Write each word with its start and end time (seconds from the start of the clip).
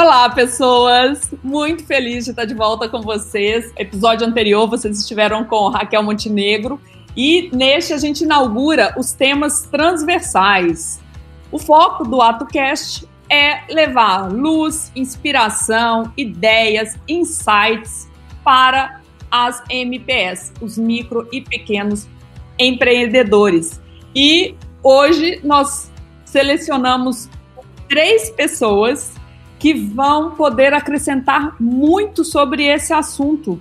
Olá, 0.00 0.28
pessoas! 0.30 1.34
Muito 1.42 1.84
feliz 1.84 2.24
de 2.24 2.30
estar 2.30 2.44
de 2.44 2.54
volta 2.54 2.88
com 2.88 3.02
vocês. 3.02 3.72
Episódio 3.76 4.24
anterior, 4.24 4.68
vocês 4.68 4.96
estiveram 4.96 5.42
com 5.44 5.68
Raquel 5.70 6.04
Montenegro 6.04 6.80
e 7.16 7.50
neste 7.52 7.92
a 7.92 7.98
gente 7.98 8.22
inaugura 8.22 8.94
os 8.96 9.10
temas 9.10 9.62
transversais. 9.62 11.00
O 11.50 11.58
foco 11.58 12.04
do 12.04 12.22
AtoCast 12.22 13.08
é 13.28 13.64
levar 13.74 14.30
luz, 14.30 14.92
inspiração, 14.94 16.12
ideias, 16.16 16.96
insights 17.08 18.08
para 18.44 19.00
as 19.28 19.60
MPS, 19.68 20.52
os 20.60 20.78
micro 20.78 21.28
e 21.32 21.40
pequenos 21.40 22.06
empreendedores. 22.56 23.80
E 24.14 24.54
hoje 24.80 25.40
nós 25.42 25.90
selecionamos 26.24 27.28
três 27.88 28.30
pessoas 28.30 29.17
que 29.58 29.74
vão 29.74 30.32
poder 30.32 30.72
acrescentar 30.72 31.56
muito 31.60 32.24
sobre 32.24 32.64
esse 32.64 32.92
assunto. 32.92 33.60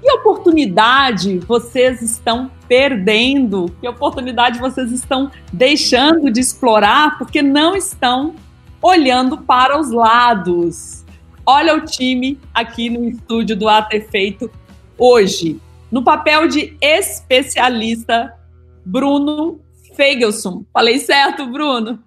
Que 0.00 0.10
oportunidade 0.12 1.38
vocês 1.40 2.02
estão 2.02 2.50
perdendo? 2.68 3.72
Que 3.80 3.88
oportunidade 3.88 4.58
vocês 4.58 4.90
estão 4.90 5.30
deixando 5.52 6.30
de 6.30 6.40
explorar 6.40 7.18
porque 7.18 7.42
não 7.42 7.76
estão 7.76 8.34
olhando 8.80 9.38
para 9.38 9.78
os 9.78 9.90
lados? 9.90 11.04
Olha 11.44 11.76
o 11.76 11.84
time 11.84 12.38
aqui 12.54 12.88
no 12.90 13.08
estúdio 13.08 13.56
do 13.56 13.68
AT 13.68 13.92
Feito 14.10 14.50
hoje. 14.96 15.60
No 15.90 16.02
papel 16.02 16.48
de 16.48 16.76
especialista, 16.80 18.34
Bruno 18.84 19.60
Feigelson. 19.94 20.64
Falei 20.72 20.98
certo, 20.98 21.46
Bruno? 21.46 21.98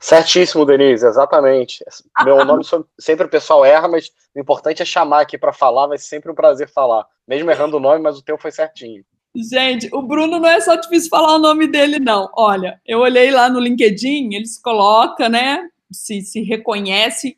Certíssimo, 0.00 0.64
Denise, 0.64 1.04
exatamente. 1.04 1.84
Meu 2.24 2.44
nome 2.44 2.62
sempre 2.98 3.26
o 3.26 3.30
pessoal 3.30 3.64
erra, 3.64 3.88
mas 3.88 4.10
o 4.34 4.38
importante 4.38 4.80
é 4.80 4.84
chamar 4.84 5.22
aqui 5.22 5.36
para 5.36 5.52
falar, 5.52 5.88
vai 5.88 5.98
ser 5.98 6.06
sempre 6.06 6.30
um 6.30 6.34
prazer 6.34 6.68
falar. 6.68 7.04
Mesmo 7.26 7.50
errando 7.50 7.76
o 7.76 7.80
nome, 7.80 8.00
mas 8.00 8.16
o 8.16 8.22
teu 8.22 8.38
foi 8.38 8.52
certinho. 8.52 9.04
Gente, 9.34 9.88
o 9.92 10.00
Bruno 10.00 10.38
não 10.38 10.48
é 10.48 10.60
só 10.60 10.74
difícil 10.76 11.10
falar 11.10 11.34
o 11.34 11.38
nome 11.38 11.66
dele, 11.66 11.98
não. 11.98 12.30
Olha, 12.36 12.80
eu 12.86 13.00
olhei 13.00 13.30
lá 13.30 13.48
no 13.48 13.60
LinkedIn, 13.60 14.34
ele 14.34 14.46
se 14.46 14.60
coloca, 14.62 15.28
né? 15.28 15.68
Se, 15.90 16.22
se 16.22 16.42
reconhece 16.42 17.36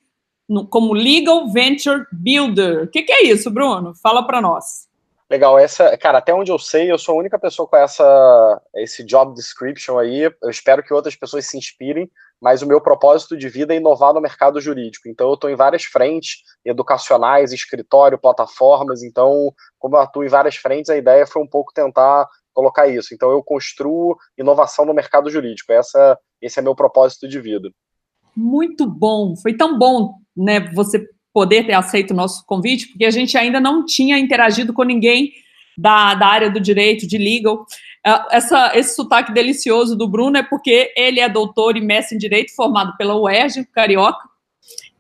no, 0.49 0.67
como 0.67 0.93
Legal 0.93 1.51
Venture 1.51 2.07
Builder. 2.13 2.85
O 2.85 2.89
que, 2.89 3.03
que 3.03 3.13
é 3.13 3.25
isso, 3.25 3.51
Bruno? 3.51 3.95
Fala 4.03 4.27
para 4.27 4.41
nós. 4.41 4.90
Legal, 5.31 5.57
essa, 5.57 5.97
cara, 5.97 6.19
até 6.19 6.35
onde 6.35 6.51
eu 6.51 6.59
sei, 6.59 6.91
eu 6.91 6.99
sou 6.99 7.15
a 7.15 7.19
única 7.19 7.39
pessoa 7.39 7.69
com 7.69 7.77
essa 7.77 8.61
esse 8.75 9.05
job 9.05 9.33
description 9.33 9.97
aí. 9.97 10.23
Eu 10.23 10.51
espero 10.51 10.83
que 10.83 10.93
outras 10.93 11.15
pessoas 11.15 11.47
se 11.47 11.57
inspirem, 11.57 12.11
mas 12.43 12.63
o 12.63 12.67
meu 12.67 12.81
propósito 12.81 13.37
de 13.37 13.49
vida 13.49 13.73
é 13.73 13.77
inovar 13.77 14.13
no 14.13 14.21
mercado 14.21 14.61
jurídico. 14.61 15.09
Então 15.09 15.29
eu 15.29 15.35
estou 15.35 15.49
em 15.49 15.55
várias 15.55 15.85
frentes, 15.85 16.43
educacionais, 16.65 17.53
escritório, 17.53 18.19
plataformas. 18.19 19.05
Então, 19.05 19.55
como 19.79 19.95
eu 19.95 20.01
atuo 20.01 20.25
em 20.25 20.29
várias 20.29 20.57
frentes, 20.57 20.91
a 20.91 20.97
ideia 20.97 21.25
foi 21.25 21.41
um 21.41 21.49
pouco 21.49 21.73
tentar 21.73 22.29
colocar 22.53 22.89
isso. 22.89 23.15
Então 23.15 23.31
eu 23.31 23.41
construo 23.41 24.17
inovação 24.37 24.85
no 24.85 24.93
mercado 24.93 25.31
jurídico. 25.31 25.73
Essa, 25.73 26.19
esse 26.43 26.59
é 26.59 26.63
meu 26.63 26.75
propósito 26.75 27.29
de 27.29 27.41
vida. 27.41 27.71
Muito 28.35 28.85
bom. 28.85 29.37
Foi 29.37 29.57
tão 29.57 29.79
bom, 29.79 30.15
né, 30.37 30.59
você 30.75 31.07
poder 31.33 31.65
ter 31.65 31.75
aceito 31.75 32.13
o 32.13 32.17
nosso 32.17 32.45
convite, 32.47 32.89
porque 32.89 33.05
a 33.05 33.11
gente 33.11 33.37
ainda 33.39 33.61
não 33.61 33.85
tinha 33.85 34.19
interagido 34.19 34.73
com 34.73 34.83
ninguém 34.83 35.33
da, 35.77 36.15
da 36.15 36.27
área 36.27 36.51
do 36.51 36.61
direito, 36.61 37.07
de 37.07 37.17
legal. 37.17 37.67
Uh, 38.07 38.27
essa, 38.31 38.73
esse 38.77 38.95
sotaque 38.95 39.33
delicioso 39.33 39.97
do 39.97 40.09
Bruno 40.09 40.37
é 40.37 40.43
porque 40.43 40.93
ele 40.97 41.21
é 41.21 41.29
doutor 41.29 41.77
e 41.77 41.81
mestre 41.81 42.17
em 42.17 42.19
direito, 42.19 42.55
formado 42.55 42.97
pela 42.97 43.17
UERJ, 43.17 43.67
carioca, 43.73 44.29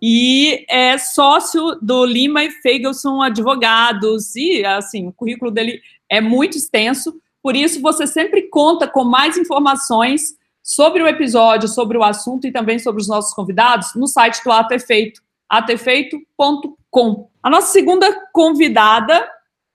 e 0.03 0.65
é 0.69 0.97
sócio 0.97 1.79
do 1.83 2.05
Lima 2.07 2.43
e 2.43 2.51
Feigelson 2.51 3.21
Advogados, 3.21 4.35
e 4.35 4.65
assim, 4.65 5.09
o 5.09 5.13
currículo 5.13 5.51
dele 5.51 5.81
é 6.09 6.21
muito 6.21 6.57
extenso, 6.57 7.15
por 7.43 7.55
isso 7.55 7.81
você 7.81 8.07
sempre 8.07 8.43
conta 8.43 8.87
com 8.89 9.05
mais 9.05 9.37
informações 9.37 10.35
sobre 10.63 11.03
o 11.03 11.07
episódio, 11.07 11.69
sobre 11.69 11.99
o 11.99 12.03
assunto 12.03 12.47
e 12.47 12.53
também 12.53 12.79
sobre 12.79 13.01
os 13.01 13.09
nossos 13.09 13.35
convidados 13.35 13.95
no 13.95 14.07
site 14.07 14.43
do 14.43 14.53
Ato 14.53 14.73
Efeito, 14.73 15.21
atefeito.com. 15.51 17.29
A 17.43 17.51
nossa 17.51 17.73
segunda 17.73 18.07
convidada 18.33 19.29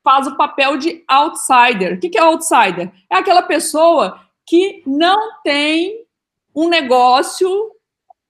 faz 0.03 0.25
o 0.27 0.37
papel 0.37 0.77
de 0.77 1.03
outsider. 1.07 1.95
O 1.95 1.99
que 1.99 2.17
é 2.17 2.21
outsider? 2.21 2.91
É 3.11 3.17
aquela 3.17 3.41
pessoa 3.41 4.21
que 4.45 4.81
não 4.85 5.41
tem 5.43 6.05
um 6.55 6.69
negócio 6.69 7.49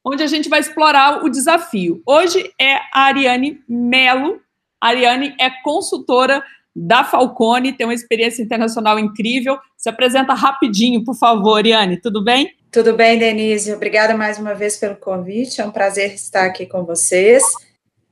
onde 0.04 0.24
a 0.24 0.28
gente 0.28 0.50
vai 0.50 0.60
explorar 0.60 1.24
o 1.24 1.30
desafio. 1.30 2.02
Hoje 2.06 2.52
é 2.60 2.76
a 2.94 3.06
Ariane 3.08 3.62
Melo. 3.68 4.42
A 4.80 4.88
Ariane 4.88 5.36
é 5.40 5.50
consultora 5.50 6.44
da 6.76 7.04
Falcone, 7.04 7.74
tem 7.74 7.88
uma 7.88 7.94
experiência 7.94 8.42
internacional 8.42 8.98
incrível. 9.00 9.58
Se 9.78 9.90
apresenta 9.90 10.34
rapidinho, 10.34 11.04
por 11.04 11.16
favor, 11.16 11.58
Ariane, 11.58 12.00
tudo 12.00 12.24
bem? 12.24 12.55
Tudo 12.72 12.94
bem, 12.94 13.18
Denise. 13.18 13.74
Obrigada 13.74 14.16
mais 14.16 14.38
uma 14.38 14.54
vez 14.54 14.78
pelo 14.78 14.96
convite. 14.96 15.62
É 15.62 15.66
um 15.66 15.72
prazer 15.72 16.14
estar 16.14 16.46
aqui 16.46 16.66
com 16.66 16.84
vocês. 16.84 17.44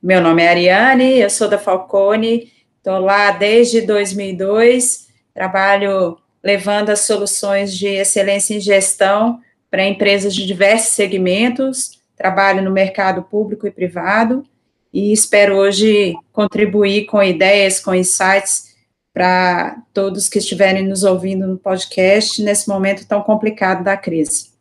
Meu 0.02 0.20
nome 0.20 0.42
é 0.42 0.48
Ariane, 0.48 1.18
eu 1.18 1.30
sou 1.30 1.48
da 1.48 1.56
Falcone, 1.56 2.52
estou 2.76 2.98
lá 2.98 3.30
desde 3.30 3.80
2002, 3.80 5.08
trabalho 5.32 6.18
levando 6.42 6.90
as 6.90 7.00
soluções 7.00 7.74
de 7.74 7.86
excelência 7.86 8.54
em 8.54 8.60
gestão 8.60 9.40
para 9.70 9.88
empresas 9.88 10.34
de 10.34 10.46
diversos 10.46 10.90
segmentos, 10.90 12.02
trabalho 12.14 12.60
no 12.60 12.70
mercado 12.70 13.22
público 13.22 13.66
e 13.66 13.70
privado, 13.70 14.44
e 14.92 15.10
espero 15.10 15.56
hoje 15.56 16.14
contribuir 16.30 17.06
com 17.06 17.22
ideias, 17.22 17.80
com 17.80 17.94
insights 17.94 18.73
para 19.14 19.80
todos 19.94 20.28
que 20.28 20.40
estiverem 20.40 20.84
nos 20.84 21.04
ouvindo 21.04 21.46
no 21.46 21.56
podcast 21.56 22.42
nesse 22.42 22.68
momento 22.68 23.06
tão 23.06 23.22
complicado 23.22 23.84
da 23.84 23.96
crise. 23.96 24.52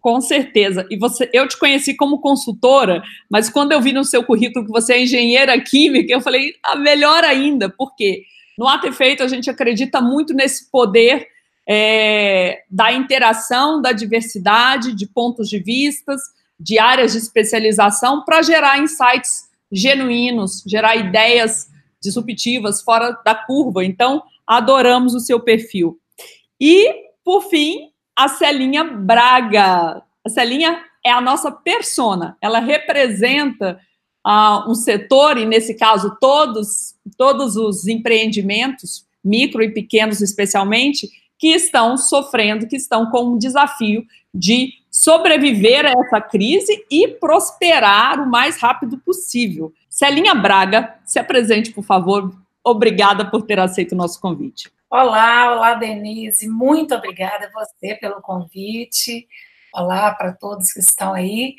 Com 0.00 0.18
certeza. 0.22 0.86
E 0.90 0.96
você, 0.96 1.28
eu 1.30 1.46
te 1.46 1.58
conheci 1.58 1.94
como 1.94 2.20
consultora, 2.20 3.02
mas 3.28 3.50
quando 3.50 3.72
eu 3.72 3.82
vi 3.82 3.92
no 3.92 4.04
seu 4.04 4.24
currículo 4.24 4.64
que 4.64 4.72
você 4.72 4.94
é 4.94 5.02
engenheira 5.02 5.60
química, 5.60 6.10
eu 6.10 6.22
falei, 6.22 6.54
ah, 6.64 6.76
melhor 6.76 7.22
ainda, 7.22 7.68
porque 7.68 8.22
no 8.56 8.66
Ato 8.66 8.86
Efeito 8.86 9.22
a 9.22 9.28
gente 9.28 9.50
acredita 9.50 10.00
muito 10.00 10.32
nesse 10.32 10.70
poder 10.70 11.26
é, 11.68 12.62
da 12.70 12.90
interação, 12.90 13.82
da 13.82 13.92
diversidade, 13.92 14.94
de 14.94 15.06
pontos 15.06 15.50
de 15.50 15.58
vistas, 15.58 16.18
de 16.58 16.78
áreas 16.78 17.12
de 17.12 17.18
especialização, 17.18 18.24
para 18.24 18.40
gerar 18.40 18.78
insights 18.78 19.48
genuínos, 19.70 20.64
gerar 20.66 20.96
ideias 20.96 21.68
disruptivas 22.02 22.82
fora 22.82 23.12
da 23.24 23.34
curva. 23.34 23.84
Então, 23.84 24.22
adoramos 24.46 25.14
o 25.14 25.20
seu 25.20 25.40
perfil. 25.40 25.98
E, 26.60 26.94
por 27.24 27.42
fim, 27.48 27.90
a 28.16 28.28
Celinha 28.28 28.84
Braga. 28.84 30.02
A 30.24 30.28
Celinha 30.28 30.84
é 31.04 31.10
a 31.10 31.20
nossa 31.20 31.50
persona, 31.50 32.36
ela 32.40 32.58
representa 32.58 33.80
uh, 34.26 34.70
um 34.70 34.74
setor, 34.74 35.38
e 35.38 35.46
nesse 35.46 35.74
caso 35.74 36.16
todos, 36.20 36.94
todos 37.16 37.56
os 37.56 37.86
empreendimentos, 37.86 39.06
micro 39.24 39.62
e 39.62 39.72
pequenos 39.72 40.20
especialmente, 40.20 41.08
que 41.38 41.48
estão 41.48 41.96
sofrendo, 41.96 42.66
que 42.66 42.76
estão 42.76 43.10
com 43.10 43.34
um 43.34 43.38
desafio 43.38 44.04
de 44.34 44.72
sobreviver 44.90 45.86
a 45.86 45.90
essa 45.90 46.20
crise 46.20 46.84
e 46.90 47.08
prosperar 47.08 48.20
o 48.20 48.28
mais 48.28 48.58
rápido 48.58 48.98
possível. 48.98 49.72
Celinha 49.88 50.34
Braga, 50.34 50.98
se 51.04 51.18
apresente, 51.18 51.70
por 51.70 51.84
favor. 51.84 52.32
Obrigada 52.64 53.24
por 53.28 53.42
ter 53.42 53.58
aceito 53.58 53.92
o 53.92 53.96
nosso 53.96 54.20
convite. 54.20 54.70
Olá, 54.90 55.52
olá, 55.52 55.74
Denise. 55.74 56.48
Muito 56.48 56.94
obrigada 56.94 57.46
a 57.46 57.50
você 57.50 57.94
pelo 57.94 58.20
convite. 58.20 59.26
Olá 59.74 60.14
para 60.14 60.32
todos 60.32 60.72
que 60.72 60.80
estão 60.80 61.12
aí. 61.12 61.54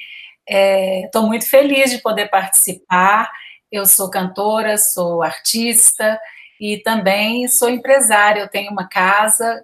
Estou 0.48 1.24
é, 1.24 1.28
muito 1.28 1.48
feliz 1.48 1.92
de 1.92 2.00
poder 2.00 2.28
participar. 2.30 3.32
Eu 3.72 3.86
sou 3.86 4.10
cantora, 4.10 4.78
sou 4.78 5.22
artista 5.22 6.20
e 6.60 6.78
também 6.78 7.48
sou 7.48 7.70
empresária. 7.70 8.42
Eu 8.42 8.50
tenho 8.50 8.72
uma 8.72 8.88
casa 8.88 9.64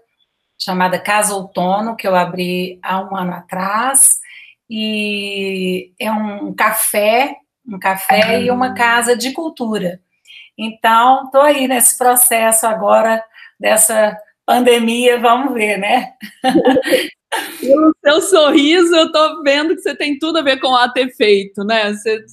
chamada 0.57 0.99
Casa 0.99 1.33
Outono, 1.33 1.95
que 1.95 2.07
eu 2.07 2.15
abri 2.15 2.79
há 2.81 3.01
um 3.01 3.15
ano 3.15 3.33
atrás, 3.33 4.19
e 4.69 5.93
é 5.99 6.11
um 6.11 6.53
café, 6.53 7.35
um 7.67 7.79
café 7.79 8.41
e 8.41 8.51
uma 8.51 8.73
casa 8.73 9.15
de 9.15 9.31
cultura. 9.31 9.99
Então, 10.57 11.25
estou 11.25 11.41
aí 11.41 11.67
nesse 11.67 11.97
processo 11.97 12.65
agora 12.65 13.23
dessa 13.59 14.17
pandemia, 14.45 15.19
vamos 15.19 15.53
ver, 15.53 15.77
né? 15.77 16.13
Pelo 17.59 17.93
seu 18.01 18.21
sorriso, 18.21 18.95
eu 18.95 19.07
estou 19.07 19.43
vendo 19.43 19.75
que 19.75 19.81
você 19.81 19.95
tem 19.95 20.17
tudo 20.17 20.39
a 20.39 20.41
ver 20.41 20.59
com 20.59 20.69
o 20.69 20.93
ter 20.93 21.13
feito, 21.15 21.63
né? 21.65 21.93
Você 21.93 22.23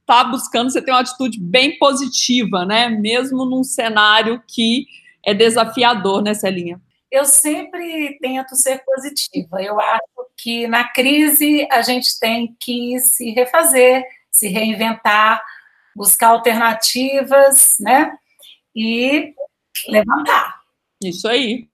está 0.00 0.24
buscando, 0.24 0.70
você 0.70 0.82
tem 0.82 0.92
uma 0.92 1.00
atitude 1.00 1.38
bem 1.40 1.78
positiva, 1.78 2.64
né? 2.64 2.88
Mesmo 2.88 3.44
num 3.44 3.62
cenário 3.62 4.42
que 4.48 4.86
é 5.24 5.32
desafiador, 5.32 6.22
né, 6.22 6.34
Celinha? 6.34 6.80
Eu 7.10 7.24
sempre 7.24 8.18
tento 8.20 8.56
ser 8.56 8.82
positiva. 8.84 9.62
Eu 9.62 9.78
acho 9.80 10.02
que 10.36 10.66
na 10.66 10.88
crise 10.88 11.66
a 11.70 11.82
gente 11.82 12.18
tem 12.18 12.56
que 12.58 12.98
se 12.98 13.30
refazer, 13.30 14.02
se 14.30 14.48
reinventar, 14.48 15.42
buscar 15.94 16.28
alternativas, 16.28 17.76
né? 17.80 18.16
E 18.74 19.34
levantar. 19.88 20.60
Isso 21.02 21.28
aí. 21.28 21.68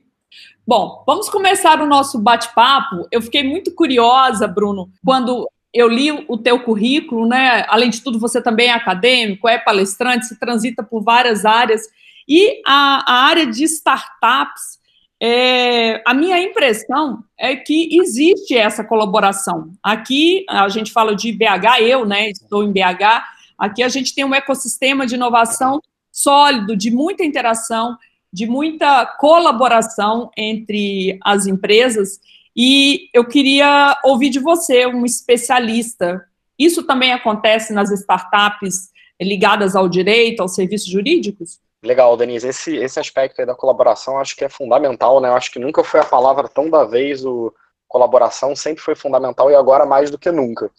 Bom, 0.66 1.04
vamos 1.06 1.28
começar 1.28 1.80
o 1.80 1.86
nosso 1.86 2.18
bate-papo. 2.18 3.06
Eu 3.12 3.20
fiquei 3.20 3.42
muito 3.42 3.74
curiosa, 3.74 4.48
Bruno, 4.48 4.90
quando 5.04 5.46
eu 5.74 5.88
li 5.88 6.10
o 6.28 6.38
teu 6.38 6.60
currículo, 6.60 7.26
né? 7.26 7.66
Além 7.68 7.90
de 7.90 8.00
tudo, 8.00 8.18
você 8.18 8.40
também 8.40 8.68
é 8.68 8.72
acadêmico, 8.72 9.48
é 9.48 9.58
palestrante, 9.58 10.26
se 10.26 10.38
transita 10.38 10.82
por 10.82 11.02
várias 11.02 11.44
áreas. 11.44 11.82
E 12.26 12.62
a, 12.66 13.04
a 13.06 13.24
área 13.26 13.46
de 13.46 13.64
startups, 13.64 14.78
é, 15.26 16.02
a 16.04 16.12
minha 16.12 16.38
impressão 16.38 17.24
é 17.38 17.56
que 17.56 17.98
existe 17.98 18.56
essa 18.56 18.84
colaboração. 18.84 19.72
Aqui 19.82 20.44
a 20.48 20.68
gente 20.68 20.92
fala 20.92 21.16
de 21.16 21.32
BH, 21.32 21.80
eu, 21.80 22.04
né? 22.04 22.28
Estou 22.28 22.62
em 22.62 22.72
BH. 22.72 23.24
Aqui 23.56 23.82
a 23.82 23.88
gente 23.88 24.14
tem 24.14 24.24
um 24.24 24.34
ecossistema 24.34 25.06
de 25.06 25.14
inovação 25.14 25.80
sólido, 26.12 26.76
de 26.76 26.90
muita 26.90 27.24
interação 27.24 27.96
de 28.34 28.48
muita 28.48 29.06
colaboração 29.06 30.28
entre 30.36 31.20
as 31.22 31.46
empresas. 31.46 32.18
E 32.56 33.08
eu 33.14 33.24
queria 33.24 33.96
ouvir 34.02 34.28
de 34.28 34.40
você, 34.40 34.86
um 34.86 35.06
especialista. 35.06 36.20
Isso 36.58 36.82
também 36.82 37.12
acontece 37.12 37.72
nas 37.72 37.92
startups 37.92 38.90
ligadas 39.22 39.76
ao 39.76 39.88
direito, 39.88 40.40
aos 40.40 40.56
serviços 40.56 40.88
jurídicos? 40.88 41.60
Legal, 41.84 42.16
Denise. 42.16 42.48
Esse, 42.48 42.76
esse 42.76 42.98
aspecto 42.98 43.40
aí 43.40 43.46
da 43.46 43.54
colaboração 43.54 44.18
acho 44.18 44.34
que 44.34 44.44
é 44.44 44.48
fundamental, 44.48 45.20
né? 45.20 45.28
Acho 45.30 45.52
que 45.52 45.58
nunca 45.58 45.84
foi 45.84 46.00
a 46.00 46.04
palavra 46.04 46.48
tão 46.48 46.70
da 46.70 46.84
vez, 46.84 47.24
o 47.24 47.52
colaboração 47.86 48.56
sempre 48.56 48.82
foi 48.82 48.94
fundamental 48.94 49.50
e 49.50 49.54
agora 49.54 49.84
mais 49.84 50.10
do 50.10 50.18
que 50.18 50.30
nunca. 50.30 50.70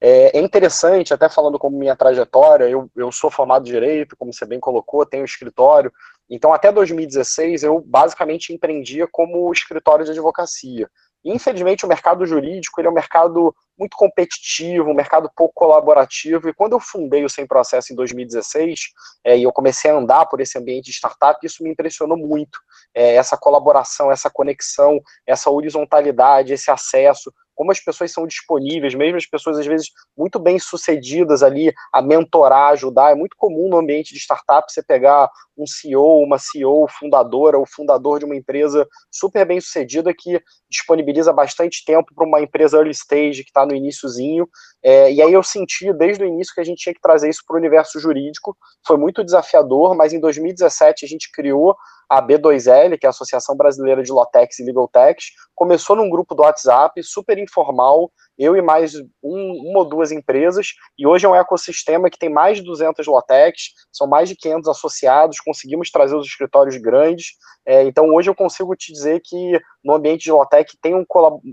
É, 0.00 0.38
é 0.38 0.40
interessante, 0.40 1.12
até 1.12 1.28
falando 1.28 1.58
como 1.58 1.78
minha 1.78 1.94
trajetória, 1.94 2.68
eu, 2.68 2.90
eu 2.96 3.12
sou 3.12 3.30
formado 3.30 3.64
Direito, 3.64 4.16
como 4.16 4.32
você 4.32 4.46
bem 4.46 4.58
colocou, 4.58 5.04
tenho 5.04 5.24
escritório, 5.24 5.92
então 6.30 6.52
até 6.52 6.72
2016 6.72 7.62
eu 7.62 7.80
basicamente 7.80 8.52
empreendia 8.52 9.06
como 9.10 9.52
escritório 9.52 10.04
de 10.04 10.12
advocacia. 10.12 10.88
Infelizmente, 11.24 11.84
o 11.84 11.88
mercado 11.88 12.26
jurídico 12.26 12.80
ele 12.80 12.88
é 12.88 12.90
um 12.90 12.94
mercado 12.94 13.54
muito 13.78 13.96
competitivo, 13.96 14.90
um 14.90 14.94
mercado 14.94 15.30
pouco 15.36 15.54
colaborativo. 15.54 16.48
E 16.48 16.54
quando 16.54 16.72
eu 16.72 16.80
fundei 16.80 17.24
o 17.24 17.28
Sem 17.28 17.46
Processo 17.46 17.92
em 17.92 17.96
2016, 17.96 18.80
é, 19.24 19.38
e 19.38 19.42
eu 19.42 19.52
comecei 19.52 19.90
a 19.90 19.94
andar 19.94 20.26
por 20.26 20.40
esse 20.40 20.58
ambiente 20.58 20.86
de 20.86 20.92
startup, 20.92 21.44
isso 21.44 21.62
me 21.62 21.70
impressionou 21.70 22.16
muito. 22.16 22.58
É, 22.94 23.14
essa 23.14 23.36
colaboração, 23.36 24.10
essa 24.10 24.30
conexão, 24.30 25.00
essa 25.26 25.50
horizontalidade, 25.50 26.52
esse 26.52 26.70
acesso 26.70 27.32
como 27.54 27.70
as 27.70 27.80
pessoas 27.80 28.10
são 28.12 28.26
disponíveis, 28.26 28.94
mesmo 28.94 29.16
as 29.16 29.26
pessoas 29.26 29.58
às 29.58 29.66
vezes 29.66 29.88
muito 30.16 30.38
bem 30.38 30.58
sucedidas 30.58 31.42
ali 31.42 31.72
a 31.92 32.02
mentorar, 32.02 32.72
ajudar. 32.72 33.12
É 33.12 33.14
muito 33.14 33.36
comum 33.36 33.68
no 33.68 33.78
ambiente 33.78 34.12
de 34.12 34.20
startup 34.20 34.70
você 34.70 34.82
pegar 34.82 35.30
um 35.56 35.66
CEO, 35.66 36.22
uma 36.22 36.38
CEO 36.38 36.86
fundadora, 36.88 37.58
ou 37.58 37.66
fundador 37.66 38.18
de 38.18 38.24
uma 38.24 38.36
empresa 38.36 38.86
super 39.10 39.46
bem 39.46 39.60
sucedida 39.60 40.12
que 40.16 40.40
disponibiliza 40.68 41.32
bastante 41.32 41.84
tempo 41.84 42.14
para 42.14 42.26
uma 42.26 42.40
empresa 42.40 42.78
early 42.78 42.92
stage 42.92 43.42
que 43.44 43.50
está 43.50 43.66
no 43.66 43.74
iníciozinho. 43.74 44.48
É, 44.82 45.12
e 45.12 45.20
aí 45.20 45.32
eu 45.32 45.42
senti 45.42 45.92
desde 45.92 46.24
o 46.24 46.26
início 46.26 46.54
que 46.54 46.60
a 46.60 46.64
gente 46.64 46.82
tinha 46.82 46.94
que 46.94 47.00
trazer 47.00 47.28
isso 47.28 47.42
para 47.46 47.54
o 47.54 47.58
universo 47.58 48.00
jurídico. 48.00 48.56
Foi 48.86 48.96
muito 48.96 49.22
desafiador, 49.22 49.94
mas 49.94 50.12
em 50.12 50.20
2017 50.20 51.04
a 51.04 51.08
gente 51.08 51.30
criou 51.30 51.76
a 52.12 52.20
B2L, 52.20 52.98
que 52.98 53.06
é 53.06 53.08
a 53.08 53.10
Associação 53.10 53.56
Brasileira 53.56 54.02
de 54.02 54.12
Lotex 54.12 54.58
e 54.58 54.64
Legal 54.64 54.86
Techs, 54.86 55.28
começou 55.54 55.96
num 55.96 56.10
grupo 56.10 56.34
do 56.34 56.42
WhatsApp, 56.42 57.02
super 57.02 57.38
informal, 57.38 58.12
eu 58.38 58.54
e 58.54 58.60
mais 58.60 58.94
um, 59.22 59.70
uma 59.70 59.78
ou 59.78 59.84
duas 59.86 60.12
empresas, 60.12 60.74
e 60.98 61.06
hoje 61.06 61.24
é 61.24 61.28
um 61.30 61.34
ecossistema 61.34 62.10
que 62.10 62.18
tem 62.18 62.28
mais 62.28 62.58
de 62.58 62.64
200 62.64 63.06
Lotecs, 63.06 63.70
são 63.90 64.06
mais 64.06 64.28
de 64.28 64.36
500 64.36 64.68
associados, 64.68 65.40
conseguimos 65.40 65.90
trazer 65.90 66.14
os 66.14 66.26
escritórios 66.26 66.76
grandes, 66.76 67.28
é, 67.64 67.82
então 67.84 68.06
hoje 68.10 68.28
eu 68.28 68.34
consigo 68.34 68.76
te 68.76 68.92
dizer 68.92 69.22
que 69.24 69.58
no 69.82 69.94
ambiente 69.94 70.24
de 70.24 70.32
Lotec 70.32 70.76
tem 70.82 70.94
um, 70.94 71.06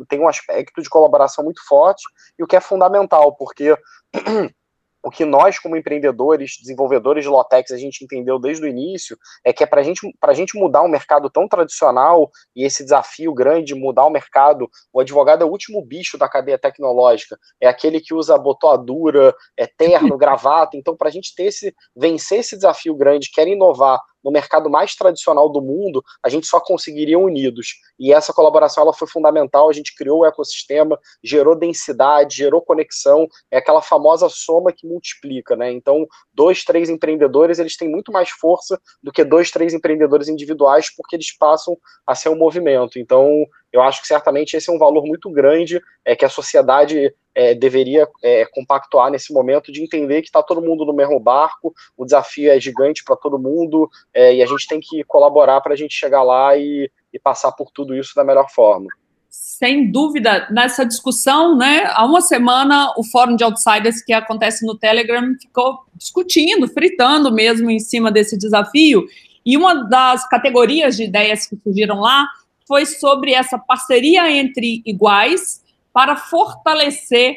tem 0.10 0.20
um 0.20 0.28
aspecto 0.28 0.82
de 0.82 0.90
colaboração 0.90 1.42
muito 1.42 1.66
forte, 1.66 2.04
e 2.38 2.44
o 2.44 2.48
que 2.48 2.58
é 2.58 2.60
fundamental, 2.60 3.34
porque 3.34 3.78
o 5.04 5.10
que 5.10 5.24
nós, 5.24 5.58
como 5.58 5.78
empreendedores, 5.78 6.58
desenvolvedores 6.60 7.24
de 7.24 7.30
Lotex, 7.30 7.72
a 7.72 7.78
gente 7.78 8.04
entendeu 8.04 8.38
desde 8.38 8.66
o 8.66 8.68
início 8.68 9.18
é 9.46 9.54
que 9.54 9.64
é 9.64 9.68
para 9.68 9.82
gente, 9.82 10.02
a 10.22 10.34
gente 10.34 10.58
mudar 10.58 10.82
um 10.82 10.90
mercado 10.90 11.30
tão 11.30 11.48
tradicional 11.48 12.30
e 12.56 12.66
esse 12.66 12.84
desafio 12.84 13.34
grande 13.34 13.68
de 13.68 13.76
mudar 13.76 14.06
o 14.06 14.10
mercado, 14.10 14.70
o 14.92 15.00
advogado 15.00 15.42
é 15.42 15.46
o 15.46 15.50
último 15.50 15.82
bicho 15.82 16.18
da 16.18 16.28
cadeia 16.28 16.58
tecnológica, 16.58 17.38
é 17.62 17.68
aquele 17.68 18.02
que 18.02 18.14
usa 18.14 18.38
botoadura, 18.38 19.34
é 19.56 19.68
terno, 19.68 20.18
gravata. 20.18 20.76
Então, 20.76 20.96
para 20.96 21.08
a 21.08 21.12
gente 21.12 21.34
ter 21.36 21.46
esse, 21.46 21.74
vencer 21.96 22.40
esse 22.40 22.56
desafio 22.56 22.96
grande, 22.96 23.32
quer 23.32 23.48
inovar 23.48 24.00
no 24.24 24.32
mercado 24.32 24.70
mais 24.70 24.96
tradicional 24.96 25.50
do 25.50 25.62
mundo, 25.62 26.04
a 26.24 26.30
gente 26.30 26.48
só 26.48 26.60
conseguiria 26.60 27.18
unidos. 27.18 27.76
E 28.00 28.14
essa 28.14 28.34
colaboração 28.34 28.84
ela 28.84 28.94
foi 28.94 29.08
fundamental, 29.08 29.70
a 29.70 29.74
gente 29.74 29.96
criou 29.96 30.20
o 30.20 30.26
ecossistema, 30.26 31.00
gerou 31.24 31.56
densidade, 31.56 32.38
gerou 32.38 32.62
conexão, 32.62 33.28
é 33.52 33.58
aquela 33.58 33.82
famosa 33.82 34.28
soma 34.30 34.72
que 34.72 34.88
multiplica, 34.88 35.56
né? 35.56 35.72
Então, 35.72 36.06
dois, 36.34 36.64
três 36.64 36.90
empreendedores, 36.90 37.60
eles 37.60 37.78
têm 37.78 37.90
muito 37.90 38.12
mais 38.12 38.30
força 38.30 38.80
do 39.02 39.12
que 39.12 39.24
dois, 39.24 39.52
três 39.52 39.74
empreendedores 39.74 40.28
individuais, 40.28 40.94
porque 40.96 41.16
eles 41.16 41.36
passam 41.38 41.78
a 42.06 42.16
ser 42.16 42.30
um 42.30 42.38
movimento. 42.38 43.00
Então, 43.00 43.46
eu 43.72 43.82
acho 43.82 44.02
que 44.02 44.08
certamente 44.08 44.56
esse 44.56 44.70
é 44.70 44.74
um 44.74 44.80
valor 44.80 45.06
muito 45.06 45.30
grande 45.30 45.82
é 46.04 46.16
que 46.16 46.26
a 46.26 46.30
sociedade 46.30 47.14
é, 47.36 47.54
deveria 47.54 48.08
é, 48.24 48.46
compactuar 48.46 49.12
nesse 49.12 49.32
momento 49.32 49.72
de 49.72 49.84
entender 49.84 50.22
que 50.22 50.28
está 50.28 50.42
todo 50.42 50.62
mundo 50.62 50.86
no 50.86 50.94
mesmo 50.94 51.20
barco, 51.20 51.74
o 51.96 52.04
desafio 52.04 52.52
é 52.52 52.60
gigante 52.60 53.04
para 53.04 53.16
todo 53.16 53.40
mundo 53.40 53.90
é, 54.14 54.36
e 54.36 54.42
a 54.42 54.46
gente 54.46 54.68
tem 54.68 54.80
que 54.80 55.04
colaborar 55.04 55.62
para 55.62 55.74
a 55.74 55.78
gente 55.78 55.94
chegar 55.94 56.24
lá 56.24 56.58
e, 56.58 56.92
e 57.14 57.20
passar 57.20 57.52
por 57.52 57.72
tudo 57.72 57.96
isso 57.96 58.16
da 58.16 58.24
melhor 58.24 58.50
forma. 58.50 58.88
Sem 59.30 59.92
dúvida, 59.92 60.48
nessa 60.50 60.84
discussão, 60.84 61.56
né, 61.56 61.84
há 61.94 62.04
uma 62.04 62.22
semana 62.22 62.92
o 62.98 63.04
Fórum 63.04 63.36
de 63.36 63.44
Outsiders 63.44 64.02
que 64.02 64.12
acontece 64.12 64.66
no 64.66 64.76
Telegram 64.76 65.36
ficou 65.40 65.80
discutindo, 65.94 66.68
fritando 66.68 67.32
mesmo 67.32 67.70
em 67.70 67.80
cima 67.80 68.12
desse 68.12 68.38
desafio, 68.38 69.06
e 69.46 69.56
uma 69.56 69.88
das 69.88 70.28
categorias 70.28 70.98
de 70.98 71.04
ideias 71.04 71.46
que 71.46 71.56
surgiram 71.64 72.00
lá 72.00 72.26
foi 72.70 72.86
sobre 72.86 73.34
essa 73.34 73.58
parceria 73.58 74.32
entre 74.32 74.84
iguais 74.86 75.64
para 75.92 76.16
fortalecer 76.16 77.36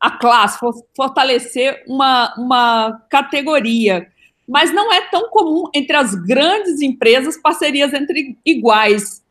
a 0.00 0.10
classe, 0.10 0.58
fortalecer 0.96 1.84
uma, 1.86 2.34
uma 2.36 3.00
categoria. 3.08 4.08
Mas 4.48 4.74
não 4.74 4.92
é 4.92 5.00
tão 5.02 5.30
comum 5.30 5.70
entre 5.72 5.96
as 5.96 6.16
grandes 6.16 6.80
empresas 6.80 7.36
parcerias 7.36 7.94
entre 7.94 8.36
iguais. 8.44 9.22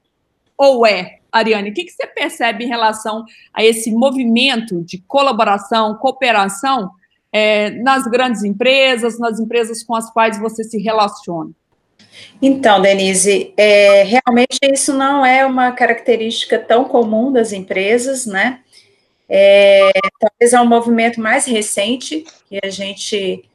Ou 0.58 0.88
é, 0.88 1.20
Ariane? 1.30 1.72
O 1.72 1.74
que, 1.74 1.84
que 1.84 1.92
você 1.92 2.08
percebe 2.08 2.64
em 2.64 2.70
relação 2.70 3.26
a 3.54 3.62
esse 3.66 3.92
movimento 3.92 4.82
de 4.86 4.98
colaboração, 5.00 5.96
cooperação 5.96 6.90
é, 7.34 7.70
nas 7.70 8.08
grandes 8.08 8.46
empresas, 8.46 9.20
nas 9.20 9.42
empresas 9.42 9.84
com 9.84 9.94
as 9.94 10.10
quais 10.10 10.40
você 10.40 10.64
se 10.64 10.78
relaciona? 10.78 11.52
Então, 12.42 12.82
Denise, 12.82 13.54
é, 13.56 14.04
realmente 14.04 14.60
isso 14.64 14.94
não 14.94 15.26
é 15.26 15.46
uma 15.46 15.72
característica 15.72 16.60
tão 16.60 16.86
comum 16.86 17.32
das 17.32 17.54
empresas, 17.54 18.26
né? 18.26 18.60
É, 19.30 19.92
talvez 20.20 20.54
é 20.54 20.60
um 20.60 20.68
movimento 20.68 21.20
mais 21.22 21.46
recente 21.46 22.26
que 22.50 22.60
a 22.64 22.70
gente 22.70 23.46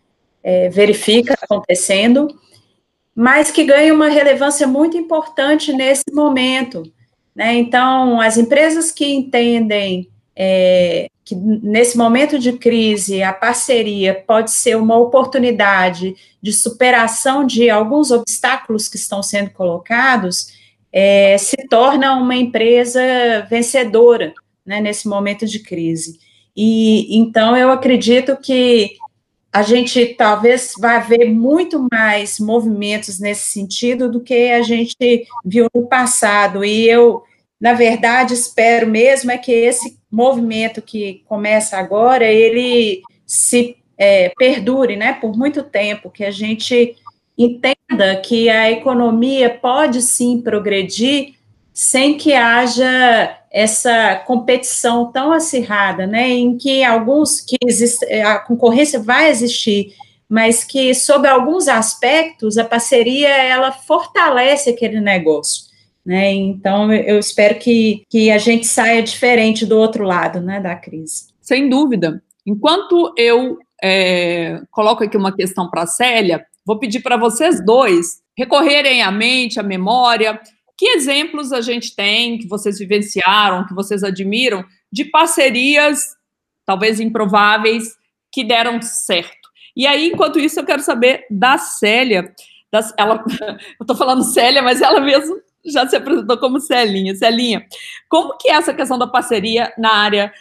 é, 0.43 0.69
verifica 0.71 1.35
acontecendo, 1.41 2.29
mas 3.15 3.51
que 3.51 3.65
ganha 3.65 3.93
uma 3.93 4.09
relevância 4.09 4.67
muito 4.67 4.97
importante 4.97 5.73
nesse 5.73 6.05
momento. 6.13 6.83
Né? 7.35 7.55
Então, 7.55 8.21
as 8.21 8.37
empresas 8.37 8.91
que 8.91 9.07
entendem 9.07 10.09
é, 10.41 11.09
que 11.25 11.35
nesse 11.35 11.99
momento 11.99 12.39
de 12.39 12.53
crise 12.53 13.25
a 13.25 13.33
parceria 13.33 14.15
pode 14.15 14.53
ser 14.53 14.77
uma 14.77 14.97
oportunidade 14.97 16.15
de 16.41 16.53
superação 16.53 17.45
de 17.45 17.69
alguns 17.69 18.13
obstáculos 18.13 18.89
que 18.89 18.97
estão 18.97 19.21
sendo 19.21 19.51
colocados, 19.51 20.53
é, 20.93 21.37
se 21.39 21.57
torna 21.69 22.15
uma 22.15 22.37
empresa 22.37 23.01
vencedora 23.51 24.33
né, 24.65 24.81
nesse 24.81 25.09
momento 25.09 25.45
de 25.45 25.59
crise. 25.59 26.21
E 26.57 27.19
então 27.19 27.57
eu 27.57 27.73
acredito 27.73 28.37
que 28.37 28.93
a 29.53 29.63
gente 29.63 30.15
talvez 30.15 30.73
vá 30.79 31.01
ver 31.01 31.25
muito 31.25 31.85
mais 31.91 32.39
movimentos 32.39 33.19
nesse 33.19 33.51
sentido 33.51 34.09
do 34.09 34.21
que 34.21 34.53
a 34.53 34.63
gente 34.63 35.27
viu 35.45 35.67
no 35.75 35.89
passado. 35.89 36.65
E 36.65 36.89
eu 36.89 37.25
na 37.61 37.73
verdade, 37.73 38.35
espero 38.35 38.87
mesmo 38.87 39.33
é 39.33 39.39
que 39.39 39.51
esse 39.51 39.98
movimento 40.11 40.81
que 40.81 41.23
começa 41.27 41.77
agora, 41.77 42.25
ele 42.25 43.03
se 43.27 43.77
é, 43.97 44.31
perdure, 44.39 44.97
né, 44.97 45.13
por 45.13 45.37
muito 45.37 45.63
tempo, 45.63 46.11
que 46.11 46.25
a 46.25 46.31
gente 46.31 46.97
entenda 47.37 48.17
que 48.17 48.49
a 48.49 48.71
economia 48.71 49.51
pode 49.51 50.03
sim 50.03 50.41
progredir 50.41 51.35
sem 51.73 52.17
que 52.17 52.33
haja 52.33 53.39
essa 53.51 54.17
competição 54.27 55.13
tão 55.13 55.33
acirrada, 55.33 56.07
né, 56.07 56.29
em 56.29 56.57
que 56.57 56.83
alguns 56.83 57.41
que 57.41 57.57
existe, 57.65 58.05
a 58.21 58.39
concorrência 58.39 59.01
vai 59.01 59.31
existir, 59.31 59.95
mas 60.29 60.65
que 60.65 60.95
sob 60.95 61.27
alguns 61.27 61.69
aspectos 61.69 62.59
a 62.59 62.65
parceria 62.65 63.29
ela 63.29 63.73
fortalece 63.73 64.71
aquele 64.71 65.01
negócio. 65.01 65.68
Né? 66.09 66.33
Então, 66.33 66.91
eu 66.91 67.19
espero 67.19 67.59
que, 67.59 68.03
que 68.09 68.31
a 68.31 68.39
gente 68.39 68.67
saia 68.67 69.03
diferente 69.03 69.67
do 69.67 69.77
outro 69.77 70.05
lado 70.05 70.41
né, 70.41 70.59
da 70.59 70.75
crise. 70.75 71.35
Sem 71.39 71.69
dúvida. 71.69 72.23
Enquanto 72.47 73.13
eu 73.15 73.59
é, 73.85 74.59
coloco 74.71 75.05
aqui 75.05 75.19
uma 75.19 75.37
questão 75.37 75.69
para 75.69 75.83
a 75.83 75.87
Célia, 75.87 76.47
vou 76.65 76.79
pedir 76.79 77.01
para 77.01 77.19
vocês 77.19 77.63
dois 77.63 78.23
recorrerem 78.39 79.03
à 79.03 79.11
mente, 79.11 79.61
à 79.61 79.63
memória. 79.63 80.41
Que 80.79 80.87
exemplos 80.93 81.53
a 81.53 81.61
gente 81.61 81.95
tem, 81.95 82.39
que 82.39 82.49
vocês 82.49 82.79
vivenciaram, 82.79 83.67
que 83.67 83.75
vocês 83.75 84.03
admiram, 84.03 84.65
de 84.91 85.05
parcerias, 85.05 86.17
talvez 86.65 87.01
improváveis, 87.01 87.97
que 88.33 88.43
deram 88.43 88.81
certo? 88.81 89.51
E 89.77 89.87
aí, 89.87 90.09
enquanto 90.09 90.39
isso, 90.39 90.59
eu 90.59 90.65
quero 90.65 90.81
saber 90.81 91.27
da 91.31 91.59
Célia. 91.59 92.33
Das, 92.73 92.95
ela, 92.97 93.23
eu 93.79 93.83
estou 93.83 93.95
falando 93.95 94.25
Célia, 94.25 94.63
mas 94.63 94.81
ela 94.81 95.01
mesmo 95.01 95.37
já 95.65 95.87
se 95.87 95.97
apresentou 95.97 96.39
como 96.39 96.61
Celinha. 96.61 97.15
Celinha, 97.15 97.67
como 98.09 98.37
que 98.37 98.49
é 98.49 98.53
essa 98.53 98.75
questão 98.75 98.99
da 98.99 99.07
parceria 99.07 99.73
na 99.79 99.93
área 99.93 100.33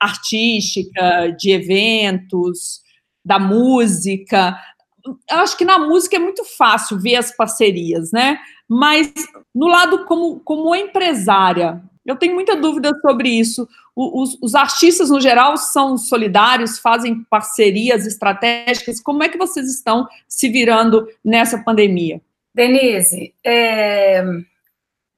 artística, 0.00 1.34
de 1.38 1.50
eventos, 1.50 2.80
da 3.24 3.38
música? 3.38 4.56
Eu 5.30 5.38
acho 5.38 5.56
que 5.56 5.64
na 5.64 5.78
música 5.78 6.16
é 6.16 6.20
muito 6.20 6.44
fácil 6.44 6.98
ver 6.98 7.16
as 7.16 7.34
parcerias, 7.34 8.10
né? 8.12 8.38
Mas 8.68 9.12
no 9.54 9.68
lado 9.68 10.04
como, 10.04 10.40
como 10.40 10.74
empresária, 10.74 11.80
eu 12.04 12.16
tenho 12.16 12.34
muita 12.34 12.54
dúvida 12.54 12.92
sobre 13.00 13.28
isso. 13.28 13.68
Os, 13.94 14.38
os, 14.40 14.54
artistas, 14.54 15.10
no 15.10 15.20
geral, 15.20 15.56
são 15.56 15.96
solidários, 15.96 16.78
fazem 16.78 17.24
parcerias 17.30 18.06
estratégicas. 18.06 19.00
Como 19.00 19.22
é 19.22 19.28
que 19.28 19.38
vocês 19.38 19.68
estão 19.68 20.06
se 20.28 20.48
virando 20.48 21.08
nessa 21.24 21.58
pandemia? 21.62 22.20
Denise, 22.54 23.34
é, 23.44 24.24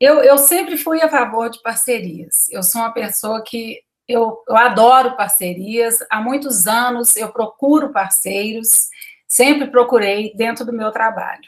eu, 0.01 0.23
eu 0.23 0.39
sempre 0.39 0.77
fui 0.77 1.03
a 1.03 1.09
favor 1.09 1.51
de 1.51 1.61
parcerias. 1.63 2.49
Eu 2.51 2.63
sou 2.63 2.81
uma 2.81 2.93
pessoa 2.93 3.43
que 3.43 3.81
eu, 4.07 4.43
eu 4.49 4.57
adoro 4.57 5.17
parcerias. 5.17 5.99
Há 6.11 6.21
muitos 6.21 6.67
anos 6.67 7.17
eu 7.17 7.31
procuro 7.31 7.93
parceiros, 7.93 8.89
sempre 9.27 9.67
procurei 9.69 10.33
dentro 10.35 10.65
do 10.65 10.73
meu 10.73 10.91
trabalho. 10.91 11.43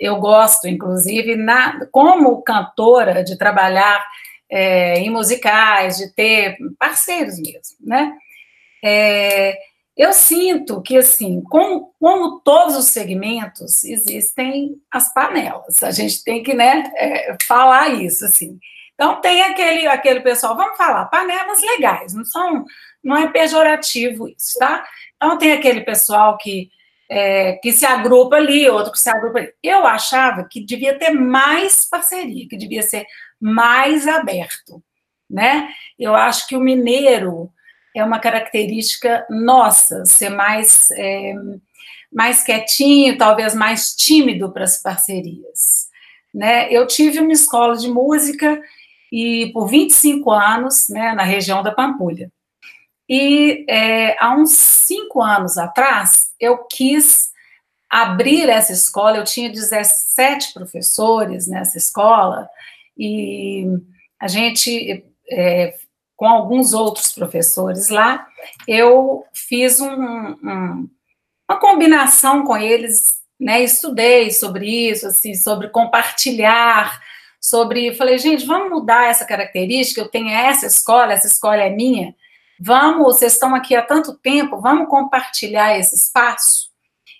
Eu 0.00 0.16
gosto, 0.16 0.66
inclusive, 0.66 1.36
na, 1.36 1.86
como 1.92 2.42
cantora, 2.42 3.22
de 3.22 3.36
trabalhar 3.36 4.02
é, 4.50 4.98
em 5.00 5.10
musicais, 5.10 5.98
de 5.98 6.14
ter 6.14 6.56
parceiros 6.78 7.38
mesmo, 7.38 7.76
né? 7.80 8.16
É, 8.82 9.58
eu 9.96 10.12
sinto 10.12 10.82
que, 10.82 10.98
assim, 10.98 11.42
como, 11.44 11.94
como 11.98 12.40
todos 12.40 12.76
os 12.76 12.88
segmentos, 12.88 13.82
existem 13.82 14.76
as 14.92 15.12
panelas. 15.14 15.82
A 15.82 15.90
gente 15.90 16.22
tem 16.22 16.42
que, 16.42 16.52
né, 16.52 16.84
é, 16.96 17.36
falar 17.46 17.88
isso, 17.94 18.26
assim. 18.26 18.58
Então, 18.94 19.20
tem 19.22 19.42
aquele, 19.42 19.86
aquele 19.86 20.20
pessoal, 20.20 20.54
vamos 20.54 20.76
falar, 20.76 21.06
panelas 21.06 21.62
legais, 21.62 22.12
não 22.12 22.24
são, 22.24 22.64
não 23.02 23.16
é 23.16 23.28
pejorativo 23.28 24.28
isso, 24.28 24.58
tá? 24.58 24.84
Então, 25.16 25.38
tem 25.38 25.52
aquele 25.52 25.80
pessoal 25.80 26.36
que, 26.36 26.68
é, 27.10 27.54
que 27.54 27.72
se 27.72 27.86
agrupa 27.86 28.36
ali, 28.36 28.68
outro 28.68 28.92
que 28.92 29.00
se 29.00 29.08
agrupa 29.08 29.38
ali. 29.38 29.52
Eu 29.62 29.86
achava 29.86 30.44
que 30.44 30.64
devia 30.64 30.98
ter 30.98 31.10
mais 31.10 31.88
parceria, 31.88 32.46
que 32.48 32.56
devia 32.56 32.82
ser 32.82 33.06
mais 33.40 34.06
aberto, 34.06 34.82
né? 35.28 35.70
Eu 35.98 36.14
acho 36.14 36.46
que 36.46 36.56
o 36.56 36.60
mineiro 36.60 37.50
é 37.96 38.04
uma 38.04 38.18
característica 38.18 39.26
nossa, 39.30 40.04
ser 40.04 40.28
mais, 40.28 40.90
é, 40.90 41.32
mais 42.12 42.42
quietinho, 42.42 43.16
talvez 43.16 43.54
mais 43.54 43.96
tímido 43.96 44.52
para 44.52 44.64
as 44.64 44.82
parcerias. 44.82 45.88
Né? 46.34 46.70
Eu 46.70 46.86
tive 46.86 47.20
uma 47.20 47.32
escola 47.32 47.74
de 47.74 47.88
música 47.88 48.60
e 49.10 49.50
por 49.54 49.66
25 49.66 50.30
anos 50.30 50.90
né, 50.90 51.14
na 51.14 51.22
região 51.22 51.62
da 51.62 51.72
Pampulha. 51.72 52.30
E 53.08 53.64
é, 53.66 54.22
há 54.22 54.36
uns 54.36 54.52
cinco 54.52 55.22
anos 55.22 55.56
atrás, 55.56 56.32
eu 56.38 56.66
quis 56.70 57.30
abrir 57.88 58.50
essa 58.50 58.72
escola, 58.72 59.16
eu 59.16 59.24
tinha 59.24 59.48
17 59.48 60.52
professores 60.52 61.46
nessa 61.46 61.78
escola, 61.78 62.46
e 62.98 63.64
a 64.20 64.28
gente 64.28 65.02
é, 65.30 65.74
com 66.16 66.26
alguns 66.26 66.72
outros 66.72 67.12
professores 67.12 67.90
lá, 67.90 68.26
eu 68.66 69.24
fiz 69.32 69.80
um, 69.80 69.90
um, 69.92 70.88
uma 71.48 71.60
combinação 71.60 72.44
com 72.44 72.56
eles, 72.56 73.20
né? 73.38 73.62
Estudei 73.62 74.30
sobre 74.30 74.66
isso, 74.88 75.06
assim, 75.06 75.34
sobre 75.34 75.68
compartilhar, 75.68 77.00
sobre. 77.40 77.94
Falei, 77.94 78.18
gente, 78.18 78.46
vamos 78.46 78.70
mudar 78.70 79.10
essa 79.10 79.26
característica. 79.26 80.00
Eu 80.00 80.08
tenho 80.08 80.30
essa 80.30 80.66
escola, 80.66 81.12
essa 81.12 81.26
escola 81.26 81.62
é 81.62 81.70
minha. 81.70 82.14
Vamos, 82.58 83.04
vocês 83.04 83.34
estão 83.34 83.54
aqui 83.54 83.76
há 83.76 83.82
tanto 83.82 84.16
tempo, 84.16 84.60
vamos 84.60 84.88
compartilhar 84.88 85.78
esse 85.78 85.94
espaço 85.94 86.65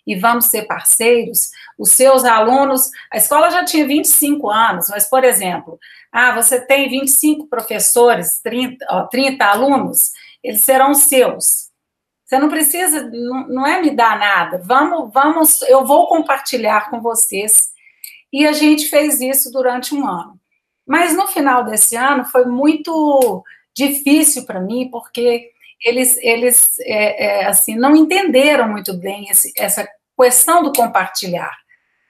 e 0.07 0.15
vamos 0.15 0.47
ser 0.47 0.67
parceiros. 0.67 1.51
Os 1.79 1.93
seus 1.93 2.25
alunos, 2.25 2.91
a 3.13 3.17
escola 3.17 3.51
já 3.51 3.65
tinha 3.65 3.87
25 3.87 4.49
anos, 4.49 4.89
mas, 4.89 5.09
por 5.09 5.25
exemplo, 5.25 5.79
ah, 6.13 6.35
você 6.35 6.61
tem 6.61 6.89
25 6.89 7.49
professores, 7.49 8.41
30, 8.43 8.87
ó, 8.89 9.07
30 9.07 9.45
alunos, 9.45 10.13
eles 10.43 10.63
serão 10.63 10.95
seus. 10.95 11.67
Você 12.25 12.39
não 12.39 12.49
precisa, 12.49 13.09
não, 13.11 13.67
é 13.67 13.81
me 13.81 13.91
dar 13.91 14.19
nada. 14.19 14.61
Vamos, 14.65 15.13
vamos, 15.13 15.63
eu 15.63 15.85
vou 15.85 16.09
compartilhar 16.09 16.91
com 16.91 17.01
vocês. 17.01 17.71
E 18.33 18.47
a 18.47 18.53
gente 18.53 18.89
fez 18.89 19.21
isso 19.21 19.51
durante 19.53 19.95
um 19.95 20.07
ano. 20.07 20.39
Mas 20.87 21.17
no 21.17 21.29
final 21.29 21.65
desse 21.65 21.97
ano 21.97 22.25
foi 22.25 22.45
muito 22.45 23.45
difícil 23.77 24.45
para 24.45 24.61
mim, 24.61 24.89
porque 24.91 25.51
eles, 25.85 26.17
eles 26.21 26.79
é, 26.81 27.43
é, 27.43 27.47
assim, 27.47 27.77
não 27.77 27.95
entenderam 27.95 28.69
muito 28.69 28.95
bem 28.95 29.29
esse, 29.29 29.53
essa 29.57 29.87
questão 30.17 30.63
do 30.63 30.73
compartilhar, 30.73 31.55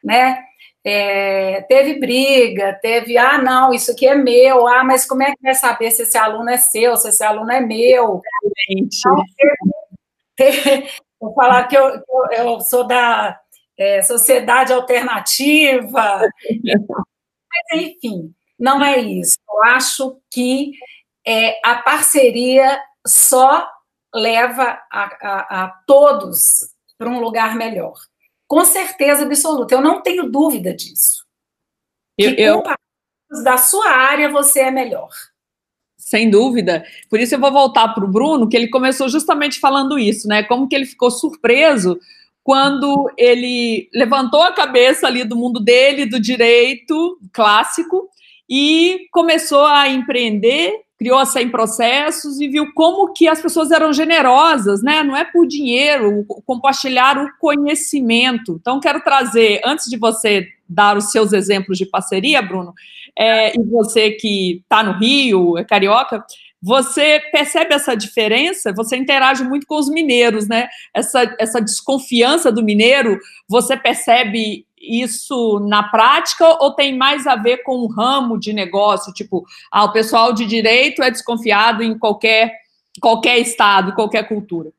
né? 0.03 0.43
É, 0.85 1.63
teve 1.63 1.99
briga, 1.99 2.79
teve, 2.81 3.19
ah, 3.19 3.39
não, 3.39 3.75
isso 3.75 3.91
aqui 3.91 4.07
é 4.07 4.15
meu, 4.15 4.69
ah, 4.69 4.85
mas 4.85 5.05
como 5.05 5.23
é 5.25 5.33
que 5.33 5.43
vai 5.43 5.55
saber 5.55 5.91
se 5.91 6.03
esse 6.03 6.17
aluno 6.17 6.49
é 6.49 6.57
seu, 6.57 6.97
se 6.97 7.09
esse 7.09 7.25
aluno 7.25 7.51
é 7.51 7.61
meu? 7.61 8.23
Então, 8.71 9.17
teve, 10.37 10.63
teve, 10.63 10.91
vou 11.21 11.35
falar 11.35 11.67
que 11.67 11.77
eu, 11.77 11.89
eu, 11.89 12.03
eu 12.31 12.61
sou 12.61 12.87
da 12.87 13.37
é, 13.77 14.01
sociedade 14.03 14.73
alternativa, 14.73 16.21
mas 16.63 17.83
enfim, 17.83 18.33
não 18.57 18.85
é 18.85 18.99
isso. 18.99 19.37
Eu 19.49 19.65
acho 19.65 20.21
que 20.31 20.71
é, 21.27 21.59
a 21.65 21.83
parceria 21.83 22.81
só 23.05 23.69
leva 24.15 24.81
a, 24.93 25.05
a, 25.21 25.65
a 25.65 25.69
todos 25.85 26.76
para 26.99 27.09
um 27.09 27.21
lugar 27.21 27.57
melhor. 27.57 27.95
Com 28.47 28.65
certeza 28.65 29.25
absoluta, 29.25 29.75
eu 29.75 29.81
não 29.81 30.03
tenho 30.03 30.31
dúvida 30.31 30.75
disso. 30.75 31.25
Eu, 32.17 32.33
eu... 32.35 32.63
da 33.43 33.59
sua 33.59 33.91
área 33.91 34.31
você 34.31 34.61
é 34.61 34.71
melhor. 34.71 35.11
Sem 35.99 36.31
dúvida. 36.31 36.85
Por 37.11 37.19
isso 37.19 37.35
eu 37.35 37.41
vou 37.41 37.51
voltar 37.51 37.89
para 37.89 38.05
o 38.05 38.09
Bruno, 38.09 38.49
que 38.49 38.57
ele 38.57 38.69
começou 38.69 39.09
justamente 39.09 39.59
falando 39.59 39.99
isso, 39.99 40.29
né? 40.29 40.45
Como 40.45 40.69
que 40.69 40.77
ele 40.77 40.87
ficou 40.87 41.11
surpreso 41.11 41.99
quando 42.45 43.13
ele 43.19 43.91
levantou 43.93 44.41
a 44.41 44.53
cabeça 44.53 45.09
ali 45.09 45.25
do 45.25 45.35
mundo 45.35 45.59
dele, 45.59 46.07
do 46.07 46.21
direito 46.21 47.19
clássico, 47.33 48.09
e 48.49 49.09
começou 49.11 49.67
a 49.67 49.89
empreender 49.89 50.86
criou 50.99 51.19
a 51.19 51.27
100 51.27 51.51
processos 51.51 52.41
e 52.41 52.49
viu 52.49 52.73
como 52.75 53.13
que 53.13 53.29
as 53.29 53.41
pessoas 53.41 53.71
eram 53.71 53.93
generosas, 53.93 54.83
né? 54.83 55.03
Não 55.03 55.17
é 55.17 55.25
por 55.25 55.47
dinheiro, 55.47 56.25
compartilhar 56.47 57.19
o 57.19 57.31
conhecimento. 57.39 58.57
Então, 58.61 58.81
quero 58.81 59.01
trazer, 59.03 59.61
antes 59.65 59.91
de 59.91 59.99
você 59.99 60.49
dar 60.69 60.97
os 60.97 61.11
seus 61.11 61.33
exemplos 61.33 61.79
de 61.79 61.87
parceria, 61.87 62.41
Bruno, 62.41 62.73
é, 63.17 63.55
e 63.57 63.63
você 63.63 64.11
que 64.13 64.63
está 64.63 64.83
no 64.83 64.99
Rio, 64.99 65.57
é 65.57 65.65
carioca, 65.65 66.25
você 66.63 67.21
percebe 67.31 67.75
essa 67.75 67.95
diferença? 67.95 68.73
Você 68.73 68.97
interage 68.97 69.45
muito 69.45 69.67
com 69.67 69.79
os 69.79 69.89
mineiros, 69.89 70.49
né? 70.49 70.69
Essa, 70.93 71.37
essa 71.39 71.61
desconfiança 71.61 72.51
do 72.51 72.65
mineiro, 72.65 73.19
você 73.49 73.77
percebe 73.77 74.66
isso 74.79 75.61
na 75.61 75.85
prática 75.85 76.63
ou 76.63 76.73
tem 76.73 76.97
mais 76.97 77.27
a 77.27 77.37
ver 77.37 77.59
com 77.59 77.77
o 77.77 77.87
ramo 77.87 78.39
de 78.39 78.53
negócio? 78.53 79.13
Tipo, 79.13 79.45
ah, 79.71 79.85
o 79.85 79.93
pessoal 79.93 80.33
de 80.33 80.47
direito 80.47 81.03
é 81.03 81.11
desconfiado 81.11 81.83
em 81.83 81.99
qualquer, 81.99 82.53
qualquer 83.01 83.39
estado, 83.39 83.95
qualquer 83.95 84.29
cultura? 84.29 84.71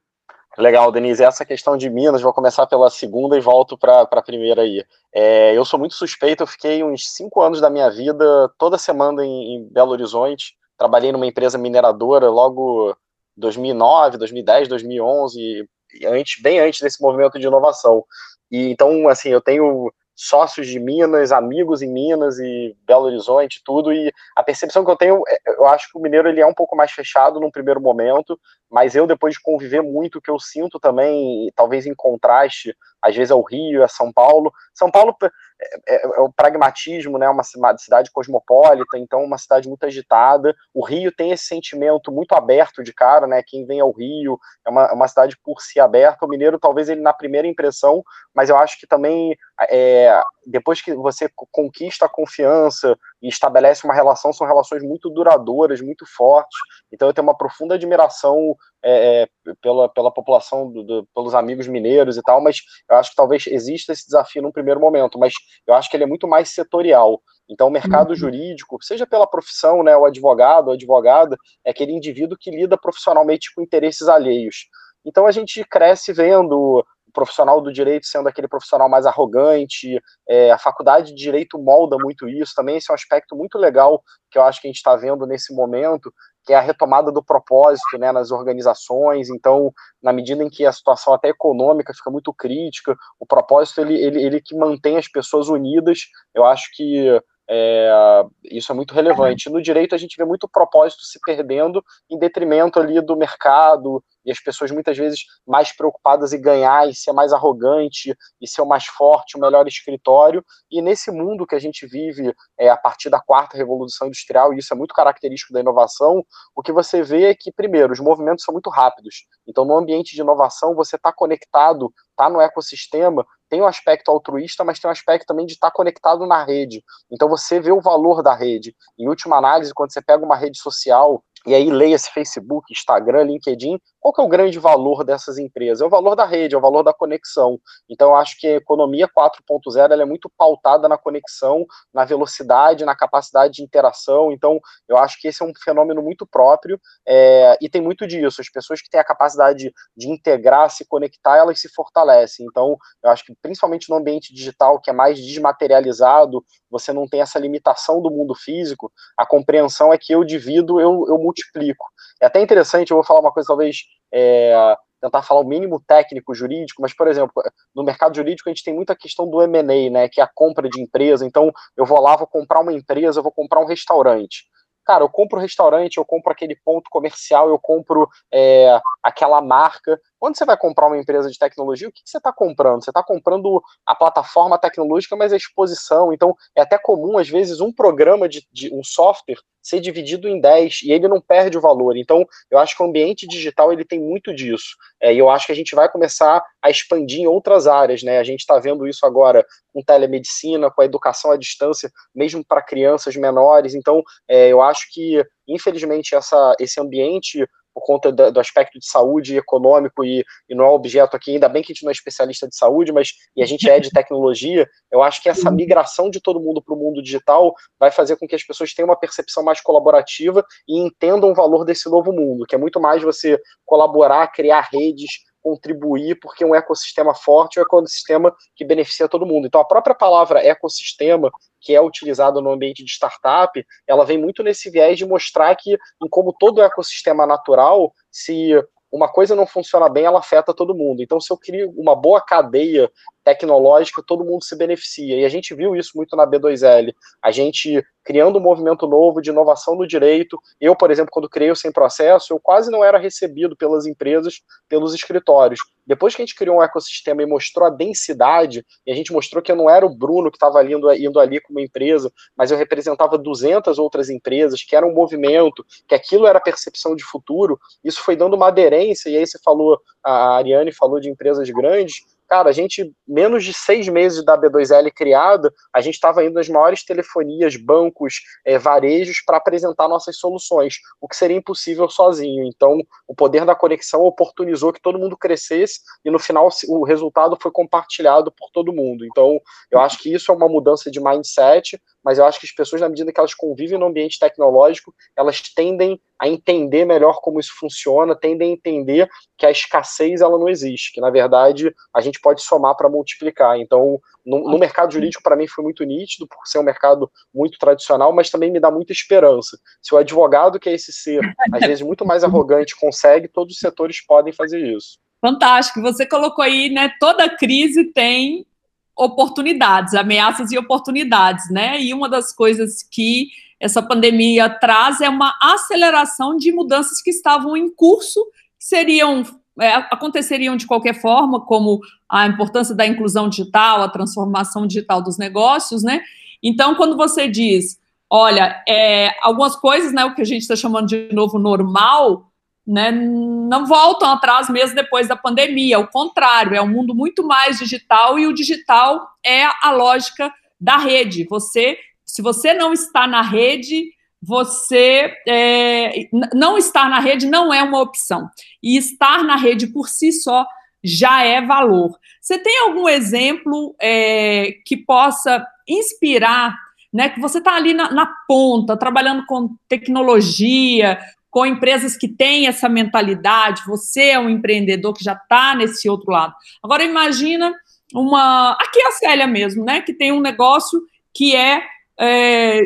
Legal, 0.58 0.92
Denise. 0.92 1.24
Essa 1.24 1.46
questão 1.46 1.78
de 1.78 1.88
Minas, 1.88 2.22
vou 2.22 2.34
começar 2.34 2.66
pela 2.66 2.90
segunda 2.90 3.38
e 3.38 3.42
volto 3.42 3.78
para 3.78 4.02
a 4.02 4.22
primeira 4.22 4.64
aí. 4.64 4.84
É, 5.14 5.56
eu 5.56 5.64
sou 5.64 5.80
muito 5.80 5.94
suspeito, 5.94 6.42
eu 6.44 6.48
fiquei 6.48 6.84
uns 6.84 7.10
cinco 7.14 7.42
anos 7.42 7.62
da 7.62 7.70
minha 7.70 7.92
vida 7.92 8.52
toda 8.58 8.78
semana 8.78 9.24
em, 9.24 9.56
em 9.56 9.70
Belo 9.70 9.92
Horizonte. 9.92 10.56
Trabalhei 10.76 11.12
numa 11.12 11.28
empresa 11.28 11.60
mineradora 11.60 12.30
logo 12.30 12.96
2009, 13.36 14.18
2010, 14.18 14.68
2011, 14.68 15.70
antes, 16.06 16.42
bem 16.42 16.60
antes 16.60 16.82
desse 16.82 17.02
movimento 17.02 17.40
de 17.40 17.46
inovação. 17.46 18.04
E 18.52 18.70
então, 18.70 19.08
assim, 19.10 19.30
eu 19.30 19.42
tenho 19.42 19.92
sócios 20.16 20.66
de 20.66 20.80
Minas, 20.80 21.32
amigos 21.32 21.84
em 21.84 21.88
Minas 21.88 22.40
e 22.40 22.76
Belo 22.88 23.06
Horizonte, 23.06 23.62
tudo, 23.64 23.94
e 23.94 24.12
a 24.36 24.42
percepção 24.42 24.84
que 24.84 24.90
eu 24.90 24.96
tenho, 24.96 25.22
é, 25.28 25.38
eu 25.46 25.68
acho 25.68 25.92
que 25.92 25.98
o 25.98 26.02
mineiro 26.02 26.28
ele 26.28 26.42
é 26.42 26.46
um 26.46 26.56
pouco 26.56 26.76
mais 26.76 26.92
fechado 26.92 27.40
num 27.40 27.52
primeiro 27.52 27.80
momento, 27.80 28.40
mas 28.70 28.96
eu 28.96 29.08
depois 29.08 29.34
de 29.36 29.42
conviver 29.42 29.82
muito, 29.82 30.18
o 30.18 30.22
que 30.22 30.32
eu 30.32 30.40
sinto 30.40 30.80
também, 30.80 31.52
talvez 31.56 31.86
em 31.86 31.96
contraste, 31.96 32.76
às 33.02 33.16
vezes 33.16 33.32
é 33.32 33.36
o 33.36 33.42
Rio, 33.42 33.84
é 33.84 33.88
São 33.88 34.12
Paulo, 34.12 34.52
São 34.74 34.92
Paulo 34.92 35.16
é, 35.60 35.96
é, 35.96 36.06
é, 36.06 36.20
o 36.20 36.32
pragmatismo, 36.32 37.18
né, 37.18 37.28
uma 37.30 37.44
cidade 37.44 38.12
cosmopolita, 38.12 38.98
então 38.98 39.24
uma 39.24 39.38
cidade 39.38 39.68
muito 39.68 39.86
agitada. 39.86 40.56
O 40.74 40.86
Rio 40.86 41.12
tem 41.12 41.32
esse 41.32 41.46
sentimento 41.46 42.12
muito 42.12 42.34
aberto 42.34 42.84
de 42.84 42.94
cara, 42.94 43.26
né? 43.26 43.42
Quem 43.46 43.66
vem 43.66 43.80
ao 43.80 43.92
Rio 43.92 44.38
é 44.66 44.70
uma, 44.70 44.94
uma 44.94 45.08
cidade 45.08 45.38
por 45.44 45.62
si 45.62 45.80
aberta. 45.80 46.26
O 46.26 46.30
mineiro, 46.30 46.60
talvez 46.60 46.90
ele 46.90 47.02
na 47.02 47.14
primeira 47.14 47.48
impressão, 47.48 48.04
mas 48.34 48.50
eu 48.50 48.58
acho 48.58 48.80
que 48.80 48.86
também 48.86 49.36
é, 49.70 50.22
depois 50.46 50.82
que 50.82 50.94
você 50.94 51.30
conquista 51.52 52.06
a 52.06 52.10
confiança 52.10 52.98
e 53.22 53.28
estabelece 53.28 53.86
uma 53.86 53.94
relação, 53.94 54.32
são 54.32 54.46
relações 54.46 54.84
muito 54.84 55.10
duradouras, 55.10 55.82
muito 55.82 56.06
fortes. 56.06 56.58
Então 56.92 57.08
eu 57.08 57.14
tenho 57.14 57.28
uma 57.28 57.38
profunda 57.38 57.76
admiração 57.76 58.56
é, 58.84 59.24
é, 59.24 59.54
pela, 59.62 59.90
pela 59.90 60.12
população, 60.12 60.72
do, 60.72 60.84
do, 60.84 61.08
pelos 61.14 61.34
amigos 61.34 61.68
mineiros 61.68 62.18
e 62.18 62.22
tal, 62.22 62.42
mas 62.42 62.62
eu 62.90 62.98
acho 62.98 63.10
que 63.12 63.16
talvez 63.16 63.48
exista 63.48 63.92
esse 63.92 64.06
desafio 64.06 64.42
num 64.42 64.52
primeiro 64.52 64.80
momento, 64.80 65.18
mas 65.18 65.34
eu 65.66 65.74
acho 65.74 65.90
que 65.90 65.98
ele 65.98 66.04
é 66.04 66.08
muito 66.08 66.28
mais 66.28 66.50
setorial. 66.50 67.22
Então, 67.50 67.68
o 67.68 67.72
mercado 67.72 68.10
uhum. 68.10 68.16
jurídico, 68.16 68.78
seja 68.82 69.08
pela 69.08 69.26
profissão, 69.26 69.82
né, 69.82 69.96
o 69.96 70.06
advogado, 70.06 70.70
a 70.70 70.74
advogada, 70.74 71.38
é 71.66 71.72
aquele 71.72 71.94
indivíduo 71.94 72.38
que 72.40 72.52
lida 72.52 72.78
profissionalmente 72.78 73.54
com 73.56 73.62
interesses 73.62 74.08
alheios. 74.08 74.68
Então, 75.06 75.26
a 75.26 75.32
gente 75.32 75.64
cresce 75.64 76.12
vendo 76.12 76.86
o 77.08 77.12
profissional 77.12 77.62
do 77.62 77.72
direito 77.72 78.06
sendo 78.06 78.28
aquele 78.28 78.48
profissional 78.48 78.90
mais 78.90 79.06
arrogante, 79.06 80.02
é, 80.28 80.52
a 80.52 80.58
faculdade 80.58 81.14
de 81.14 81.24
direito 81.24 81.58
molda 81.58 81.98
muito 81.98 82.28
isso, 82.28 82.54
também 82.56 82.78
esse 82.78 82.92
é 82.92 82.94
um 82.94 82.96
aspecto 82.96 83.36
muito 83.36 83.58
legal 83.58 84.04
que 84.30 84.38
eu 84.38 84.44
acho 84.44 84.62
que 84.62 84.68
a 84.68 84.70
gente 84.70 84.78
está 84.78 84.96
vendo 84.96 85.26
nesse 85.26 85.54
momento, 85.54 86.14
que 86.46 86.54
é 86.54 86.56
a 86.58 86.62
retomada 86.62 87.12
do 87.12 87.24
propósito 87.24 87.98
né, 87.98 88.12
nas 88.12 88.32
organizações. 88.32 89.30
Então, 89.30 89.72
na 90.02 90.14
medida 90.14 90.44
em 90.44 90.50
que 90.50 90.66
a 90.66 90.72
situação 90.72 91.14
até 91.14 91.30
econômica 91.30 91.94
fica 91.94 92.10
muito 92.10 92.34
crítica, 92.34 92.96
o 93.20 93.26
propósito 93.26 93.82
ele, 93.82 93.96
ele, 93.96 94.24
ele 94.24 94.42
que 94.42 94.56
mantém 94.56 94.98
as 94.98 95.08
pessoas 95.08 95.50
unidas. 95.50 96.00
Eu 96.34 96.46
acho 96.46 96.70
que 96.74 97.22
é, 97.50 98.24
isso 98.44 98.72
é 98.72 98.76
muito 98.76 98.94
relevante. 98.94 99.50
No 99.50 99.62
direito, 99.62 99.96
a 99.96 99.98
gente 99.98 100.18
vê 100.18 100.26
muito 100.26 100.48
propósito 100.48 101.04
se 101.04 101.20
perdendo 101.26 101.84
em 102.10 102.20
detrimento 102.20 102.80
ali 102.80 103.00
do 103.02 103.16
mercado 103.16 104.04
e 104.28 104.32
as 104.32 104.42
pessoas 104.42 104.70
muitas 104.72 104.98
vezes 104.98 105.22
mais 105.48 105.72
preocupadas 105.72 106.34
em 106.34 106.42
ganhar 106.42 106.88
e 106.90 106.94
ser 106.94 107.14
mais 107.14 107.32
arrogante 107.32 108.14
e 108.42 108.48
ser 108.48 108.62
o 108.62 108.66
mais 108.66 108.86
forte, 108.86 109.38
o 109.38 109.40
melhor 109.40 109.66
escritório. 109.66 110.44
E 110.70 110.82
nesse 110.82 111.10
mundo 111.10 111.48
que 111.48 111.56
a 111.56 111.60
gente 111.60 111.88
vive 111.88 112.36
é, 112.60 112.70
a 112.70 112.76
partir 112.76 113.10
da 113.10 113.22
quarta 113.22 113.56
revolução 113.56 114.08
industrial, 114.08 114.54
e 114.54 114.58
isso 114.58 114.74
é 114.74 114.78
muito 114.78 114.94
característico 114.94 115.54
da 115.54 115.62
inovação, 115.62 116.26
o 116.54 116.62
que 116.62 116.74
você 116.74 117.02
vê 117.02 117.28
é 117.28 117.36
que, 117.36 117.54
primeiro, 117.54 117.94
os 117.94 118.02
movimentos 118.02 118.44
são 118.44 118.52
muito 118.52 118.70
rápidos. 118.70 119.26
Então, 119.48 119.64
no 119.64 119.78
ambiente 119.78 120.14
de 120.14 120.22
inovação, 120.22 120.76
você 120.76 120.98
está 120.98 121.14
conectado, 121.14 121.90
está 122.12 122.30
no 122.30 122.42
ecossistema, 122.42 123.26
tem 123.50 123.62
um 123.62 123.66
aspecto 123.66 124.12
altruísta, 124.12 124.64
mas 124.64 124.80
tem 124.80 124.90
um 124.90 124.92
aspecto 124.92 125.26
também 125.26 125.46
de 125.46 125.54
estar 125.54 125.70
tá 125.70 125.74
conectado 125.74 126.26
na 126.26 126.44
rede. 126.44 126.84
Então 127.10 127.30
você 127.30 127.60
vê 127.60 127.72
o 127.72 127.80
valor 127.80 128.22
da 128.22 128.34
rede. 128.34 128.76
Em 128.98 129.08
última 129.08 129.38
análise, 129.38 129.74
quando 129.74 129.94
você 129.94 130.02
pega 130.02 130.26
uma 130.26 130.36
rede 130.36 130.60
social 130.60 131.24
e 131.48 131.56
aí 131.56 131.70
leia-se 131.70 132.12
Facebook, 132.12 132.72
Instagram, 132.74 133.24
LinkedIn, 133.24 133.80
qual 134.02 134.14
que 134.14 134.22
é 134.22 134.24
o 134.24 134.28
grande 134.28 134.60
valor 134.60 135.04
dessas 135.04 135.38
empresas? 135.38 135.82
É 135.82 135.86
o 135.86 135.90
valor 135.90 136.16
da 136.16 136.26
rede, 136.26 136.56
é 136.56 136.58
o 136.58 136.62
valor 136.62 136.84
da 136.84 136.94
conexão. 136.94 137.60
Então, 137.90 138.10
eu 138.10 138.16
acho 138.16 138.38
que 138.40 138.48
a 138.48 138.56
economia 138.56 139.08
4.0 139.08 140.00
é 140.00 140.06
muito 140.06 140.30
pautada 140.38 140.88
na 140.88 140.98
conexão, 140.98 141.66
na 141.94 142.04
velocidade, 142.04 142.86
na 142.86 142.96
capacidade 142.96 143.56
de 143.56 143.64
interação. 143.64 144.32
Então, 144.32 144.60
eu 144.90 144.98
acho 144.98 145.20
que 145.20 145.28
esse 145.28 145.42
é 145.42 145.46
um 145.46 145.54
fenômeno 145.64 146.02
muito 146.02 146.28
próprio 146.28 146.80
é, 147.08 147.58
e 147.62 147.70
tem 147.70 147.82
muito 147.82 148.06
disso. 148.06 148.42
As 148.42 148.50
pessoas 148.50 148.82
que 148.82 148.90
têm 148.90 149.00
a 149.00 149.06
capacidade 149.06 149.60
de, 149.60 149.74
de 149.96 150.10
integrar, 150.10 150.70
se 150.70 150.86
conectar, 150.86 151.38
elas 151.38 151.60
se 151.60 151.70
fortalecem. 151.74 152.46
Então, 152.46 152.78
eu 153.04 153.10
acho 153.10 153.26
que 153.26 153.34
principalmente 153.42 153.90
no 153.90 153.96
ambiente 153.96 154.34
digital, 154.34 154.82
que 154.82 154.90
é 154.90 154.94
mais 154.94 155.18
desmaterializado, 155.18 156.44
você 156.70 156.92
não 156.92 157.08
tem 157.08 157.22
essa 157.22 157.40
limitação 157.40 158.02
do 158.02 158.12
mundo 158.12 158.36
físico, 158.36 158.92
a 159.18 159.26
compreensão 159.26 159.94
é 159.94 159.98
que 159.98 160.14
eu 160.14 160.24
divido, 160.24 160.80
eu, 160.80 161.06
eu 161.08 161.18
multiplico. 161.38 161.86
É 162.22 162.26
até 162.26 162.42
interessante, 162.42 162.92
eu 162.92 162.98
vou 162.98 163.04
falar 163.04 163.20
uma 163.20 163.32
coisa 163.32 163.48
talvez 163.48 163.78
é, 164.14 164.76
tentar 165.02 165.22
falar 165.22 165.42
o 165.42 165.48
mínimo 165.48 165.82
técnico 165.88 166.34
jurídico, 166.34 166.82
mas, 166.82 166.94
por 166.94 167.08
exemplo, 167.08 167.32
no 167.76 167.84
mercado 167.84 168.16
jurídico 168.16 168.50
a 168.50 168.54
gente 168.54 168.64
tem 168.64 168.74
muita 168.74 168.96
questão 168.96 169.30
do 169.30 169.42
M&A, 169.42 169.90
né, 169.90 170.10
que 170.10 170.20
é 170.20 170.24
a 170.24 170.32
compra 170.34 170.70
de 170.70 170.82
empresa, 170.82 171.26
então 171.26 171.52
eu 171.76 171.86
vou 171.86 172.02
lá, 172.02 172.16
vou 172.16 172.28
comprar 172.28 172.62
uma 172.62 172.74
empresa, 172.74 173.20
eu 173.20 173.24
vou 173.24 173.32
comprar 173.32 173.62
um 173.62 173.68
restaurante. 173.68 174.46
Cara, 174.86 175.04
eu 175.04 175.10
compro 175.10 175.38
o 175.38 175.42
restaurante, 175.42 175.98
eu 175.98 176.06
compro 176.06 176.32
aquele 176.32 176.56
ponto 176.64 176.90
comercial, 176.90 177.50
eu 177.50 177.60
compro 177.60 178.08
é, 178.34 178.80
aquela 179.04 179.42
marca, 179.42 180.00
quando 180.20 180.38
você 180.38 180.46
vai 180.46 180.58
comprar 180.58 180.88
uma 180.88 180.98
empresa 180.98 181.30
de 181.30 181.38
tecnologia, 181.38 181.88
o 181.88 181.92
que, 181.92 182.02
você 182.06 182.18
está 182.18 182.32
comprando? 182.34 182.84
Você 182.84 182.90
está 182.90 183.04
comprando 183.04 183.62
a 183.86 183.96
plataforma 183.96 184.58
tecnológica, 184.58 185.16
mas 185.16 185.32
a 185.32 185.38
exposição. 185.38 186.12
Então, 186.12 186.36
é 186.56 186.62
até 186.62 186.78
comum, 186.78 187.18
às 187.18 187.30
vezes, 187.30 187.60
um 187.60 187.72
programa 187.72 188.28
de, 188.28 188.48
de 188.52 188.74
um 188.74 188.84
software 188.84 189.40
ser 189.68 189.82
dividido 189.82 190.30
em 190.30 190.40
10 190.40 190.84
e 190.84 190.92
ele 190.92 191.08
não 191.08 191.20
perde 191.20 191.58
o 191.58 191.62
valor. 191.62 191.98
Então, 191.98 192.26
eu 192.50 192.58
acho 192.58 192.76
que 192.76 192.82
o 192.82 192.86
ambiente 192.86 193.28
digital 193.28 193.72
ele 193.72 193.84
tem 193.84 194.00
muito 194.00 194.34
disso. 194.34 194.76
É, 195.02 195.14
e 195.14 195.18
eu 195.18 195.30
acho 195.30 195.46
que 195.46 195.52
a 195.52 195.56
gente 195.56 195.76
vai 195.76 195.90
começar 195.90 196.42
a 196.62 196.70
expandir 196.70 197.20
em 197.20 197.28
outras 197.28 197.68
áreas. 197.68 198.02
Né? 198.02 198.18
A 198.18 198.24
gente 198.24 198.40
está 198.40 198.58
vendo 198.60 198.88
isso 198.88 199.06
agora 199.06 199.46
com 199.74 199.84
telemedicina, 199.84 200.72
com 200.72 200.82
a 200.82 200.86
educação 200.86 201.32
à 201.32 201.38
distância, 201.38 201.92
mesmo 202.16 202.44
para 202.46 202.62
crianças 202.62 203.16
menores. 203.16 203.76
Então, 203.76 204.02
é, 204.28 204.48
eu 204.48 204.62
acho 204.62 204.88
que, 204.92 205.24
infelizmente, 205.48 206.16
essa, 206.16 206.56
esse 206.60 206.80
ambiente 206.80 207.46
por 207.78 207.82
conta 207.86 208.12
do, 208.12 208.32
do 208.32 208.40
aspecto 208.40 208.80
de 208.80 208.88
saúde 208.88 209.38
econômico 209.38 210.04
e, 210.04 210.26
e, 210.50 210.56
não 210.56 210.66
é 210.66 210.70
objeto 210.70 211.16
aqui, 211.16 211.34
ainda 211.34 211.48
bem 211.48 211.62
que 211.62 211.72
a 211.72 211.76
gente 211.76 211.84
não 211.84 211.92
é 211.92 211.94
especialista 211.94 212.48
de 212.48 212.58
saúde, 212.58 212.92
mas 212.92 213.12
e 213.36 213.44
a 213.44 213.46
gente 213.46 213.70
é 213.70 213.80
de 213.80 213.92
tecnologia, 213.92 214.68
eu 214.92 215.04
acho 215.04 215.22
que 215.22 215.30
essa 215.30 215.52
migração 215.52 216.10
de 216.10 216.20
todo 216.20 216.40
mundo 216.40 216.60
para 216.60 216.74
o 216.74 216.78
mundo 216.78 217.04
digital 217.04 217.54
vai 217.80 217.92
fazer 217.92 218.16
com 218.16 218.28
que 218.28 218.36
as 218.36 218.44
pessoas 218.44 218.74
tenham 218.74 218.90
uma 218.90 219.00
percepção 219.00 219.44
mais 219.44 219.62
colaborativa 219.62 220.44
e 220.68 220.80
entendam 220.80 221.30
o 221.30 221.36
valor 221.36 221.64
desse 221.64 221.88
novo 221.88 222.12
mundo, 222.12 222.46
que 222.48 222.56
é 222.56 222.58
muito 222.58 222.80
mais 222.80 223.04
você 223.04 223.40
colaborar, 223.64 224.32
criar 224.32 224.68
redes, 224.74 225.12
contribuir, 225.48 226.20
porque 226.20 226.44
um 226.44 226.54
ecossistema 226.54 227.16
forte 227.16 227.58
é 227.58 227.62
um 227.62 227.64
ecossistema 227.64 228.36
que 228.54 228.66
beneficia 228.66 229.08
todo 229.08 229.26
mundo. 229.26 229.48
Então, 229.48 229.62
a 229.62 229.66
própria 229.66 229.96
palavra 229.96 230.46
ecossistema, 230.46 231.32
que 231.62 231.74
é 231.74 231.80
utilizada 231.80 232.42
no 232.42 232.52
ambiente 232.52 232.84
de 232.84 232.92
startup, 232.92 233.66
ela 233.88 234.04
vem 234.04 234.18
muito 234.18 234.44
nesse 234.44 234.70
viés 234.70 234.98
de 234.98 235.06
mostrar 235.06 235.56
que, 235.56 235.78
como 236.10 236.34
todo 236.38 236.62
ecossistema 236.62 237.26
natural, 237.26 237.94
se 238.12 238.62
uma 238.92 239.08
coisa 239.08 239.36
não 239.36 239.48
funciona 239.48 239.88
bem, 239.88 240.04
ela 240.04 240.20
afeta 240.20 240.54
todo 240.54 240.76
mundo. 240.76 241.02
Então, 241.02 241.20
se 241.22 241.32
eu 241.32 241.38
crio 241.38 241.74
uma 241.78 241.96
boa 241.96 242.20
cadeia 242.20 242.92
tecnológica, 243.24 244.04
todo 244.06 244.26
mundo 244.26 244.44
se 244.44 244.56
beneficia. 244.58 245.18
E 245.18 245.24
a 245.24 245.30
gente 245.30 245.56
viu 245.56 245.78
isso 245.78 245.92
muito 245.96 246.14
na 246.18 246.28
B2L. 246.28 246.94
A 247.22 247.32
gente 247.32 247.82
criando 248.08 248.40
um 248.40 248.42
movimento 248.42 248.88
novo 248.88 249.22
de 249.22 249.32
inovação 249.32 249.76
no 249.76 249.86
direito. 249.86 250.40
Eu, 250.62 250.74
por 250.78 250.90
exemplo, 250.90 251.12
quando 251.12 251.30
criei 251.30 251.52
o 251.52 251.56
Sem 251.58 251.74
Processo, 251.74 252.32
eu 252.32 252.40
quase 252.40 252.72
não 252.72 252.82
era 252.82 252.98
recebido 252.98 253.54
pelas 253.54 253.86
empresas, 253.86 254.40
pelos 254.70 254.94
escritórios. 254.94 255.60
Depois 255.86 256.16
que 256.16 256.22
a 256.22 256.26
gente 256.26 256.36
criou 256.36 256.60
um 256.60 256.64
ecossistema 256.64 257.22
e 257.22 257.26
mostrou 257.26 257.68
a 257.68 257.70
densidade, 257.70 258.66
e 258.86 258.92
a 258.94 258.96
gente 258.96 259.12
mostrou 259.12 259.44
que 259.44 259.52
eu 259.52 259.58
não 259.58 259.70
era 259.70 259.86
o 259.86 259.94
Bruno 259.94 260.32
que 260.32 260.38
estava 260.38 260.64
indo, 260.64 260.90
indo 260.94 261.20
ali 261.20 261.42
com 261.42 261.52
uma 261.52 261.62
empresa, 261.62 262.10
mas 262.34 262.50
eu 262.50 262.58
representava 262.58 263.18
200 263.18 263.78
outras 263.78 264.10
empresas, 264.10 264.64
que 264.64 264.74
era 264.74 264.88
um 264.88 264.94
movimento, 264.94 265.66
que 265.86 265.94
aquilo 265.94 266.26
era 266.26 266.40
percepção 266.40 266.96
de 266.96 267.04
futuro, 267.04 267.60
isso 267.84 268.02
foi 268.02 268.16
dando 268.16 268.38
uma 268.38 268.48
aderência, 268.48 269.10
e 269.10 269.18
aí 269.18 269.28
você 269.28 269.38
falou, 269.44 269.82
a 270.02 270.38
Ariane 270.38 270.72
falou 270.72 271.02
de 271.02 271.10
empresas 271.10 271.50
grandes, 271.50 272.06
Cara, 272.28 272.50
a 272.50 272.52
gente, 272.52 272.94
menos 273.08 273.46
de 273.46 273.54
seis 273.54 273.88
meses 273.88 274.24
da 274.24 274.38
B2L 274.38 274.92
criada, 274.92 275.54
a 275.74 275.80
gente 275.80 275.94
estava 275.94 276.24
indo 276.26 276.34
nas 276.34 276.50
maiores 276.50 276.84
telefonias, 276.84 277.56
bancos, 277.56 278.22
é, 278.46 278.58
varejos 278.58 279.22
para 279.26 279.38
apresentar 279.38 279.88
nossas 279.88 280.18
soluções, 280.18 280.76
o 281.00 281.08
que 281.08 281.16
seria 281.16 281.38
impossível 281.38 281.90
sozinho. 281.90 282.44
Então, 282.44 282.80
o 283.08 283.16
poder 283.16 283.46
da 283.46 283.56
conexão 283.56 284.02
oportunizou 284.02 284.74
que 284.74 284.82
todo 284.82 285.00
mundo 285.00 285.16
crescesse 285.16 285.80
e 286.04 286.12
no 286.12 286.20
final 286.20 286.50
o 286.68 286.84
resultado 286.84 287.38
foi 287.42 287.52
compartilhado 287.52 288.32
por 288.32 288.50
todo 288.52 288.74
mundo. 288.74 289.06
Então, 289.06 289.40
eu 289.72 289.80
acho 289.80 289.98
que 290.00 290.14
isso 290.14 290.32
é 290.32 290.36
uma 290.36 290.50
mudança 290.50 290.92
de 290.92 291.00
mindset, 291.00 291.82
mas 292.08 292.18
eu 292.20 292.26
acho 292.26 292.40
que 292.40 292.46
as 292.46 292.54
pessoas, 292.54 292.82
na 292.82 292.88
medida 292.88 293.12
que 293.12 293.20
elas 293.20 293.34
convivem 293.34 293.78
no 293.78 293.86
ambiente 293.86 294.18
tecnológico, 294.18 294.96
elas 295.14 295.42
tendem 295.54 296.00
a 296.18 296.26
entender 296.26 296.86
melhor 296.86 297.20
como 297.20 297.38
isso 297.38 297.52
funciona, 297.60 298.16
tendem 298.16 298.50
a 298.50 298.54
entender 298.54 299.10
que 299.38 299.46
a 299.46 299.52
escassez 299.52 300.22
ela 300.22 300.40
não 300.40 300.48
existe, 300.48 300.94
que 300.94 301.02
na 301.02 301.10
verdade 301.10 301.76
a 301.94 302.00
gente 302.00 302.22
pode 302.22 302.42
somar 302.42 302.78
para 302.78 302.88
multiplicar. 302.88 303.60
Então, 303.60 304.00
no, 304.26 304.50
no 304.50 304.58
mercado 304.58 304.94
jurídico, 304.94 305.22
para 305.22 305.36
mim, 305.36 305.50
foi 305.50 305.66
muito 305.66 305.84
nítido, 305.84 306.26
por 306.26 306.48
ser 306.48 306.60
um 306.60 306.64
mercado 306.64 307.12
muito 307.36 307.60
tradicional, 307.60 308.14
mas 308.14 308.30
também 308.30 308.50
me 308.50 308.62
dá 308.62 308.72
muita 308.72 308.94
esperança. 308.94 309.60
Se 309.82 309.94
o 309.94 309.98
advogado, 309.98 310.62
que 310.62 310.70
é 310.70 310.76
esse 310.76 310.94
ser, 310.94 311.20
às 311.52 311.60
vezes 311.60 311.82
muito 311.82 312.06
mais 312.06 312.24
arrogante, 312.24 312.74
consegue, 312.80 313.28
todos 313.28 313.56
os 313.56 313.60
setores 313.60 314.00
podem 314.06 314.32
fazer 314.32 314.62
isso. 314.62 314.98
Fantástico. 315.20 315.82
Você 315.82 316.06
colocou 316.06 316.42
aí, 316.42 316.70
né? 316.70 316.90
Toda 317.02 317.36
crise 317.36 317.92
tem 317.92 318.48
oportunidades, 318.98 319.94
ameaças 319.94 320.52
e 320.52 320.58
oportunidades, 320.58 321.50
né? 321.52 321.80
E 321.82 321.94
uma 321.94 322.10
das 322.10 322.34
coisas 322.34 322.82
que 322.82 323.28
essa 323.60 323.82
pandemia 323.82 324.50
traz 324.50 325.02
é 325.02 325.10
uma 325.10 325.34
aceleração 325.42 326.36
de 326.38 326.52
mudanças 326.52 327.02
que 327.02 327.10
estavam 327.10 327.56
em 327.56 327.74
curso, 327.74 328.24
que 328.60 328.66
seriam 328.66 329.24
é, 329.60 329.74
aconteceriam 329.74 330.56
de 330.56 330.68
qualquer 330.68 331.02
forma, 331.02 331.44
como 331.44 331.80
a 332.08 332.28
importância 332.28 332.76
da 332.76 332.86
inclusão 332.86 333.28
digital, 333.28 333.82
a 333.82 333.90
transformação 333.90 334.68
digital 334.68 335.02
dos 335.02 335.18
negócios, 335.18 335.84
né? 335.84 336.02
Então, 336.44 336.76
quando 336.76 336.96
você 336.96 337.28
diz, 337.28 337.80
olha, 338.10 338.64
é, 338.68 339.12
algumas 339.22 339.56
coisas, 339.56 339.92
né, 339.92 340.06
o 340.06 340.14
que 340.14 340.22
a 340.22 340.26
gente 340.26 340.44
está 340.44 340.56
chamando 340.56 340.88
de 340.88 341.10
novo 341.12 341.40
normal, 341.40 342.32
né, 342.68 342.92
não 342.92 343.66
voltam 343.66 344.12
atrás 344.12 344.50
mesmo 344.50 344.76
depois 344.76 345.08
da 345.08 345.16
pandemia. 345.16 345.78
Ao 345.78 345.88
contrário, 345.88 346.54
é 346.54 346.62
um 346.62 346.68
mundo 346.68 346.94
muito 346.94 347.26
mais 347.26 347.58
digital 347.58 348.20
e 348.20 348.28
o 348.28 348.34
digital 348.34 349.08
é 349.26 349.46
a 349.62 349.72
lógica 349.72 350.34
da 350.60 350.76
rede. 350.76 351.26
Você, 351.30 351.78
se 352.06 352.22
você 352.22 352.54
não 352.54 352.74
está 352.74 353.08
na 353.08 353.22
rede, 353.22 353.86
você 354.22 355.14
é, 355.26 356.10
não 356.34 356.58
estar 356.58 356.90
na 356.90 357.00
rede 357.00 357.26
não 357.26 357.54
é 357.54 357.64
uma 357.64 357.80
opção. 357.80 358.30
E 358.62 358.76
estar 358.76 359.24
na 359.24 359.38
rede 359.38 359.68
por 359.68 359.88
si 359.88 360.12
só 360.12 360.46
já 360.84 361.24
é 361.24 361.42
valor. 361.42 361.98
Você 362.22 362.38
tem 362.38 362.60
algum 362.64 362.90
exemplo 362.90 363.74
é, 363.82 364.56
que 364.66 364.76
possa 364.76 365.46
inspirar, 365.68 366.54
né? 366.94 367.10
Que 367.10 367.20
você 367.20 367.38
está 367.38 367.56
ali 367.56 367.74
na, 367.74 367.92
na 367.92 368.06
ponta, 368.28 368.78
trabalhando 368.78 369.26
com 369.26 369.56
tecnologia, 369.68 371.00
com 371.38 371.46
empresas 371.46 371.96
que 371.96 372.08
têm 372.08 372.48
essa 372.48 372.68
mentalidade, 372.68 373.62
você 373.68 374.06
é 374.06 374.20
um 374.20 374.28
empreendedor 374.28 374.92
que 374.92 375.04
já 375.04 375.14
está 375.14 375.54
nesse 375.54 375.88
outro 375.88 376.12
lado. 376.12 376.34
Agora 376.64 376.84
imagina 376.84 377.54
uma. 377.94 378.54
Aqui 378.54 378.80
é 378.80 378.88
a 378.88 378.92
Célia 378.94 379.28
mesmo, 379.28 379.64
né? 379.64 379.82
Que 379.82 379.94
tem 379.94 380.12
um 380.12 380.20
negócio 380.20 380.82
que 381.14 381.36
é, 381.36 381.62
é 382.00 382.64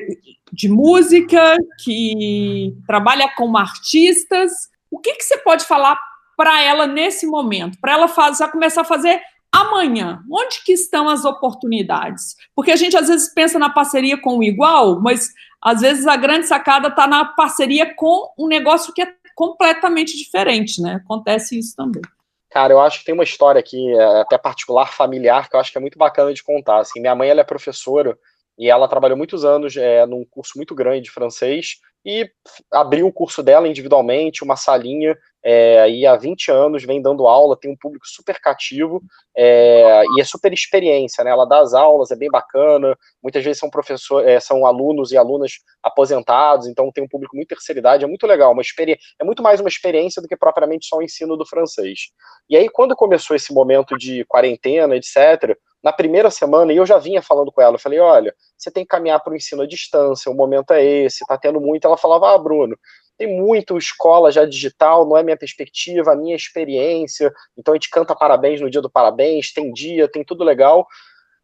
de 0.53 0.69
música, 0.69 1.57
que 1.83 2.73
trabalha 2.87 3.27
com 3.35 3.57
artistas. 3.57 4.53
O 4.89 4.99
que, 4.99 5.15
que 5.15 5.23
você 5.25 5.37
pode 5.39 5.65
falar 5.65 5.99
para 6.37 6.61
ela 6.63 6.87
nesse 6.87 7.27
momento? 7.27 7.77
Para 7.81 7.91
ela 7.91 8.07
faz, 8.07 8.37
já 8.37 8.47
começar 8.47 8.83
a 8.83 8.85
fazer 8.85 9.19
amanhã. 9.51 10.23
Onde 10.31 10.63
que 10.63 10.71
estão 10.71 11.09
as 11.09 11.25
oportunidades? 11.25 12.37
Porque 12.55 12.71
a 12.71 12.77
gente 12.77 12.95
às 12.95 13.09
vezes 13.09 13.33
pensa 13.33 13.59
na 13.59 13.69
parceria 13.69 14.17
com 14.17 14.37
o 14.37 14.43
igual, 14.43 15.01
mas 15.01 15.33
às 15.61 15.81
vezes 15.81 16.07
a 16.07 16.15
grande 16.15 16.47
sacada 16.47 16.87
está 16.87 17.05
na 17.05 17.25
parceria 17.25 17.93
com 17.95 18.33
um 18.37 18.47
negócio 18.47 18.93
que 18.93 19.01
é 19.01 19.13
completamente 19.35 20.17
diferente, 20.17 20.81
né? 20.81 21.01
Acontece 21.03 21.57
isso 21.57 21.75
também. 21.75 22.01
Cara, 22.49 22.73
eu 22.73 22.81
acho 22.81 22.99
que 22.99 23.05
tem 23.05 23.13
uma 23.13 23.23
história 23.23 23.59
aqui, 23.59 23.93
é, 23.95 24.21
até 24.21 24.37
particular, 24.37 24.91
familiar, 24.91 25.49
que 25.49 25.55
eu 25.55 25.59
acho 25.59 25.71
que 25.71 25.77
é 25.77 25.81
muito 25.81 25.97
bacana 25.97 26.33
de 26.33 26.43
contar. 26.43 26.79
Assim, 26.79 26.99
minha 26.99 27.15
mãe 27.15 27.29
ela 27.29 27.41
é 27.41 27.45
professora 27.45 28.17
e 28.57 28.69
ela 28.69 28.87
trabalhou 28.87 29.17
muitos 29.17 29.45
anos 29.45 29.77
é, 29.77 30.05
num 30.05 30.25
curso 30.25 30.53
muito 30.57 30.75
grande 30.75 31.05
de 31.05 31.11
francês 31.11 31.77
e 32.05 32.29
abriu 32.71 33.07
o 33.07 33.13
curso 33.13 33.41
dela 33.41 33.67
individualmente, 33.67 34.43
uma 34.43 34.57
salinha, 34.57 35.17
é, 35.43 35.89
e 35.89 36.05
há 36.05 36.15
20 36.15 36.51
anos 36.51 36.83
vem 36.83 37.01
dando 37.01 37.27
aula, 37.27 37.57
tem 37.57 37.71
um 37.71 37.75
público 37.75 38.07
super 38.07 38.39
cativo 38.39 39.01
é, 39.35 40.03
e 40.15 40.21
é 40.21 40.23
super 40.23 40.53
experiência, 40.53 41.23
né? 41.23 41.31
Ela 41.31 41.45
dá 41.45 41.59
as 41.59 41.73
aulas, 41.73 42.11
é 42.11 42.15
bem 42.15 42.29
bacana, 42.29 42.97
muitas 43.23 43.43
vezes 43.43 43.59
são 43.59 43.69
professores, 43.69 44.27
é, 44.27 44.39
são 44.39 44.65
alunos 44.65 45.11
e 45.11 45.17
alunas 45.17 45.53
aposentados, 45.81 46.67
então 46.67 46.91
tem 46.91 47.03
um 47.03 47.07
público 47.07 47.35
muito 47.35 47.49
terceira 47.49 47.79
idade, 47.79 48.03
é 48.03 48.07
muito 48.07 48.27
legal, 48.27 48.51
uma 48.51 48.61
experiência, 48.61 49.01
é 49.19 49.23
muito 49.23 49.41
mais 49.41 49.59
uma 49.59 49.69
experiência 49.69 50.21
do 50.21 50.27
que 50.27 50.37
propriamente 50.37 50.85
só 50.85 50.97
o 50.97 51.03
ensino 51.03 51.35
do 51.35 51.45
francês. 51.45 52.11
E 52.49 52.55
aí, 52.55 52.69
quando 52.69 52.95
começou 52.95 53.35
esse 53.35 53.53
momento 53.53 53.97
de 53.97 54.23
quarentena, 54.25 54.95
etc., 54.95 55.57
na 55.83 55.91
primeira 55.91 56.29
semana, 56.29 56.71
e 56.71 56.77
eu 56.77 56.85
já 56.85 56.97
vinha 56.97 57.21
falando 57.21 57.51
com 57.51 57.61
ela, 57.61 57.75
eu 57.75 57.79
falei, 57.79 57.99
olha, 57.99 58.35
você 58.55 58.69
tem 58.69 58.83
que 58.83 58.89
caminhar 58.89 59.19
para 59.19 59.33
o 59.33 59.35
ensino 59.35 59.63
à 59.63 59.67
distância, 59.67 60.31
o 60.31 60.35
momento 60.35 60.71
é 60.71 60.83
esse, 60.83 61.25
tá 61.25 61.37
tendo 61.37 61.59
muito. 61.59 61.85
Ela 61.85 61.97
falava, 61.97 62.33
ah, 62.33 62.37
Bruno, 62.37 62.77
tem 63.21 63.39
muito 63.39 63.77
escola 63.77 64.31
já 64.31 64.45
digital, 64.45 65.07
não 65.07 65.15
é 65.15 65.21
minha 65.21 65.37
perspectiva, 65.37 66.13
a 66.13 66.15
minha 66.15 66.35
experiência, 66.35 67.31
então 67.55 67.71
a 67.71 67.75
gente 67.75 67.91
canta 67.91 68.15
parabéns 68.15 68.59
no 68.59 68.69
dia 68.69 68.81
do 68.81 68.89
parabéns, 68.89 69.53
tem 69.53 69.71
dia, 69.71 70.07
tem 70.07 70.23
tudo 70.23 70.43
legal. 70.43 70.87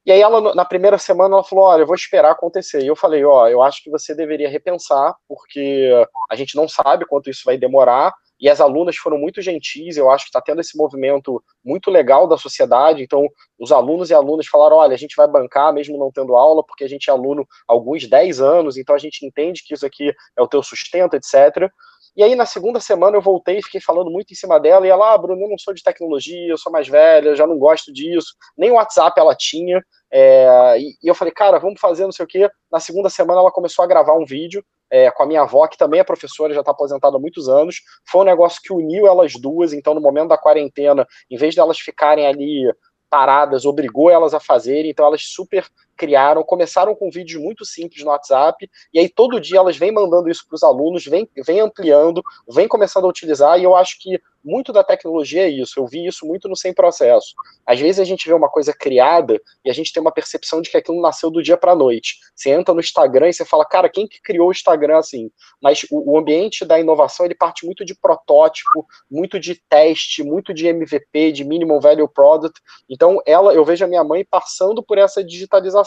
E 0.04 0.12
aí 0.12 0.20
ela, 0.20 0.56
na 0.56 0.66
primeira 0.66 0.98
semana, 0.98 1.36
ela 1.36 1.44
falou, 1.44 1.66
olha, 1.66 1.82
eu 1.82 1.86
vou 1.86 1.96
esperar 1.96 2.32
acontecer. 2.32 2.82
E 2.82 2.88
eu 2.88 2.96
falei, 2.96 3.24
ó, 3.24 3.48
eu 3.48 3.62
acho 3.62 3.84
que 3.84 3.92
você 3.92 4.16
deveria 4.16 4.50
repensar, 4.50 5.16
porque 5.28 5.92
a 6.32 6.36
gente 6.36 6.56
não 6.56 6.68
sabe 6.68 7.06
quanto 7.06 7.30
isso 7.30 7.44
vai 7.46 7.58
demorar, 7.58 8.12
e 8.39 8.50
as 8.50 8.62
alunas 8.62 8.95
foram 8.95 9.17
muito 9.17 9.41
gentis, 9.41 9.97
eu 9.97 10.10
acho 10.10 10.26
que 10.26 10.30
está 10.30 10.41
tendo 10.41 10.62
esse 10.62 10.78
movimento 10.78 11.43
muito 11.63 11.89
legal 11.89 12.28
da 12.28 12.38
sociedade, 12.38 13.02
então 13.02 13.28
os 13.60 13.71
alunos 13.71 14.10
e 14.10 14.13
alunas 14.13 14.47
falaram, 14.47 14.78
olha, 14.78 14.93
a 14.93 14.97
gente 14.97 15.15
vai 15.15 15.28
bancar 15.28 15.73
mesmo 15.73 15.97
não 15.97 16.12
tendo 16.12 16.36
aula, 16.36 16.63
porque 16.63 16.84
a 16.84 16.89
gente 16.89 17.10
é 17.10 17.13
aluno 17.13 17.47
há 17.67 17.73
alguns 17.73 18.08
10 18.08 18.39
anos, 18.41 18.78
então 18.78 18.95
a 18.95 19.00
gente 19.00 19.26
entende 19.26 19.63
que 19.65 19.73
isso 19.73 19.86
aqui 19.86 20.13
é 20.38 20.41
o 20.41 20.47
teu 20.47 20.62
sustento, 20.62 21.15
etc., 21.15 21.69
e 22.17 22.23
aí, 22.23 22.34
na 22.34 22.47
segunda 22.47 22.80
semana, 22.80 23.15
eu 23.15 23.21
voltei 23.21 23.60
e 23.60 23.63
fiquei 23.63 23.80
falando 23.80 24.10
muito 24.10 24.32
em 24.32 24.36
cima 24.36 24.60
dela. 24.60 24.88
E 24.88 24.89
ela, 24.89 25.13
ah, 25.13 25.17
Bruno, 25.19 25.39
eu 25.39 25.50
não 25.50 25.58
sou 25.60 25.71
de 25.71 25.84
tecnologia, 25.84 26.50
eu 26.50 26.58
sou 26.58 26.71
mais 26.71 26.88
velha, 26.88 27.36
já 27.36 27.45
não 27.45 27.60
gosto 27.60 27.93
disso. 27.93 28.34
Nem 28.58 28.71
o 28.71 28.73
WhatsApp 28.73 29.19
ela 29.19 29.36
tinha. 29.36 29.86
É, 30.12 30.80
e, 30.80 30.97
e, 31.04 31.08
eu 31.08 31.13
falei, 31.13 31.32
cara, 31.32 31.60
vamos 31.60 31.80
fazer 31.80 32.06
não 32.06 32.12
sei 32.12 32.26
o 32.26 32.28
quê. 32.28 32.50
Na 32.71 32.80
segunda 32.80 33.08
semana, 33.08 33.39
ela 33.39 33.52
começou 33.52 33.86
a 33.86 33.88
gravar 33.88 34.15
um 34.17 34.26
vídeo 34.26 34.65
é, 34.89 35.12
com 35.12 35.23
a 35.23 35.26
minha 35.26 35.41
avó, 35.41 35.67
que 35.67 35.78
também 35.78 36.00
é 36.00 36.04
professora, 36.04 36.54
já 36.54 36.62
está 36.62 36.71
aposentada 36.71 37.17
há 37.17 37.19
muitos 37.19 37.50
anos. 37.50 37.82
Foi 38.06 38.21
um 38.21 38.26
negócio 38.26 38.62
que 38.63 38.73
uniu 38.73 39.08
elas 39.08 39.34
duas. 39.34 39.73
Então, 39.73 39.93
no 39.93 40.02
momento 40.02 40.30
da 40.30 40.38
quarentena, 40.38 41.06
em 41.30 41.38
vez 41.38 41.54
de 41.54 41.60
elas 41.60 41.80
ficarem 41.80 42.26
ali 42.26 42.71
paradas, 43.10 43.65
obrigou 43.65 44.10
elas 44.10 44.34
a 44.34 44.39
fazerem. 44.39 44.91
Então, 44.91 45.06
elas 45.06 45.23
super 45.23 45.65
criaram, 45.98 46.44
começaram 46.44 46.96
com 46.96 47.10
vídeos 47.10 47.42
muito 47.42 47.66
simples 47.66 48.04
no 48.04 48.12
WhatsApp, 48.12 48.70
e 48.94 49.00
aí 49.00 49.10
todo 49.10 49.42
dia 49.42 49.60
elas 49.60 49.76
vêm 49.76 49.92
mandando 49.92 50.30
isso 50.30 50.46
para 50.48 50.56
os 50.56 50.64
alunos, 50.64 51.06
vem, 51.06 51.28
vem 51.46 51.60
ampliando, 51.60 52.22
vem 52.48 52.68
começando 52.68 53.06
a 53.06 53.10
utilizar, 53.10 53.60
e 53.60 53.64
eu 53.64 53.76
acho 53.76 54.00
que 54.00 54.20
muito 54.48 54.72
da 54.72 54.84
tecnologia 54.84 55.44
é 55.44 55.50
isso, 55.50 55.80
eu 55.80 55.86
vi 55.86 56.06
isso 56.06 56.26
muito 56.26 56.48
no 56.48 56.56
sem 56.56 56.74
processo. 56.74 57.34
Às 57.66 57.80
vezes 57.80 58.00
a 58.00 58.06
gente 58.06 58.26
vê 58.26 58.34
uma 58.34 58.50
coisa 58.50 58.74
criada 58.74 59.40
e 59.66 59.70
a 59.70 59.74
gente 59.74 59.92
tem 59.92 60.00
uma 60.00 60.12
percepção 60.12 60.62
de 60.62 60.70
que 60.70 60.78
aquilo 60.78 61.02
nasceu 61.02 61.30
do 61.30 61.44
dia 61.44 61.58
para 61.58 61.74
a 61.74 61.76
noite. 61.76 62.16
Você 62.34 62.52
entra 62.52 62.74
no 62.74 62.80
Instagram 62.80 63.28
e 63.28 63.34
você 63.34 63.44
fala, 63.44 63.66
cara, 63.66 63.90
quem 63.90 64.08
que 64.08 64.22
criou 64.22 64.48
o 64.48 64.52
Instagram 64.52 65.00
assim? 65.00 65.30
Mas 65.62 65.86
o, 65.92 66.14
o 66.14 66.18
ambiente 66.18 66.64
da 66.64 66.80
inovação, 66.80 67.26
ele 67.26 67.36
parte 67.36 67.66
muito 67.66 67.84
de 67.84 67.94
protótipo, 67.94 68.86
muito 69.12 69.38
de 69.38 69.56
teste, 69.68 70.24
muito 70.24 70.54
de 70.54 70.68
MVP, 70.68 71.34
de 71.34 71.44
minimum 71.44 71.80
value 71.80 72.08
product. 72.08 72.62
Então, 72.90 73.22
ela, 73.26 73.54
eu 73.54 73.66
vejo 73.66 73.84
a 73.84 73.88
minha 73.88 74.04
mãe 74.04 74.24
passando 74.24 74.82
por 74.82 74.98
essa 74.98 75.22
digitalização 75.22 75.87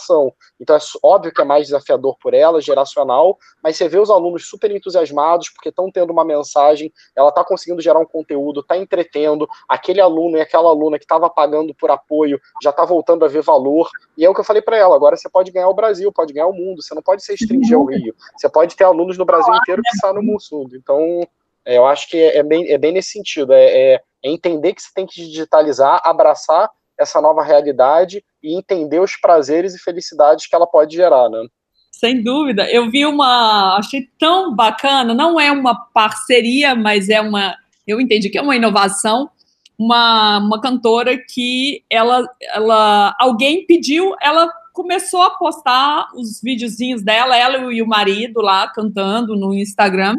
então 0.60 0.76
é 0.76 0.78
óbvio 1.02 1.32
que 1.32 1.40
é 1.40 1.44
mais 1.44 1.66
desafiador 1.66 2.16
por 2.20 2.34
ela, 2.34 2.60
geracional, 2.60 3.38
mas 3.62 3.76
você 3.76 3.88
vê 3.88 3.98
os 3.98 4.10
alunos 4.10 4.48
super 4.48 4.70
entusiasmados 4.70 5.48
porque 5.50 5.68
estão 5.68 5.90
tendo 5.90 6.12
uma 6.12 6.24
mensagem, 6.24 6.92
ela 7.16 7.28
está 7.30 7.44
conseguindo 7.44 7.80
gerar 7.80 7.98
um 7.98 8.06
conteúdo, 8.06 8.60
está 8.60 8.76
entretendo, 8.76 9.48
aquele 9.68 10.00
aluno 10.00 10.36
e 10.36 10.40
aquela 10.40 10.68
aluna 10.68 10.98
que 10.98 11.04
estava 11.04 11.28
pagando 11.28 11.74
por 11.74 11.90
apoio 11.90 12.40
já 12.62 12.70
está 12.70 12.84
voltando 12.84 13.24
a 13.24 13.28
ver 13.28 13.42
valor. 13.42 13.88
E 14.16 14.24
é 14.24 14.30
o 14.30 14.34
que 14.34 14.40
eu 14.40 14.44
falei 14.44 14.62
para 14.62 14.76
ela, 14.76 14.94
agora 14.94 15.16
você 15.16 15.28
pode 15.28 15.50
ganhar 15.50 15.68
o 15.68 15.74
Brasil, 15.74 16.12
pode 16.12 16.32
ganhar 16.32 16.46
o 16.46 16.52
mundo, 16.52 16.82
você 16.82 16.94
não 16.94 17.02
pode 17.02 17.22
se 17.22 17.32
restringir 17.32 17.76
ao 17.76 17.84
Rio. 17.84 18.14
Você 18.36 18.48
pode 18.48 18.76
ter 18.76 18.84
alunos 18.84 19.16
no 19.16 19.24
Brasil 19.24 19.54
inteiro 19.54 19.82
que 19.82 19.96
saem 19.98 20.14
no 20.14 20.22
mundo. 20.22 20.40
Então, 20.74 21.26
é, 21.64 21.76
eu 21.76 21.86
acho 21.86 22.08
que 22.08 22.16
é, 22.16 22.38
é, 22.38 22.42
bem, 22.42 22.70
é 22.70 22.78
bem 22.78 22.92
nesse 22.92 23.10
sentido, 23.10 23.52
é, 23.52 23.64
é, 23.64 23.94
é 23.94 24.30
entender 24.30 24.74
que 24.74 24.82
você 24.82 24.90
tem 24.94 25.06
que 25.06 25.26
digitalizar, 25.26 26.00
abraçar 26.04 26.70
essa 27.00 27.20
nova 27.20 27.42
realidade 27.42 28.22
e 28.42 28.56
entender 28.56 29.00
os 29.00 29.16
prazeres 29.16 29.74
e 29.74 29.82
felicidades 29.82 30.46
que 30.46 30.54
ela 30.54 30.66
pode 30.66 30.94
gerar, 30.94 31.28
né? 31.30 31.46
Sem 31.90 32.22
dúvida. 32.22 32.70
Eu 32.70 32.90
vi 32.90 33.04
uma, 33.06 33.76
achei 33.78 34.08
tão 34.18 34.54
bacana, 34.54 35.14
não 35.14 35.40
é 35.40 35.50
uma 35.50 35.74
parceria, 35.74 36.74
mas 36.74 37.08
é 37.08 37.20
uma, 37.20 37.56
eu 37.86 38.00
entendi 38.00 38.28
que 38.28 38.38
é 38.38 38.42
uma 38.42 38.56
inovação, 38.56 39.30
uma, 39.78 40.38
uma 40.38 40.60
cantora 40.60 41.16
que 41.16 41.82
ela, 41.90 42.26
ela, 42.54 43.16
alguém 43.18 43.66
pediu, 43.66 44.14
ela 44.20 44.50
começou 44.72 45.22
a 45.22 45.30
postar 45.30 46.08
os 46.14 46.40
videozinhos 46.42 47.02
dela, 47.02 47.36
ela 47.36 47.72
e 47.72 47.82
o 47.82 47.86
marido 47.86 48.40
lá 48.40 48.68
cantando 48.68 49.34
no 49.34 49.54
Instagram. 49.54 50.16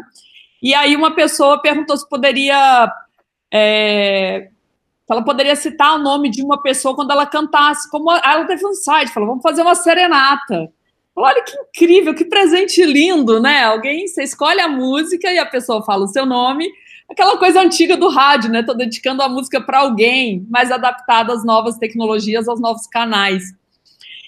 E 0.62 0.74
aí 0.74 0.94
uma 0.94 1.14
pessoa 1.14 1.60
perguntou 1.62 1.96
se 1.96 2.08
poderia 2.08 2.92
é, 3.52 4.50
ela 5.10 5.22
poderia 5.22 5.56
citar 5.56 5.94
o 5.94 6.02
nome 6.02 6.30
de 6.30 6.42
uma 6.42 6.62
pessoa 6.62 6.94
quando 6.94 7.10
ela 7.10 7.26
cantasse. 7.26 7.90
Como 7.90 8.10
ela 8.10 8.44
teve 8.44 8.66
um 8.66 8.74
site, 8.74 9.12
falou: 9.12 9.28
vamos 9.28 9.42
fazer 9.42 9.62
uma 9.62 9.74
serenata. 9.74 10.72
Olha 11.14 11.42
que 11.42 11.54
incrível, 11.54 12.14
que 12.14 12.24
presente 12.24 12.82
lindo, 12.84 13.38
né? 13.40 13.64
Alguém, 13.64 14.06
você 14.06 14.22
escolhe 14.22 14.60
a 14.60 14.68
música 14.68 15.30
e 15.30 15.38
a 15.38 15.44
pessoa 15.44 15.84
fala 15.84 16.04
o 16.04 16.08
seu 16.08 16.24
nome. 16.24 16.70
Aquela 17.10 17.36
coisa 17.36 17.60
antiga 17.60 17.96
do 17.96 18.08
rádio, 18.08 18.50
né? 18.50 18.60
Estou 18.60 18.74
dedicando 18.74 19.22
a 19.22 19.28
música 19.28 19.60
para 19.60 19.80
alguém, 19.80 20.46
mas 20.48 20.72
adaptada 20.72 21.34
às 21.34 21.44
novas 21.44 21.76
tecnologias, 21.76 22.48
aos 22.48 22.58
novos 22.58 22.86
canais. 22.86 23.44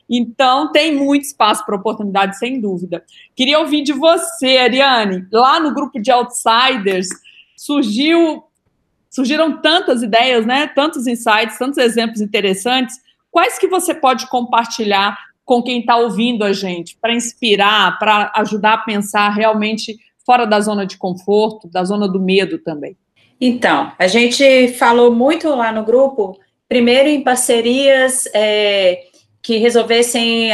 Então, 0.09 0.71
tem 0.71 0.95
muito 0.95 1.25
espaço 1.25 1.65
para 1.65 1.77
oportunidade, 1.77 2.39
sem 2.39 2.61
dúvida. 2.61 3.03
Queria 3.35 3.59
ouvir 3.59 3.83
de 3.83 3.95
você, 3.95 4.59
Ariane. 4.59 5.27
Lá 5.33 5.59
no 5.59 5.73
grupo 5.73 5.99
de 5.99 6.11
Outsiders, 6.11 7.09
surgiu, 7.57 8.45
surgiram 9.15 9.61
tantas 9.61 10.03
ideias, 10.03 10.45
né? 10.45 10.67
Tantos 10.67 11.07
insights, 11.07 11.57
tantos 11.57 11.79
exemplos 11.79 12.21
interessantes. 12.21 12.97
Quais 13.31 13.59
que 13.59 13.69
você 13.69 13.95
pode 13.95 14.29
compartilhar 14.29 15.17
com 15.45 15.63
quem 15.63 15.81
está 15.81 15.97
ouvindo 15.97 16.43
a 16.43 16.53
gente, 16.53 16.97
para 17.01 17.15
inspirar, 17.15 17.97
para 17.99 18.33
ajudar 18.37 18.75
a 18.75 18.79
pensar 18.79 19.29
realmente 19.29 19.97
fora 20.27 20.45
da 20.45 20.61
zona 20.61 20.85
de 20.85 20.97
conforto, 20.97 21.69
da 21.69 21.85
zona 21.85 22.09
do 22.09 22.19
medo 22.19 22.59
também? 22.59 22.97
Então, 23.41 23.93
a 23.99 24.09
gente 24.09 24.73
falou 24.73 25.15
muito 25.15 25.49
lá 25.51 25.71
no 25.71 25.85
grupo, 25.85 26.37
primeiro 26.69 27.09
em 27.09 27.23
parcerias 27.23 28.29
é, 28.35 29.05
que 29.45 29.59
resolvessem, 29.59 30.49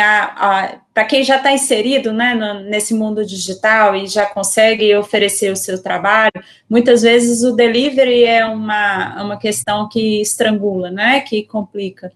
para 0.93 1.05
quem 1.05 1.23
já 1.23 1.37
está 1.37 1.53
inserido 1.53 2.13
né, 2.13 2.35
no, 2.35 2.69
nesse 2.69 2.93
mundo 2.93 3.25
digital 3.25 3.95
e 3.95 4.09
já 4.09 4.27
consegue 4.27 4.93
oferecer 4.97 5.53
o 5.53 5.57
seu 5.57 5.81
trabalho, 5.81 6.33
muitas 6.69 7.03
vezes 7.03 7.45
o 7.45 7.55
delivery 7.55 8.25
é 8.25 8.45
uma, 8.45 9.23
uma 9.23 9.37
questão 9.39 9.89
que 9.89 10.21
estrangula, 10.21 10.91
né, 10.91 11.21
que 11.21 11.45
complica. 11.45 12.11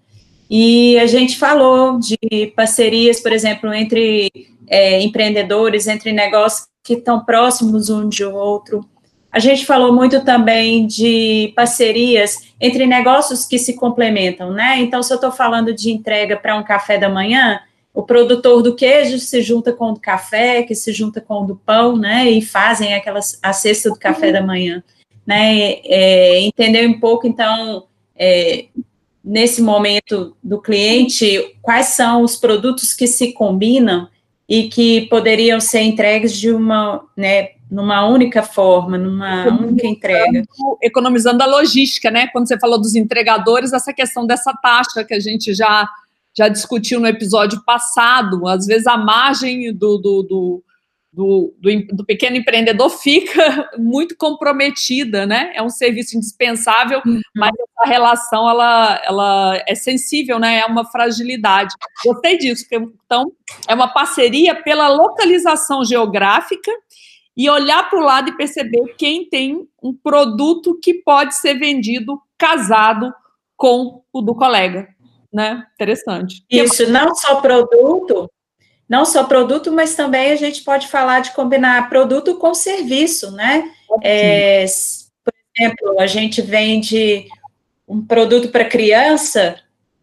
E 0.49 0.99
a 0.99 1.05
gente 1.05 1.37
falou 1.37 1.97
de 1.97 2.47
parcerias, 2.57 3.21
por 3.21 3.31
exemplo, 3.31 3.73
entre 3.73 4.29
é, 4.67 5.01
empreendedores, 5.01 5.87
entre 5.87 6.11
negócios 6.11 6.67
que 6.83 6.95
estão 6.95 7.23
próximos 7.23 7.89
um 7.89 8.09
de 8.09 8.25
outro. 8.25 8.85
A 9.35 9.39
gente 9.39 9.65
falou 9.65 9.91
muito 9.91 10.23
também 10.23 10.87
de 10.87 11.51
parcerias 11.57 12.53
entre 12.57 12.85
negócios 12.85 13.43
que 13.43 13.59
se 13.59 13.73
complementam, 13.73 14.53
né? 14.53 14.79
Então, 14.79 15.03
se 15.03 15.11
eu 15.11 15.15
estou 15.15 15.29
falando 15.29 15.73
de 15.73 15.91
entrega 15.91 16.37
para 16.37 16.57
um 16.57 16.63
café 16.63 16.97
da 16.97 17.09
manhã, 17.09 17.59
o 17.93 18.01
produtor 18.01 18.63
do 18.63 18.73
queijo 18.73 19.19
se 19.19 19.41
junta 19.41 19.73
com 19.73 19.89
o 19.89 19.91
do 19.91 19.99
café, 19.99 20.63
que 20.63 20.73
se 20.73 20.93
junta 20.93 21.19
com 21.19 21.43
o 21.43 21.47
do 21.47 21.57
pão, 21.57 21.97
né? 21.97 22.31
E 22.31 22.41
fazem 22.41 22.93
aquelas, 22.93 23.37
a 23.43 23.51
cesta 23.51 23.89
do 23.89 23.99
café 23.99 24.27
uhum. 24.27 24.31
da 24.31 24.41
manhã, 24.41 24.81
né? 25.27 25.81
É, 25.83 26.39
entender 26.39 26.87
um 26.87 26.97
pouco, 26.97 27.27
então, 27.27 27.87
é, 28.15 28.67
nesse 29.21 29.61
momento 29.61 30.33
do 30.41 30.61
cliente, 30.61 31.57
quais 31.61 31.87
são 31.87 32.21
os 32.21 32.37
produtos 32.37 32.93
que 32.93 33.05
se 33.05 33.33
combinam 33.33 34.07
e 34.47 34.69
que 34.69 35.07
poderiam 35.07 35.59
ser 35.59 35.81
entregues 35.81 36.33
de 36.37 36.51
uma, 36.51 37.03
né, 37.17 37.49
numa 37.69 38.07
única 38.07 38.43
forma, 38.43 38.97
numa 38.97 39.47
única 39.47 39.87
entrega. 39.87 40.43
Economizando 40.81 41.41
a 41.43 41.47
logística, 41.47 42.11
né? 42.11 42.27
Quando 42.27 42.47
você 42.47 42.59
falou 42.59 42.79
dos 42.79 42.95
entregadores, 42.95 43.73
essa 43.73 43.91
questão 43.91 44.25
dessa 44.25 44.53
taxa 44.53 45.03
que 45.03 45.13
a 45.13 45.19
gente 45.19 45.53
já, 45.53 45.89
já 46.37 46.47
discutiu 46.47 46.99
no 46.99 47.07
episódio 47.07 47.63
passado, 47.65 48.47
às 48.47 48.65
vezes 48.65 48.85
a 48.85 48.97
margem 48.97 49.73
do, 49.73 49.97
do, 49.97 50.23
do 50.23 50.63
do, 51.15 51.55
do, 51.57 51.95
do, 51.95 52.05
pequeno 52.05 52.35
empreendedor 52.35 52.89
fica 52.89 53.69
muito 53.79 54.17
comprometida, 54.17 55.25
né? 55.25 55.51
É 55.55 55.63
um 55.63 55.69
serviço 55.69 56.17
indispensável, 56.17 57.01
uhum. 57.05 57.21
mas 57.33 57.51
essa 57.53 57.89
relação 57.89 58.49
ela, 58.49 59.01
ela 59.05 59.63
é 59.65 59.73
sensível, 59.73 60.37
né? 60.37 60.59
É 60.59 60.65
uma 60.65 60.83
fragilidade. 60.83 61.73
Gostei 62.03 62.37
disso. 62.37 62.65
Então, 63.05 63.31
é 63.65 63.73
uma 63.73 63.87
parceria 63.87 64.53
pela 64.61 64.89
localização 64.89 65.85
geográfica 65.85 66.71
e 67.37 67.49
olhar 67.49 67.89
para 67.89 67.99
o 67.99 68.03
lado 68.03 68.29
e 68.29 68.37
perceber 68.37 68.95
quem 68.97 69.29
tem 69.29 69.65
um 69.81 69.93
produto 69.93 70.77
que 70.81 70.95
pode 70.95 71.35
ser 71.35 71.53
vendido 71.53 72.21
casado 72.37 73.13
com 73.55 74.03
o 74.11 74.21
do 74.21 74.35
colega. 74.35 74.89
Né? 75.31 75.65
Interessante. 75.75 76.45
Isso, 76.49 76.89
não 76.89 77.15
só 77.15 77.41
produto, 77.41 78.29
não 78.87 79.05
só 79.05 79.23
produto, 79.23 79.71
mas 79.71 79.95
também 79.95 80.31
a 80.31 80.35
gente 80.35 80.63
pode 80.63 80.87
falar 80.87 81.19
de 81.19 81.31
combinar 81.31 81.89
produto 81.89 82.35
com 82.35 82.53
serviço, 82.53 83.31
né? 83.31 83.71
É, 84.03 84.65
por 85.23 85.33
exemplo, 85.57 85.99
a 85.99 86.07
gente 86.07 86.41
vende 86.41 87.27
um 87.87 88.05
produto 88.05 88.49
para 88.49 88.65
criança, 88.65 89.55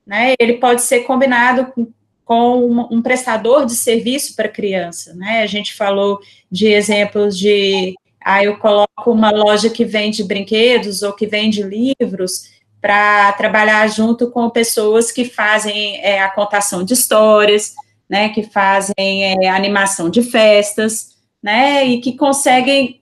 né? 0.06 0.34
Ele 0.38 0.54
pode 0.54 0.82
ser 0.82 1.00
combinado 1.00 1.66
com, 1.66 1.86
com 2.24 2.88
um, 2.90 3.00
prestador 3.00 3.66
de 3.66 3.74
serviço 3.74 4.34
para 4.34 4.48
criança, 4.48 5.14
né? 5.14 5.42
A 5.42 5.46
gente 5.46 5.74
falou 5.74 6.20
de 6.50 6.66
exemplos 6.66 7.38
de, 7.38 7.94
ah, 8.20 8.42
eu 8.42 8.58
coloco 8.58 8.88
uma 9.06 9.30
loja 9.30 9.70
que 9.70 9.84
vende 9.84 10.24
brinquedos 10.24 11.02
ou 11.02 11.12
que 11.12 11.26
vende 11.26 11.62
livros 11.62 12.50
para 12.80 13.32
trabalhar 13.34 13.86
junto 13.88 14.28
com 14.30 14.50
pessoas 14.50 15.12
que 15.12 15.24
fazem 15.24 16.00
é, 16.04 16.20
a 16.20 16.30
contação 16.30 16.84
de 16.84 16.94
histórias, 16.94 17.74
né, 18.12 18.28
que 18.28 18.42
fazem 18.42 19.24
é, 19.42 19.48
animação 19.48 20.10
de 20.10 20.22
festas, 20.22 21.16
né, 21.42 21.86
e 21.86 21.98
que 21.98 22.12
conseguem 22.12 23.00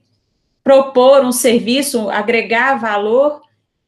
propor 0.63 1.25
um 1.25 1.33
serviço, 1.33 2.09
agregar 2.09 2.75
valor 2.75 3.41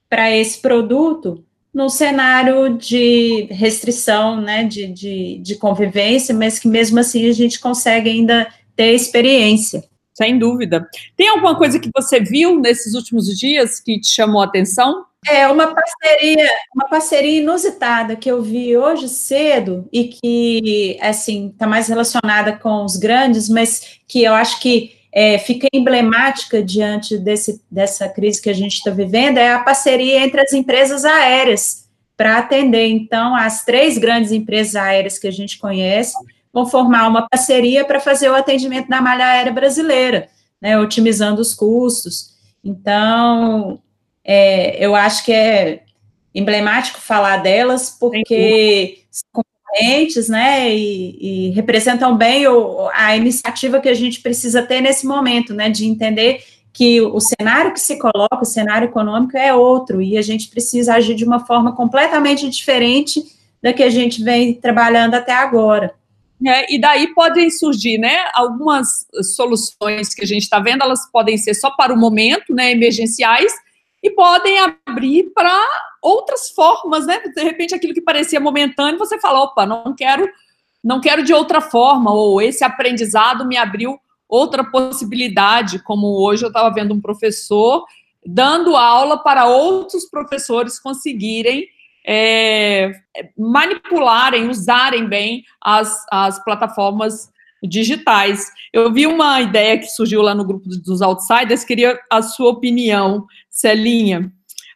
para 0.10 0.30
esse 0.30 0.62
produto 0.62 1.42
no 1.74 1.90
cenário 1.90 2.78
de 2.78 3.48
restrição, 3.50 4.42
né, 4.42 4.66
de, 4.66 4.88
de, 4.88 5.38
de 5.38 5.56
convivência, 5.56 6.36
mas 6.36 6.60
que 6.60 6.68
mesmo 6.68 7.00
assim 7.00 7.30
a 7.30 7.32
gente 7.32 7.58
consegue 7.58 8.10
ainda 8.10 8.46
ter 8.76 8.94
experiência. 8.94 9.82
Sem 10.14 10.38
dúvida. 10.38 10.86
Tem 11.16 11.30
alguma 11.30 11.58
coisa 11.58 11.80
que 11.80 11.90
você 11.96 12.20
viu 12.20 12.60
nesses 12.60 12.94
últimos 12.96 13.28
dias 13.40 13.80
que 13.80 14.00
te 14.00 14.10
chamou 14.10 14.42
a 14.42 14.46
atenção? 14.46 15.06
É 15.30 15.48
uma 15.48 15.74
parceria, 15.74 16.50
uma 16.76 16.88
parceria 16.88 17.42
inusitada 17.42 18.16
que 18.16 18.30
eu 18.30 18.42
vi 18.42 18.76
hoje 18.76 19.08
cedo 19.08 19.88
e 19.92 20.06
que 20.06 20.98
assim 21.02 21.50
está 21.50 21.68
mais 21.68 21.88
relacionada 21.88 22.54
com 22.54 22.84
os 22.84 22.98
grandes, 22.98 23.50
mas 23.50 24.00
que 24.08 24.24
eu 24.24 24.34
acho 24.34 24.60
que 24.60 24.98
é, 25.14 25.38
fica 25.38 25.68
emblemática 25.72 26.62
diante 26.64 27.18
desse, 27.18 27.62
dessa 27.70 28.10
crise 28.10 28.42
que 28.42 28.50
a 28.50 28.54
gente 28.54 28.78
está 28.78 28.90
vivendo 28.90 29.38
é 29.38 29.54
a 29.54 29.60
parceria 29.60 30.20
entre 30.24 30.42
as 30.42 30.54
empresas 30.54 31.06
aéreas 31.06 31.88
para 32.18 32.40
atender. 32.40 32.88
Então, 32.88 33.36
as 33.36 33.64
três 33.64 33.98
grandes 33.98 34.32
empresas 34.32 34.76
aéreas 34.76 35.20
que 35.20 35.28
a 35.28 35.32
gente 35.32 35.60
conhece 35.60 36.16
vão 36.52 36.66
formar 36.66 37.08
uma 37.08 37.28
parceria 37.28 37.86
para 37.86 38.00
fazer 38.00 38.30
o 38.30 38.36
atendimento 38.36 38.90
da 38.90 39.02
malha 39.02 39.26
aérea 39.26 39.52
brasileira, 39.52 40.30
né, 40.62 40.80
otimizando 40.80 41.42
os 41.42 41.54
custos. 41.54 42.34
Então, 42.64 43.80
é, 44.24 44.84
eu 44.84 44.96
acho 44.96 45.26
que 45.26 45.32
é 45.32 45.84
emblemático 46.34 47.00
falar 47.00 47.38
delas, 47.38 47.96
porque 48.00 49.04
são 49.12 49.44
concorrentes, 49.74 50.30
né, 50.30 50.74
e, 50.74 51.50
e 51.50 51.50
representam 51.52 52.16
bem 52.16 52.48
o, 52.48 52.90
a 52.94 53.16
iniciativa 53.16 53.80
que 53.80 53.90
a 53.90 53.94
gente 53.94 54.22
precisa 54.22 54.62
ter 54.64 54.82
nesse 54.82 55.06
momento, 55.06 55.54
né, 55.54 55.70
de 55.70 55.86
entender 55.86 56.44
que 56.72 57.00
o 57.02 57.20
cenário 57.20 57.72
que 57.72 57.80
se 57.80 58.00
coloca, 58.00 58.42
o 58.42 58.46
cenário 58.46 58.88
econômico 58.88 59.38
é 59.38 59.54
outro, 59.54 60.02
e 60.02 60.18
a 60.18 60.22
gente 60.22 60.48
precisa 60.48 60.96
agir 60.96 61.14
de 61.14 61.24
uma 61.24 61.46
forma 61.46 61.76
completamente 61.76 62.50
diferente 62.50 63.24
da 63.62 63.72
que 63.72 63.84
a 63.84 63.90
gente 63.90 64.24
vem 64.24 64.56
trabalhando 64.56 65.14
até 65.14 65.34
agora. 65.34 65.94
É, 66.46 66.74
e 66.74 66.82
daí 66.82 67.14
podem 67.14 67.50
surgir, 67.50 67.98
né, 67.98 68.18
algumas 68.34 69.06
soluções 69.36 70.14
que 70.14 70.24
a 70.24 70.28
gente 70.28 70.44
está 70.44 70.60
vendo, 70.60 70.84
elas 70.84 71.10
podem 71.12 71.38
ser 71.38 71.54
só 71.54 71.72
para 71.72 71.94
o 71.94 71.98
momento, 71.98 72.54
né, 72.54 72.72
emergenciais, 72.72 73.54
e 74.04 74.12
podem 74.12 74.60
abrir 74.60 75.32
para 75.34 75.58
outras 76.02 76.50
formas, 76.50 77.08
né? 77.08 77.20
De 77.20 77.42
repente, 77.42 77.74
aquilo 77.74 77.94
que 77.94 78.02
parecia 78.02 78.40
momentâneo, 78.40 79.00
você 79.00 79.18
fala, 79.18 79.42
opa, 79.44 79.66
não 79.66 79.96
quero, 79.96 80.30
não 80.84 81.00
quero 81.00 81.24
de 81.24 81.34
outra 81.34 81.62
forma, 81.62 82.12
ou 82.12 82.42
esse 82.42 82.66
aprendizado 82.66 83.48
me 83.48 83.56
abriu 83.56 83.98
outra 84.28 84.64
possibilidade, 84.64 85.80
como 85.80 86.22
hoje 86.22 86.44
eu 86.44 86.50
estava 86.50 86.74
vendo 86.74 86.94
um 86.94 87.00
professor 87.00 87.86
dando 88.26 88.76
aula 88.76 89.22
para 89.22 89.46
outros 89.46 90.06
professores 90.06 90.80
conseguirem 90.80 91.68
é, 92.06 92.92
manipularem, 93.38 94.50
usarem 94.50 95.08
bem 95.08 95.44
as, 95.62 96.06
as 96.12 96.44
plataformas 96.44 97.32
digitais. 97.64 98.52
Eu 98.72 98.92
vi 98.92 99.08
uma 99.08 99.42
ideia 99.42 99.78
que 99.78 99.88
surgiu 99.88 100.22
lá 100.22 100.36
no 100.36 100.46
grupo 100.46 100.68
dos 100.68 101.02
Outsiders, 101.02 101.64
queria 101.64 102.00
a 102.10 102.22
sua 102.22 102.50
opinião, 102.50 103.26
Celinha. 103.50 104.32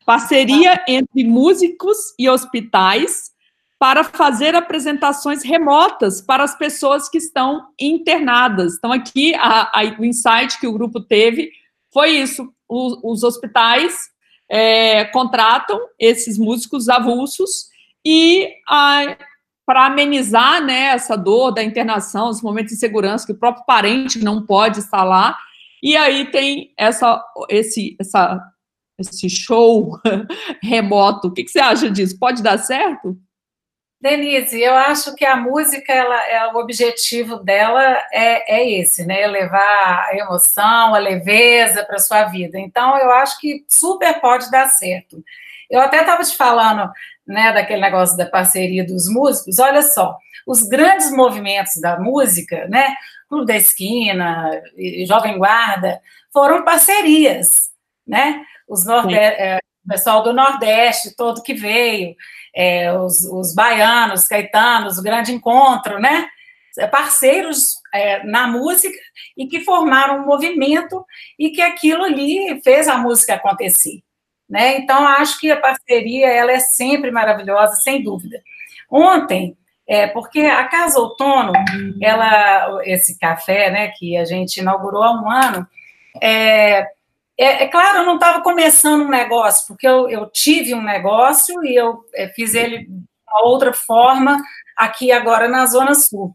Parceria 0.06 0.82
entre 0.88 1.26
músicos 1.26 1.98
e 2.18 2.30
hospitais 2.30 3.32
para 3.80 4.04
fazer 4.04 4.56
apresentações 4.56 5.44
remotas 5.44 6.22
para 6.22 6.44
as 6.44 6.58
pessoas 6.58 7.10
que 7.10 7.18
estão 7.18 7.68
internadas. 7.80 8.76
Então, 8.78 8.92
aqui, 8.92 9.36
a, 9.36 9.64
a, 9.64 9.84
o 10.00 10.06
insight 10.06 10.60
que 10.60 10.68
o 10.68 10.74
grupo 10.74 11.00
teve 11.02 11.52
foi 11.92 12.12
isso: 12.12 12.52
o, 12.68 13.12
os 13.12 13.24
hospitais 13.24 13.96
é, 14.50 15.06
contratam 15.06 15.80
esses 16.00 16.38
músicos 16.38 16.90
avulsos 16.90 17.68
e 18.06 18.50
a, 18.68 19.18
para 19.68 19.86
amenizar 19.86 20.64
né, 20.64 20.94
essa 20.94 21.18
dor 21.18 21.52
da 21.52 21.62
internação, 21.62 22.30
os 22.30 22.42
momentos 22.42 22.70
de 22.70 22.78
insegurança 22.78 23.26
que 23.26 23.34
o 23.34 23.38
próprio 23.38 23.66
parente 23.66 24.24
não 24.24 24.46
pode 24.46 24.80
estar 24.80 25.04
lá. 25.04 25.38
E 25.84 25.98
aí 25.98 26.32
tem 26.32 26.74
essa, 26.78 27.22
esse, 27.50 27.98
essa, 28.00 28.42
esse 28.98 29.30
show 29.30 30.00
remoto. 30.64 31.28
O 31.28 31.34
que, 31.34 31.44
que 31.44 31.52
você 31.52 31.60
acha 31.60 31.92
disso? 31.92 32.18
Pode 32.18 32.42
dar 32.42 32.58
certo? 32.60 33.18
Denise, 34.00 34.58
eu 34.62 34.74
acho 34.74 35.14
que 35.16 35.26
a 35.26 35.36
música, 35.36 35.92
ela, 35.92 36.16
é, 36.30 36.48
o 36.54 36.58
objetivo 36.60 37.36
dela 37.38 37.84
é, 38.14 38.60
é 38.60 38.80
esse, 38.80 39.06
né? 39.06 39.28
Levar 39.28 40.08
a 40.08 40.16
emoção, 40.16 40.96
a 40.96 41.00
leveza 41.00 41.84
para 41.84 42.00
sua 42.00 42.24
vida. 42.24 42.58
Então, 42.58 42.98
eu 43.00 43.12
acho 43.12 43.38
que 43.38 43.66
super 43.68 44.22
pode 44.22 44.50
dar 44.50 44.70
certo. 44.70 45.22
Eu 45.70 45.82
até 45.82 46.00
estava 46.00 46.24
te 46.24 46.38
falando, 46.38 46.90
né, 47.28 47.52
daquele 47.52 47.82
negócio 47.82 48.16
da 48.16 48.26
parceria 48.26 48.86
dos 48.86 49.08
músicos. 49.10 49.60
Olha 49.60 49.82
só, 49.82 50.18
os 50.46 50.64
grandes 50.64 51.12
movimentos 51.12 51.80
da 51.82 52.00
música, 52.00 52.68
né? 52.68 52.96
Clube 53.28 53.46
da 53.46 53.58
Esquina, 53.58 54.50
Jovem 55.06 55.38
Guarda, 55.38 56.02
foram 56.32 56.64
parcerias, 56.64 57.70
né? 58.08 58.46
Os 58.68 58.86
norde 58.86 59.16
é, 59.16 59.60
o 59.86 59.90
pessoal 59.90 60.24
do 60.24 60.34
Nordeste 60.34 61.16
todo 61.16 61.42
que 61.42 61.54
veio 61.54 62.16
é, 62.56 62.92
os, 62.94 63.24
os, 63.26 63.54
baianos, 63.54 64.26
caetanos, 64.26 64.98
o 64.98 65.04
grande 65.04 65.34
encontro, 65.34 66.00
né? 66.00 66.28
Parceiros 66.92 67.76
é, 67.94 68.24
na 68.24 68.48
música 68.48 68.98
e 69.36 69.48
que 69.48 69.62
formaram 69.62 70.22
um 70.22 70.26
movimento 70.26 71.04
e 71.40 71.50
que 71.50 71.62
aquilo 71.62 72.04
ali 72.04 72.62
fez 72.64 72.88
a 72.88 72.98
música 72.98 73.34
acontecer. 73.34 74.02
Né? 74.50 74.78
Então, 74.78 75.06
acho 75.06 75.40
que 75.40 75.52
a 75.52 75.60
parceria 75.60 76.28
ela 76.28 76.52
é 76.52 76.60
sempre 76.60 77.12
maravilhosa, 77.12 77.74
sem 77.76 78.02
dúvida. 78.02 78.42
Ontem, 78.90 79.58
é, 79.88 80.08
porque 80.08 80.42
a 80.42 80.66
Casa 80.66 81.00
Outono, 81.00 81.54
ela, 82.02 82.82
esse 82.84 83.18
café 83.20 83.70
né, 83.70 83.92
que 83.98 84.18
a 84.18 84.26
gente 84.26 84.58
inaugurou 84.58 85.04
há 85.04 85.12
um 85.12 85.30
ano, 85.30 85.68
é, 86.22 86.88
é, 87.38 87.64
é 87.64 87.68
claro, 87.68 88.00
eu 88.00 88.06
não 88.06 88.16
estava 88.16 88.42
começando 88.42 89.04
um 89.04 89.10
negócio, 89.10 89.68
porque 89.68 89.88
eu, 89.88 90.10
eu, 90.10 90.30
tive 90.30 90.74
um 90.74 90.82
negócio 90.82 91.64
e 91.64 91.76
eu 91.76 92.04
é, 92.16 92.28
fiz 92.30 92.54
ele 92.54 92.86
de 92.86 92.92
uma 93.28 93.46
outra 93.46 93.72
forma 93.72 94.42
aqui 94.76 95.12
agora 95.12 95.48
na 95.48 95.66
Zona 95.66 95.94
Sul. 95.94 96.34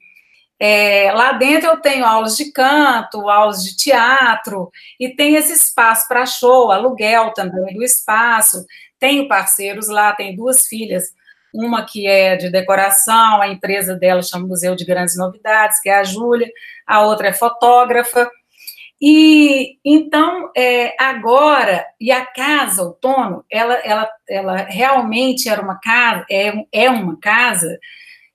É, 0.64 1.10
lá 1.10 1.32
dentro 1.32 1.70
eu 1.70 1.80
tenho 1.80 2.04
aulas 2.04 2.36
de 2.36 2.52
canto, 2.52 3.28
aulas 3.28 3.64
de 3.64 3.76
teatro, 3.76 4.70
e 5.00 5.08
tem 5.08 5.34
esse 5.34 5.52
espaço 5.52 6.06
para 6.06 6.24
show, 6.24 6.70
aluguel 6.70 7.32
também 7.32 7.74
do 7.74 7.82
espaço. 7.82 8.64
Tenho 8.96 9.26
parceiros 9.26 9.88
lá, 9.88 10.12
tenho 10.12 10.36
duas 10.36 10.68
filhas, 10.68 11.08
uma 11.52 11.84
que 11.84 12.06
é 12.06 12.36
de 12.36 12.48
decoração, 12.48 13.42
a 13.42 13.48
empresa 13.48 13.96
dela 13.96 14.22
chama 14.22 14.46
Museu 14.46 14.76
de 14.76 14.84
Grandes 14.84 15.18
Novidades, 15.18 15.80
que 15.80 15.88
é 15.88 15.98
a 15.98 16.04
Júlia, 16.04 16.48
a 16.86 17.00
outra 17.00 17.26
é 17.26 17.32
fotógrafa, 17.32 18.30
e 19.00 19.78
então, 19.84 20.52
é, 20.56 20.94
agora, 20.96 21.84
e 22.00 22.12
a 22.12 22.24
casa 22.24 22.84
outono, 22.84 23.44
ela, 23.50 23.74
ela, 23.84 24.08
ela 24.28 24.56
realmente 24.58 25.48
era 25.48 25.60
uma 25.60 25.80
casa, 25.80 26.24
é, 26.30 26.52
é 26.70 26.88
uma 26.88 27.18
casa 27.18 27.80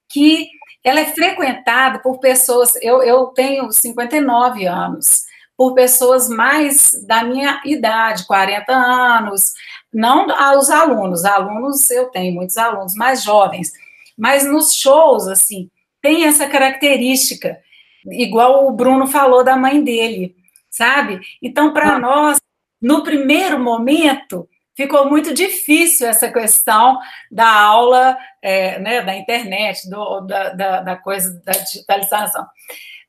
que 0.09 0.49
ela 0.87 1.01
é 1.01 1.05
frequentada 1.05 1.99
por 1.99 2.17
pessoas, 2.19 2.73
eu, 2.81 3.03
eu 3.03 3.25
tenho 3.27 3.69
59 3.69 4.65
anos, 4.65 5.25
por 5.57 5.73
pessoas 5.73 6.29
mais 6.29 6.91
da 7.05 7.25
minha 7.25 7.61
idade, 7.65 8.25
40 8.25 8.71
anos, 8.71 9.51
não 9.93 10.31
aos 10.31 10.69
alunos, 10.69 11.25
alunos, 11.25 11.89
eu 11.89 12.05
tenho 12.05 12.33
muitos 12.33 12.55
alunos 12.55 12.93
mais 12.95 13.21
jovens, 13.21 13.73
mas 14.17 14.45
nos 14.45 14.75
shows, 14.75 15.27
assim, 15.27 15.69
tem 16.01 16.23
essa 16.23 16.47
característica, 16.47 17.59
igual 18.05 18.65
o 18.65 18.71
Bruno 18.71 19.07
falou 19.07 19.43
da 19.43 19.57
mãe 19.57 19.83
dele, 19.83 20.37
sabe? 20.69 21.19
Então, 21.43 21.73
para 21.73 21.95
ah. 21.95 21.99
nós, 21.99 22.37
no 22.81 23.03
primeiro 23.03 23.59
momento, 23.59 24.47
ficou 24.77 25.09
muito 25.09 25.33
difícil 25.33 26.07
essa 26.07 26.31
questão 26.31 26.99
da 27.31 27.51
aula, 27.51 28.15
é, 28.41 28.79
né, 28.79 29.01
da 29.01 29.15
internet, 29.15 29.89
do, 29.89 30.21
da, 30.21 30.49
da, 30.49 30.81
da, 30.81 30.95
coisa 30.95 31.41
da 31.43 31.53
digitalização. 31.53 32.45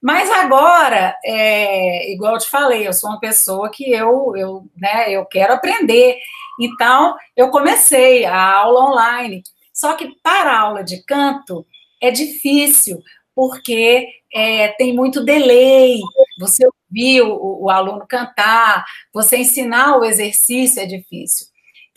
Mas 0.03 0.31
agora, 0.31 1.15
é, 1.23 2.11
igual 2.11 2.35
eu 2.35 2.39
te 2.39 2.49
falei, 2.49 2.89
eu 2.89 2.93
sou 2.93 3.11
uma 3.11 3.21
pessoa 3.21 3.71
que 3.71 3.93
eu, 3.93 4.35
eu, 4.35 4.65
né, 4.77 5.11
eu 5.11 5.27
quero 5.27 5.53
aprender. 5.53 6.17
Então, 6.59 7.15
eu 7.37 7.51
comecei 7.51 8.25
a 8.25 8.53
aula 8.55 8.91
online. 8.91 9.43
Só 9.73 9.93
que 9.95 10.09
para 10.23 10.53
a 10.53 10.61
aula 10.61 10.83
de 10.83 11.05
canto 11.05 11.67
é 12.01 12.11
difícil, 12.11 13.03
porque 13.35 14.09
é, 14.33 14.69
tem 14.69 14.95
muito 14.95 15.23
delay. 15.23 16.01
Você 16.39 16.67
ouvir 16.67 17.23
o, 17.23 17.65
o 17.65 17.71
aluno 17.71 18.07
cantar, 18.09 18.85
você 19.13 19.37
ensinar 19.37 19.99
o 19.99 20.05
exercício 20.05 20.81
é 20.81 20.87
difícil. 20.87 21.47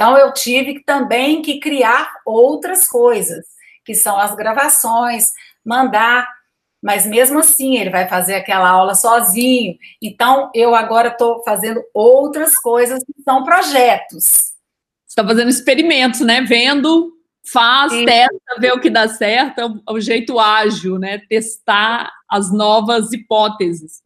Então, 0.02 0.18
eu 0.18 0.34
tive 0.34 0.84
também 0.84 1.44
que 1.44 1.60
criar 1.60 2.12
outras 2.26 2.88
coisas, 2.88 3.46
que 3.86 3.94
são 3.94 4.18
as 4.18 4.34
gravações, 4.34 5.30
mandar, 5.64 6.28
mas 6.82 7.06
mesmo 7.06 7.38
assim 7.38 7.78
ele 7.78 7.92
vai 7.92 8.10
fazer 8.10 8.34
aquela 8.34 8.68
aula 8.68 8.96
sozinho. 8.96 9.78
Então, 10.02 10.50
eu 10.56 10.74
agora 10.74 11.10
estou 11.10 11.44
fazendo 11.44 11.84
outras 11.94 12.58
coisas 12.58 13.04
que 13.04 13.22
são 13.22 13.44
projetos. 13.44 14.24
Você 15.06 15.10
está 15.10 15.24
fazendo 15.24 15.50
experimentos, 15.50 16.22
né? 16.22 16.42
Vendo, 16.42 17.12
faz, 17.54 17.92
Sim. 17.92 18.04
testa, 18.04 18.60
vê 18.60 18.72
o 18.72 18.82
que 18.82 18.90
dá 18.90 19.08
certo, 19.08 19.60
é 19.60 19.66
o, 19.68 19.84
é 19.88 19.92
o 19.92 20.00
jeito 20.00 20.40
ágil, 20.40 20.98
né? 20.98 21.20
Testar 21.30 22.12
as 22.28 22.52
novas 22.52 23.14
hipóteses. 23.14 24.02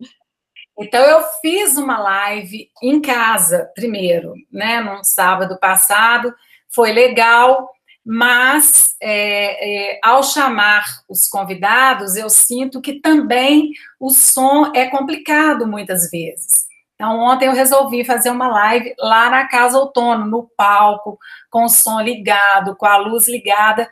Então, 0.77 1.01
eu 1.01 1.23
fiz 1.41 1.77
uma 1.77 1.97
live 1.97 2.69
em 2.83 3.01
casa, 3.01 3.71
primeiro, 3.73 4.33
né, 4.51 4.81
num 4.81 5.03
sábado 5.03 5.57
passado, 5.57 6.33
foi 6.69 6.91
legal, 6.91 7.69
mas 8.05 8.95
é, 9.01 9.93
é, 9.93 9.99
ao 10.03 10.21
chamar 10.21 10.85
os 11.09 11.27
convidados, 11.27 12.15
eu 12.15 12.29
sinto 12.29 12.81
que 12.81 12.99
também 12.99 13.71
o 13.99 14.09
som 14.09 14.71
é 14.75 14.85
complicado 14.87 15.65
muitas 15.65 16.11
vezes. 16.11 16.65
Então, 16.93 17.19
ontem 17.19 17.47
eu 17.47 17.53
resolvi 17.53 18.05
fazer 18.05 18.29
uma 18.29 18.47
live 18.47 18.93
lá 18.99 19.29
na 19.29 19.47
Casa 19.47 19.77
Outono, 19.77 20.25
no 20.25 20.49
palco, 20.55 21.17
com 21.49 21.65
o 21.65 21.69
som 21.69 21.99
ligado, 21.99 22.75
com 22.75 22.85
a 22.85 22.97
luz 22.97 23.27
ligada, 23.27 23.89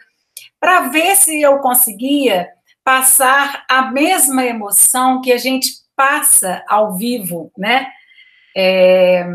para 0.59 0.81
ver 0.89 1.15
se 1.15 1.41
eu 1.41 1.59
conseguia 1.59 2.49
passar 2.83 3.65
a 3.69 3.83
mesma 3.83 4.45
emoção 4.45 5.21
que 5.21 5.31
a 5.31 5.37
gente 5.37 5.82
passa 6.03 6.61
ao 6.67 6.97
vivo, 6.97 7.49
né? 7.57 7.87
É, 8.55 9.25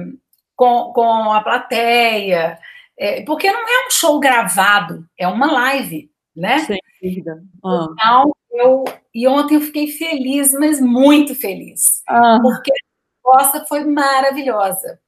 com, 0.55 0.93
com 0.93 1.33
a 1.33 1.43
plateia, 1.43 2.59
é, 2.99 3.23
porque 3.23 3.51
não 3.51 3.61
é 3.61 3.87
um 3.87 3.91
show 3.91 4.21
gravado, 4.21 5.07
é 5.17 5.27
uma 5.27 5.51
live, 5.51 6.11
né? 6.37 6.59
Sem 6.59 6.79
dúvida. 7.03 7.43
Ah. 7.65 7.87
Então, 7.93 8.37
eu, 8.51 8.85
e 9.15 9.27
ontem 9.27 9.55
eu 9.55 9.63
fiquei 9.63 9.89
feliz, 9.89 10.53
mas 10.53 10.79
muito 10.79 11.35
feliz, 11.35 12.03
ah. 12.07 12.39
porque 12.43 12.71
a 12.71 13.37
resposta 13.39 13.65
foi 13.67 13.85
maravilhosa. 13.85 15.01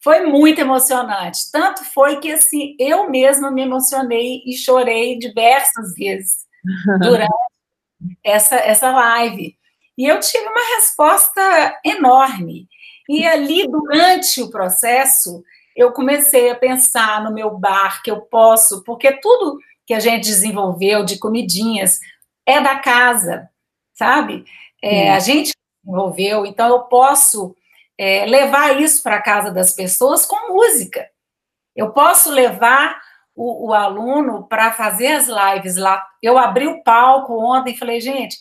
Foi 0.00 0.24
muito 0.26 0.60
emocionante. 0.60 1.50
Tanto 1.52 1.84
foi 1.92 2.18
que 2.20 2.32
assim, 2.32 2.74
eu 2.78 3.08
mesma 3.10 3.50
me 3.50 3.62
emocionei 3.62 4.42
e 4.46 4.56
chorei 4.56 5.18
diversas 5.18 5.94
vezes 5.94 6.46
durante 7.00 7.30
essa, 8.24 8.56
essa 8.56 8.90
live. 8.90 9.56
E 9.96 10.06
eu 10.06 10.18
tive 10.20 10.46
uma 10.46 10.76
resposta 10.76 11.80
enorme. 11.84 12.68
E 13.08 13.26
ali, 13.26 13.66
durante 13.68 14.40
o 14.40 14.50
processo, 14.50 15.42
eu 15.76 15.92
comecei 15.92 16.50
a 16.50 16.54
pensar 16.54 17.22
no 17.22 17.32
meu 17.32 17.50
bar, 17.50 18.02
que 18.02 18.10
eu 18.10 18.20
posso, 18.22 18.82
porque 18.84 19.12
tudo 19.20 19.58
que 19.86 19.94
a 19.94 20.00
gente 20.00 20.24
desenvolveu 20.24 21.04
de 21.04 21.18
comidinhas 21.18 22.00
é 22.46 22.60
da 22.60 22.76
casa, 22.76 23.50
sabe? 23.92 24.44
É, 24.82 25.12
a 25.12 25.18
gente 25.18 25.52
desenvolveu, 25.84 26.46
então 26.46 26.68
eu 26.68 26.80
posso 26.82 27.54
é, 27.98 28.24
levar 28.26 28.80
isso 28.80 29.02
para 29.02 29.16
a 29.16 29.22
casa 29.22 29.50
das 29.50 29.72
pessoas 29.72 30.24
com 30.26 30.54
música. 30.54 31.08
Eu 31.74 31.90
posso 31.90 32.30
levar 32.30 33.00
o, 33.34 33.68
o 33.68 33.72
aluno 33.72 34.44
para 34.44 34.72
fazer 34.72 35.08
as 35.08 35.26
lives 35.26 35.76
lá. 35.76 36.04
Eu 36.22 36.38
abri 36.38 36.66
o 36.66 36.82
palco 36.82 37.38
ontem 37.38 37.72
e 37.72 37.78
falei, 37.78 38.00
gente, 38.00 38.36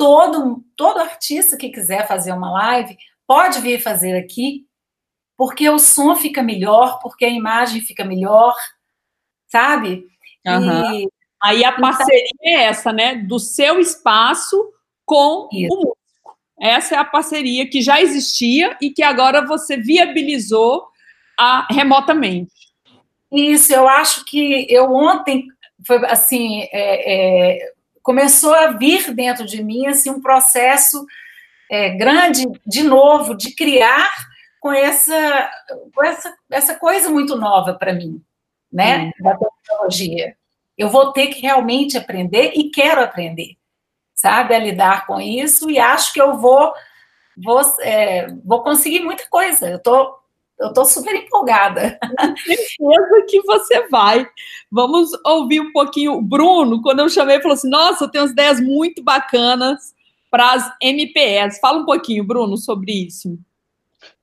todo, 0.00 0.64
todo 0.74 0.98
artista 0.98 1.58
que 1.58 1.68
quiser 1.68 2.08
fazer 2.08 2.32
uma 2.32 2.50
live 2.50 2.96
pode 3.26 3.60
vir 3.60 3.82
fazer 3.82 4.16
aqui, 4.16 4.66
porque 5.36 5.68
o 5.68 5.78
som 5.78 6.16
fica 6.16 6.42
melhor, 6.42 6.98
porque 7.00 7.26
a 7.26 7.28
imagem 7.28 7.82
fica 7.82 8.02
melhor, 8.02 8.54
sabe? 9.46 10.06
Uhum. 10.46 10.94
E, 10.94 11.08
Aí 11.42 11.64
a 11.64 11.72
parceria 11.72 12.24
então, 12.34 12.50
é 12.50 12.64
essa, 12.64 12.92
né? 12.92 13.14
Do 13.16 13.38
seu 13.38 13.78
espaço 13.78 14.56
com 15.04 15.48
isso. 15.52 15.74
o 15.74 15.76
músico. 15.76 16.38
Essa 16.58 16.94
é 16.94 16.98
a 16.98 17.04
parceria 17.04 17.68
que 17.68 17.82
já 17.82 18.00
existia 18.00 18.76
e 18.80 18.90
que 18.90 19.02
agora 19.02 19.46
você 19.46 19.76
viabilizou 19.76 20.86
a, 21.38 21.66
remotamente. 21.70 22.52
Isso, 23.32 23.72
eu 23.72 23.88
acho 23.88 24.24
que 24.24 24.66
eu 24.68 24.92
ontem 24.92 25.46
foi 25.86 26.04
assim, 26.06 26.62
é, 26.72 27.58
é, 27.62 27.72
começou 28.02 28.54
a 28.54 28.68
vir 28.68 29.12
dentro 29.14 29.44
de 29.46 29.62
mim 29.62 29.86
assim 29.86 30.10
um 30.10 30.20
processo 30.20 31.06
é, 31.70 31.90
grande, 31.90 32.46
de 32.66 32.82
novo, 32.82 33.34
de 33.34 33.54
criar 33.54 34.10
com 34.60 34.72
essa, 34.72 35.50
com 35.94 36.04
essa, 36.04 36.34
essa 36.50 36.74
coisa 36.74 37.08
muito 37.08 37.36
nova 37.36 37.74
para 37.74 37.92
mim, 37.92 38.22
né, 38.70 39.10
da 39.20 39.36
tecnologia. 39.36 40.36
Eu 40.76 40.88
vou 40.88 41.12
ter 41.12 41.28
que 41.28 41.40
realmente 41.40 41.96
aprender 41.96 42.52
e 42.54 42.70
quero 42.70 43.02
aprender, 43.02 43.56
sabe, 44.14 44.54
a 44.54 44.58
lidar 44.58 45.06
com 45.06 45.20
isso 45.20 45.70
e 45.70 45.78
acho 45.78 46.12
que 46.12 46.20
eu 46.20 46.36
vou 46.38 46.72
vou, 47.42 47.60
é, 47.80 48.26
vou 48.44 48.62
conseguir 48.62 49.00
muita 49.00 49.26
coisa. 49.28 49.68
Eu 49.68 49.78
tô 49.78 50.19
eu 50.60 50.72
tô 50.72 50.84
super 50.84 51.14
empolgada. 51.14 51.98
Certeza 52.44 53.26
que 53.28 53.40
você 53.42 53.88
vai. 53.88 54.28
Vamos 54.70 55.10
ouvir 55.24 55.60
um 55.60 55.72
pouquinho. 55.72 56.12
O 56.12 56.22
Bruno, 56.22 56.82
quando 56.82 57.00
eu 57.00 57.08
chamei, 57.08 57.40
falou 57.40 57.54
assim: 57.54 57.70
Nossa, 57.70 58.04
eu 58.04 58.10
tenho 58.10 58.24
umas 58.24 58.32
ideias 58.32 58.60
muito 58.60 59.02
bacanas 59.02 59.94
para 60.30 60.52
as 60.52 60.72
MPS. 60.80 61.58
Fala 61.60 61.78
um 61.78 61.86
pouquinho, 61.86 62.22
Bruno, 62.22 62.56
sobre 62.58 63.06
isso. 63.06 63.38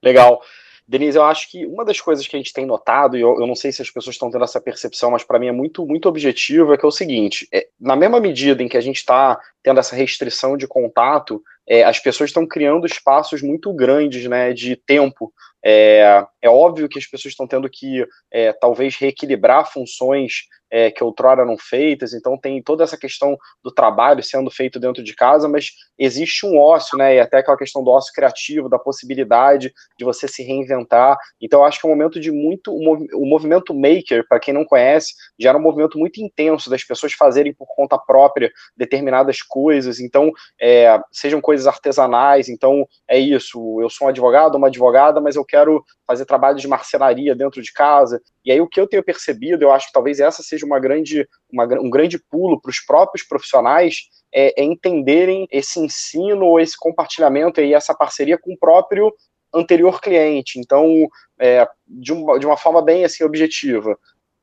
Legal. 0.01 0.41
Denise, 0.87 1.17
eu 1.17 1.25
acho 1.25 1.51
que 1.51 1.65
uma 1.65 1.83
das 1.83 1.99
coisas 1.99 2.25
que 2.25 2.35
a 2.35 2.39
gente 2.39 2.53
tem 2.53 2.65
notado, 2.65 3.17
e 3.17 3.21
eu, 3.21 3.37
eu 3.39 3.45
não 3.45 3.55
sei 3.55 3.73
se 3.73 3.81
as 3.81 3.89
pessoas 3.89 4.15
estão 4.15 4.31
tendo 4.31 4.45
essa 4.45 4.61
percepção, 4.61 5.11
mas 5.11 5.23
para 5.23 5.37
mim 5.37 5.47
é 5.47 5.51
muito, 5.51 5.85
muito 5.85 6.07
objetivo, 6.07 6.73
é 6.73 6.77
que 6.77 6.85
é 6.85 6.87
o 6.87 6.91
seguinte: 6.91 7.45
é, 7.53 7.67
na 7.79 7.95
mesma 7.95 8.21
medida 8.21 8.63
em 8.63 8.69
que 8.69 8.77
a 8.77 8.81
gente 8.81 8.95
está 8.95 9.37
tendo 9.61 9.81
essa 9.81 9.95
restrição 9.95 10.55
de 10.55 10.65
contato, 10.65 11.43
é, 11.67 11.83
as 11.83 11.99
pessoas 11.99 12.29
estão 12.29 12.47
criando 12.47 12.85
espaços 12.85 13.41
muito 13.41 13.73
grandes 13.73 14.25
né, 14.29 14.53
de 14.53 14.77
tempo. 14.77 15.33
É, 15.63 16.25
é 16.41 16.49
óbvio 16.49 16.87
que 16.87 16.97
as 16.97 17.05
pessoas 17.05 17.33
estão 17.33 17.45
tendo 17.45 17.69
que, 17.69 18.05
é, 18.31 18.53
talvez, 18.53 18.95
reequilibrar 18.95 19.69
funções 19.69 20.43
é, 20.69 20.91
que 20.91 21.03
outrora 21.03 21.45
não 21.45 21.57
feitas, 21.57 22.13
então 22.13 22.37
tem 22.37 22.61
toda 22.61 22.83
essa 22.83 22.97
questão 22.97 23.37
do 23.63 23.71
trabalho 23.71 24.23
sendo 24.23 24.49
feito 24.51 24.79
dentro 24.79 25.03
de 25.03 25.15
casa, 25.15 25.47
mas 25.47 25.71
existe 25.97 26.45
um 26.45 26.57
ócio, 26.57 26.97
né, 26.97 27.15
e 27.15 27.19
até 27.19 27.37
aquela 27.37 27.57
questão 27.57 27.83
do 27.83 27.89
ócio 27.89 28.13
criativo, 28.13 28.69
da 28.69 28.79
possibilidade 28.79 29.73
de 29.97 30.05
você 30.05 30.27
se 30.27 30.43
reinventar, 30.43 31.17
então 31.41 31.63
acho 31.63 31.79
que 31.79 31.87
é 31.87 31.89
um 31.89 31.93
momento 31.93 32.19
de 32.19 32.31
muito, 32.31 32.73
o 32.73 33.25
movimento 33.25 33.73
maker, 33.73 34.25
para 34.27 34.39
quem 34.39 34.53
não 34.53 34.65
conhece, 34.65 35.13
já 35.39 35.49
era 35.49 35.57
um 35.57 35.61
movimento 35.61 35.97
muito 35.97 36.21
intenso 36.21 36.69
das 36.69 36.83
pessoas 36.83 37.13
fazerem 37.13 37.53
por 37.53 37.67
conta 37.67 37.97
própria 37.97 38.51
determinadas 38.75 39.41
coisas, 39.41 39.99
então, 39.99 40.31
é, 40.59 40.99
sejam 41.11 41.41
coisas 41.41 41.67
artesanais, 41.67 42.49
então 42.49 42.87
é 43.07 43.17
isso, 43.17 43.81
eu 43.81 43.89
sou 43.89 44.07
um 44.07 44.09
advogado, 44.09 44.55
uma 44.55 44.67
advogada, 44.67 45.19
mas 45.19 45.35
eu 45.35 45.45
quero 45.45 45.83
fazer 46.05 46.25
trabalho 46.25 46.57
de 46.57 46.67
marcenaria 46.67 47.35
dentro 47.35 47.61
de 47.61 47.71
casa. 47.71 48.21
E 48.45 48.51
aí 48.51 48.61
o 48.61 48.67
que 48.67 48.79
eu 48.79 48.87
tenho 48.87 49.03
percebido, 49.03 49.63
eu 49.63 49.71
acho 49.71 49.87
que 49.87 49.93
talvez 49.93 50.21
essa 50.21 50.41
seja 50.41 50.56
uma 50.65 50.79
grande, 50.79 51.27
uma, 51.51 51.65
um 51.79 51.89
grande 51.89 52.17
pulo 52.17 52.59
para 52.61 52.69
os 52.69 52.79
próprios 52.79 53.25
profissionais, 53.27 54.09
é, 54.33 54.61
é, 54.61 54.63
entenderem 54.63 55.47
esse 55.51 55.79
ensino, 55.79 56.59
esse 56.59 56.77
compartilhamento 56.77 57.61
e 57.61 57.73
essa 57.73 57.93
parceria 57.93 58.37
com 58.37 58.53
o 58.53 58.57
próprio 58.57 59.13
anterior 59.53 60.01
cliente. 60.01 60.59
Então, 60.59 61.07
é, 61.39 61.67
de, 61.87 62.13
uma, 62.13 62.39
de 62.39 62.45
uma 62.45 62.57
forma 62.57 62.81
bem 62.81 63.05
assim 63.05 63.23
objetiva. 63.23 63.97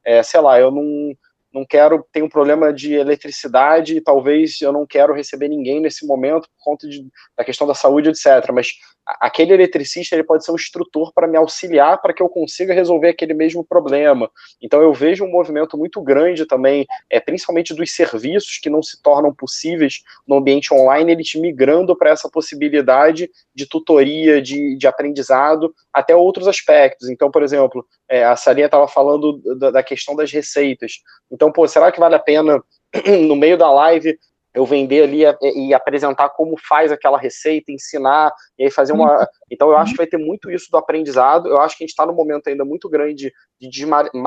É, 0.05 0.23
sei 0.23 0.41
lá, 0.41 0.59
eu 0.59 0.71
não 0.71 1.15
não 1.53 1.65
quero 1.65 2.05
ter 2.11 2.21
um 2.21 2.29
problema 2.29 2.73
de 2.73 2.95
eletricidade 2.95 4.01
talvez 4.01 4.61
eu 4.61 4.73
não 4.73 4.85
quero 4.85 5.15
receber 5.15 5.47
ninguém 5.47 5.81
nesse 5.81 6.05
momento 6.05 6.49
por 6.49 6.65
conta 6.65 6.89
de, 6.89 7.07
da 7.39 7.45
questão 7.45 7.65
da 7.65 7.75
saúde, 7.75 8.09
etc. 8.09 8.51
Mas 8.53 8.73
aquele 9.07 9.52
eletricista 9.52 10.14
ele 10.14 10.24
pode 10.24 10.44
ser 10.44 10.52
um 10.52 10.57
instrutor 10.57 11.12
para 11.12 11.26
me 11.26 11.36
auxiliar 11.36 12.00
para 12.00 12.12
que 12.12 12.22
eu 12.22 12.28
consiga 12.28 12.72
resolver 12.72 13.09
aquele 13.09 13.34
mesmo 13.34 13.64
problema. 13.64 14.30
Então 14.62 14.80
eu 14.80 14.92
vejo 14.92 15.24
um 15.24 15.30
movimento 15.30 15.76
muito 15.76 16.00
grande 16.00 16.46
também, 16.46 16.86
é, 17.11 17.20
principalmente 17.20 17.74
dos 17.74 17.90
serviços 17.92 18.59
que 18.59 18.70
não 18.70 18.82
se 18.82 19.00
tornam 19.02 19.34
possíveis 19.34 20.02
no 20.26 20.36
ambiente 20.36 20.72
online, 20.72 21.12
eles 21.12 21.34
migrando 21.34 21.96
para 21.96 22.11
essa 22.11 22.28
possibilidade 22.28 23.30
de 23.55 23.66
tutoria, 23.66 24.40
de, 24.40 24.76
de 24.76 24.86
aprendizado, 24.86 25.74
até 25.92 26.14
outros 26.16 26.48
aspectos. 26.48 27.09
Então, 27.09 27.30
por 27.30 27.42
exemplo, 27.42 27.86
é, 28.09 28.24
a 28.24 28.36
Sarinha 28.36 28.66
estava 28.66 28.88
falando 28.88 29.40
da, 29.59 29.70
da, 29.70 29.82
questão 29.82 30.16
das 30.16 30.32
receitas. 30.32 31.00
Então, 31.30 31.52
pô, 31.52 31.66
será 31.68 31.92
que 31.92 32.00
vale 32.00 32.14
a 32.14 32.18
pena, 32.18 32.62
no 33.26 33.36
meio 33.36 33.59
da 33.59 33.70
live, 33.70 34.18
eu 34.55 34.64
vender 34.64 35.02
ali 35.02 35.22
e 35.57 35.74
apresentar 35.74 36.28
como 36.30 36.55
faz 36.57 36.92
aquela 36.92 37.18
receita, 37.18 37.72
ensinar, 37.72 38.32
e 38.57 38.64
aí 38.64 38.70
fazer 38.70 38.92
uma. 38.92 39.18
Uhum. 39.18 39.26
Então, 39.50 39.70
eu 39.70 39.76
acho 39.76 39.92
que 39.92 39.98
vai 39.98 40.07
ter 40.07 40.16
muito 40.16 40.50
isso 40.50 40.70
do 40.70 40.78
aprendizado. 40.78 41.48
Eu 41.48 41.61
acho 41.61 41.76
que 41.76 41.82
a 41.82 41.86
gente 41.86 41.90
está 41.90 42.07
num 42.07 42.14
momento 42.14 42.46
ainda 42.46 42.64
muito 42.64 42.88
grande 42.88 43.32
de 43.61 43.86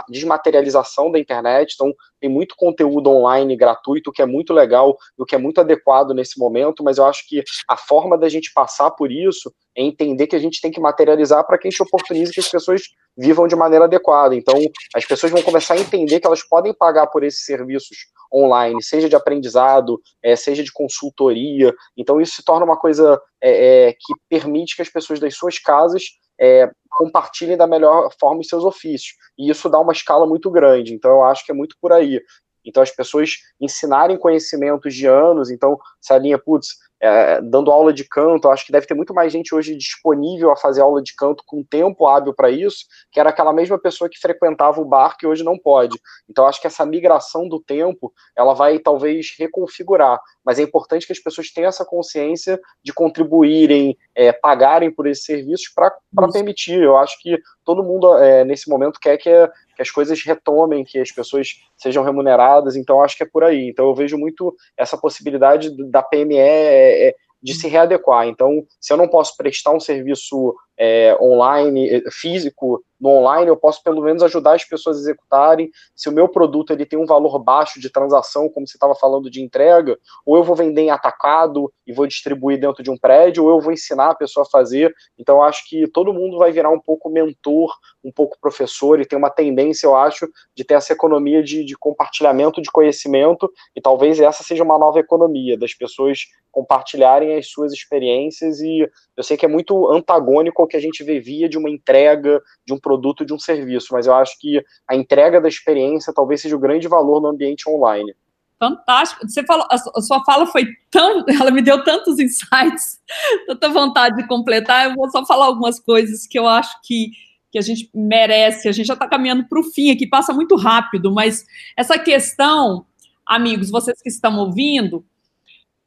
desmaterialização 0.09 1.09
da 1.09 1.17
internet. 1.17 1.73
Então, 1.73 1.93
tem 2.19 2.29
muito 2.29 2.55
conteúdo 2.57 3.09
online 3.09 3.55
gratuito, 3.55 4.11
que 4.11 4.21
é 4.21 4.25
muito 4.25 4.53
legal 4.53 4.97
e 5.17 5.23
o 5.23 5.25
que 5.25 5.35
é 5.35 5.37
muito 5.37 5.61
adequado 5.61 6.13
nesse 6.13 6.37
momento. 6.37 6.83
Mas 6.83 6.97
eu 6.97 7.05
acho 7.05 7.25
que 7.27 7.41
a 7.69 7.77
forma 7.77 8.17
da 8.17 8.27
gente 8.27 8.51
passar 8.53 8.91
por 8.91 9.11
isso 9.11 9.53
é 9.77 9.81
entender 9.81 10.27
que 10.27 10.35
a 10.35 10.39
gente 10.39 10.59
tem 10.59 10.71
que 10.71 10.79
materializar 10.79 11.45
para 11.45 11.57
que 11.57 11.67
a 11.67 11.71
gente 11.71 11.81
oportunize 11.81 12.33
que 12.33 12.39
as 12.41 12.49
pessoas 12.49 12.81
vivam 13.17 13.47
de 13.47 13.55
maneira 13.55 13.85
adequada. 13.85 14.35
Então, 14.35 14.55
as 14.95 15.05
pessoas 15.05 15.31
vão 15.31 15.41
começar 15.41 15.73
a 15.73 15.79
entender 15.79 16.19
que 16.19 16.27
elas 16.27 16.43
podem 16.43 16.73
pagar 16.73 17.07
por 17.07 17.23
esses 17.23 17.43
serviços 17.43 17.97
online, 18.33 18.83
seja 18.83 19.09
de 19.09 19.15
aprendizado, 19.15 19.99
é, 20.23 20.35
seja 20.35 20.63
de 20.63 20.71
consultoria. 20.71 21.73
Então, 21.97 22.21
isso 22.21 22.35
se 22.35 22.45
torna 22.45 22.65
uma 22.65 22.77
coisa 22.77 23.19
é, 23.41 23.87
é, 23.87 23.93
que 23.93 24.13
permite 24.29 24.75
que 24.75 24.81
as 24.81 24.89
pessoas 24.89 25.19
das 25.19 25.35
suas 25.35 25.57
casas 25.57 26.03
é, 26.39 26.69
compartilhem 26.89 27.57
da 27.57 27.65
melhor 27.65 28.09
forma 28.19 28.41
os 28.41 28.47
seus 28.47 28.63
ofícios. 28.63 29.15
E 29.37 29.49
isso 29.49 29.69
dá 29.69 29.79
uma 29.79 29.93
escala 29.93 30.27
muito 30.27 30.51
grande. 30.51 30.93
Então, 30.93 31.11
eu 31.11 31.23
acho 31.23 31.45
que 31.45 31.51
é 31.51 31.55
muito 31.55 31.75
por 31.81 31.91
aí. 31.91 32.21
Então, 32.63 32.83
as 32.83 32.91
pessoas 32.91 33.37
ensinarem 33.61 34.17
conhecimentos 34.17 34.93
de 34.93 35.07
anos. 35.07 35.49
Então, 35.49 35.79
se 36.01 36.11
a 36.13 36.17
linha, 36.17 36.37
putz, 36.37 36.75
é, 36.99 37.41
dando 37.41 37.71
aula 37.71 37.93
de 37.93 38.03
canto, 38.03 38.49
acho 38.49 38.65
que 38.65 38.71
deve 38.71 38.87
ter 38.87 38.93
muito 38.93 39.13
mais 39.13 39.31
gente 39.31 39.53
hoje 39.53 39.75
disponível 39.75 40.51
a 40.51 40.57
fazer 40.57 40.81
aula 40.81 41.01
de 41.01 41.13
canto 41.15 41.43
com 41.45 41.63
tempo 41.63 42.07
hábil 42.07 42.33
para 42.33 42.49
isso, 42.49 42.85
que 43.11 43.19
era 43.19 43.29
aquela 43.29 43.53
mesma 43.53 43.77
pessoa 43.77 44.09
que 44.09 44.19
frequentava 44.19 44.81
o 44.81 44.85
bar 44.85 45.17
que 45.17 45.27
hoje 45.27 45.43
não 45.43 45.57
pode. 45.57 45.99
Então 46.29 46.47
acho 46.47 46.59
que 46.59 46.67
essa 46.67 46.85
migração 46.85 47.47
do 47.47 47.59
tempo, 47.59 48.11
ela 48.35 48.53
vai 48.53 48.79
talvez 48.79 49.35
reconfigurar, 49.37 50.19
mas 50.43 50.59
é 50.59 50.63
importante 50.63 51.05
que 51.05 51.13
as 51.13 51.19
pessoas 51.19 51.51
tenham 51.51 51.69
essa 51.69 51.85
consciência 51.85 52.59
de 52.83 52.93
contribuírem, 52.93 53.97
é, 54.15 54.31
pagarem 54.31 54.91
por 54.91 55.07
esses 55.07 55.25
serviços 55.25 55.69
para 55.73 55.91
permitir. 56.31 56.81
Eu 56.81 56.97
acho 56.97 57.21
que 57.21 57.37
todo 57.63 57.83
mundo 57.83 58.17
é, 58.17 58.43
nesse 58.43 58.69
momento 58.69 58.99
quer 58.99 59.17
que, 59.17 59.29
que 59.77 59.81
as 59.83 59.91
coisas 59.91 60.21
retomem, 60.23 60.83
que 60.83 60.97
as 60.97 61.11
pessoas 61.11 61.49
sejam 61.77 62.03
remuneradas, 62.03 62.75
então 62.75 63.03
acho 63.03 63.15
que 63.15 63.21
é 63.23 63.29
por 63.31 63.43
aí. 63.43 63.69
Então 63.69 63.85
eu 63.85 63.93
vejo 63.93 64.17
muito 64.17 64.53
essa 64.75 64.97
possibilidade 64.97 65.69
da 65.91 66.01
PME 66.01 66.35
é, 66.35 67.09
é, 67.09 67.15
de 67.41 67.53
se 67.53 67.67
readequar. 67.67 68.27
Então, 68.27 68.65
se 68.81 68.91
eu 68.91 68.97
não 68.97 69.07
posso 69.07 69.37
prestar 69.37 69.71
um 69.71 69.79
serviço 69.79 70.55
é, 70.77 71.17
online, 71.19 71.89
é, 71.89 72.11
físico, 72.11 72.83
no 72.99 73.09
online, 73.09 73.47
eu 73.47 73.55
posso 73.55 73.83
pelo 73.83 74.01
menos 74.01 74.23
ajudar 74.23 74.55
as 74.55 74.63
pessoas 74.63 74.97
a 74.97 74.99
executarem. 75.01 75.69
Se 75.95 76.09
o 76.09 76.11
meu 76.11 76.27
produto 76.27 76.71
ele 76.71 76.85
tem 76.85 76.97
um 76.97 77.05
valor 77.05 77.37
baixo 77.37 77.79
de 77.79 77.91
transação, 77.91 78.49
como 78.49 78.67
você 78.67 78.75
estava 78.75 78.95
falando 78.95 79.29
de 79.29 79.41
entrega, 79.41 79.97
ou 80.25 80.35
eu 80.35 80.43
vou 80.43 80.55
vender 80.55 80.81
em 80.81 80.89
atacado 80.89 81.71
e 81.85 81.93
vou 81.93 82.07
distribuir 82.07 82.59
dentro 82.59 82.81
de 82.81 82.89
um 82.89 82.97
prédio, 82.97 83.43
ou 83.43 83.51
eu 83.51 83.61
vou 83.61 83.71
ensinar 83.71 84.09
a 84.09 84.15
pessoa 84.15 84.45
a 84.45 84.49
fazer. 84.49 84.93
Então, 85.17 85.43
acho 85.43 85.69
que 85.69 85.87
todo 85.87 86.13
mundo 86.13 86.39
vai 86.39 86.51
virar 86.51 86.71
um 86.71 86.79
pouco 86.79 87.09
mentor, 87.09 87.71
um 88.03 88.11
pouco 88.11 88.37
professor, 88.41 88.99
e 88.99 89.05
tem 89.05 89.17
uma 89.17 89.29
tendência, 89.29 89.85
eu 89.85 89.95
acho, 89.95 90.27
de 90.55 90.63
ter 90.63 90.73
essa 90.73 90.93
economia 90.93 91.43
de, 91.43 91.63
de 91.63 91.77
compartilhamento 91.77 92.61
de 92.61 92.71
conhecimento, 92.71 93.51
e 93.75 93.81
talvez 93.81 94.19
essa 94.19 94.43
seja 94.43 94.63
uma 94.63 94.79
nova 94.79 94.99
economia, 94.99 95.57
das 95.57 95.73
pessoas 95.73 96.21
compartilharem 96.51 97.35
as 97.35 97.47
suas 97.47 97.71
experiências, 97.71 98.59
e 98.59 98.89
eu 99.15 99.23
sei 99.23 99.37
que 99.37 99.45
é 99.45 99.49
muito 99.49 99.87
antagônico 99.87 100.63
que 100.67 100.77
a 100.77 100.79
gente 100.79 101.03
vivia 101.03 101.47
de 101.47 101.57
uma 101.57 101.69
entrega, 101.69 102.41
de 102.65 102.73
um 102.73 102.79
produto, 102.79 103.25
de 103.25 103.33
um 103.33 103.39
serviço, 103.39 103.87
mas 103.91 104.07
eu 104.07 104.13
acho 104.13 104.37
que 104.39 104.63
a 104.87 104.95
entrega 104.95 105.39
da 105.39 105.47
experiência 105.47 106.13
talvez 106.13 106.41
seja 106.41 106.55
o 106.55 106.59
grande 106.59 106.87
valor 106.87 107.21
no 107.21 107.29
ambiente 107.29 107.69
online. 107.69 108.13
Fantástico. 108.59 109.27
Você 109.27 109.43
falou, 109.43 109.67
a 109.69 110.01
sua 110.01 110.23
fala 110.25 110.47
foi 110.47 110.65
tão, 110.89 111.23
ela 111.29 111.51
me 111.51 111.61
deu 111.61 111.83
tantos 111.83 112.19
insights, 112.19 112.99
tanta 113.47 113.69
vontade 113.69 114.17
de 114.17 114.27
completar. 114.27 114.85
Eu 114.85 114.95
vou 114.95 115.09
só 115.09 115.25
falar 115.25 115.45
algumas 115.45 115.79
coisas 115.79 116.25
que 116.25 116.37
eu 116.39 116.47
acho 116.47 116.75
que, 116.83 117.11
que 117.51 117.57
a 117.57 117.61
gente 117.61 117.89
merece. 117.93 118.67
A 118.67 118.71
gente 118.71 118.87
já 118.87 118.93
está 118.95 119.07
caminhando 119.07 119.47
para 119.47 119.59
o 119.59 119.63
fim 119.63 119.91
aqui, 119.91 120.07
passa 120.07 120.33
muito 120.33 120.55
rápido, 120.55 121.13
mas 121.13 121.45
essa 121.77 121.99
questão, 121.99 122.85
amigos, 123.25 123.69
vocês 123.69 124.01
que 124.01 124.09
estão 124.09 124.37
ouvindo, 124.39 125.05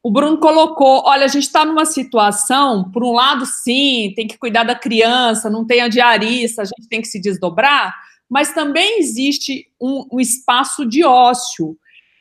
o 0.03 0.11
Bruno 0.11 0.39
colocou: 0.39 1.03
olha, 1.07 1.25
a 1.25 1.29
gente 1.29 1.45
está 1.45 1.65
numa 1.65 1.85
situação, 1.85 2.91
por 2.91 3.05
um 3.05 3.13
lado, 3.13 3.45
sim, 3.47 4.13
tem 4.17 4.27
que 4.27 4.39
cuidar 4.39 4.65
da 4.65 4.75
criança, 4.75 5.51
não 5.51 5.67
tem 5.67 5.81
a 5.81 5.89
diarista, 5.89 6.63
a 6.63 6.65
gente 6.65 6.89
tem 6.89 7.01
que 7.01 7.09
se 7.09 7.21
desdobrar, 7.21 7.95
mas 8.29 8.53
também 8.53 8.99
existe 8.99 9.67
um, 9.81 10.07
um 10.13 10.21
espaço 10.21 10.87
de 10.87 11.05
ócio. 11.05 11.77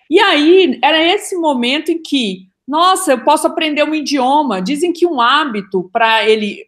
E 0.09 0.19
aí, 0.19 0.79
era 0.83 1.01
esse 1.01 1.35
momento 1.37 1.91
em 1.91 2.01
que, 2.01 2.47
nossa, 2.67 3.11
eu 3.11 3.23
posso 3.23 3.45
aprender 3.45 3.83
um 3.83 3.93
idioma. 3.93 4.61
Dizem 4.61 4.91
que 4.91 5.05
um 5.05 5.21
hábito, 5.21 5.87
para 5.93 6.27
ele, 6.27 6.65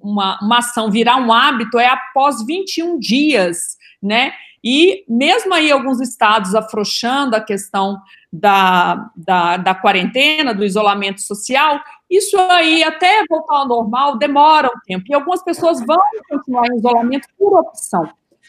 uma, 0.00 0.38
uma 0.40 0.58
ação 0.58 0.90
virar 0.90 1.16
um 1.16 1.32
hábito, 1.32 1.78
é 1.78 1.88
após 1.88 2.44
21 2.46 2.98
dias, 2.98 3.76
né? 4.00 4.32
E 4.62 5.04
mesmo 5.06 5.52
aí 5.52 5.70
alguns 5.70 6.00
estados 6.00 6.54
afrouxando 6.54 7.36
a 7.36 7.40
questão 7.40 7.98
da, 8.36 9.12
da, 9.16 9.56
da 9.56 9.74
quarentena, 9.76 10.52
do 10.52 10.64
isolamento 10.64 11.20
social, 11.20 11.80
isso 12.10 12.36
aí, 12.36 12.82
até 12.82 13.24
voltar 13.30 13.58
ao 13.58 13.68
normal, 13.68 14.18
demora 14.18 14.68
um 14.68 14.80
tempo. 14.84 15.04
E 15.08 15.14
algumas 15.14 15.42
pessoas 15.44 15.78
vão 15.86 16.00
continuar 16.28 16.66
em 16.66 16.76
isolamento 16.76 17.28
por 17.38 17.56
opção. 17.56 18.08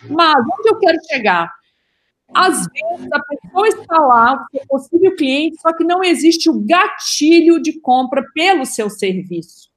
Mas 0.10 0.36
onde 0.38 0.70
eu 0.70 0.80
quero 0.80 0.98
chegar? 1.08 1.54
Às 2.34 2.66
vezes 2.66 3.08
a 3.14 3.20
pessoa 3.20 3.68
está 3.68 3.98
lá, 4.00 4.46
é 4.56 4.66
possível 4.68 5.16
cliente, 5.16 5.62
só 5.62 5.72
que 5.72 5.84
não 5.84 6.04
existe 6.04 6.50
o 6.50 6.60
gatilho 6.60 7.62
de 7.62 7.80
compra 7.80 8.26
pelo 8.34 8.66
seu 8.66 8.90
serviço. 8.90 9.70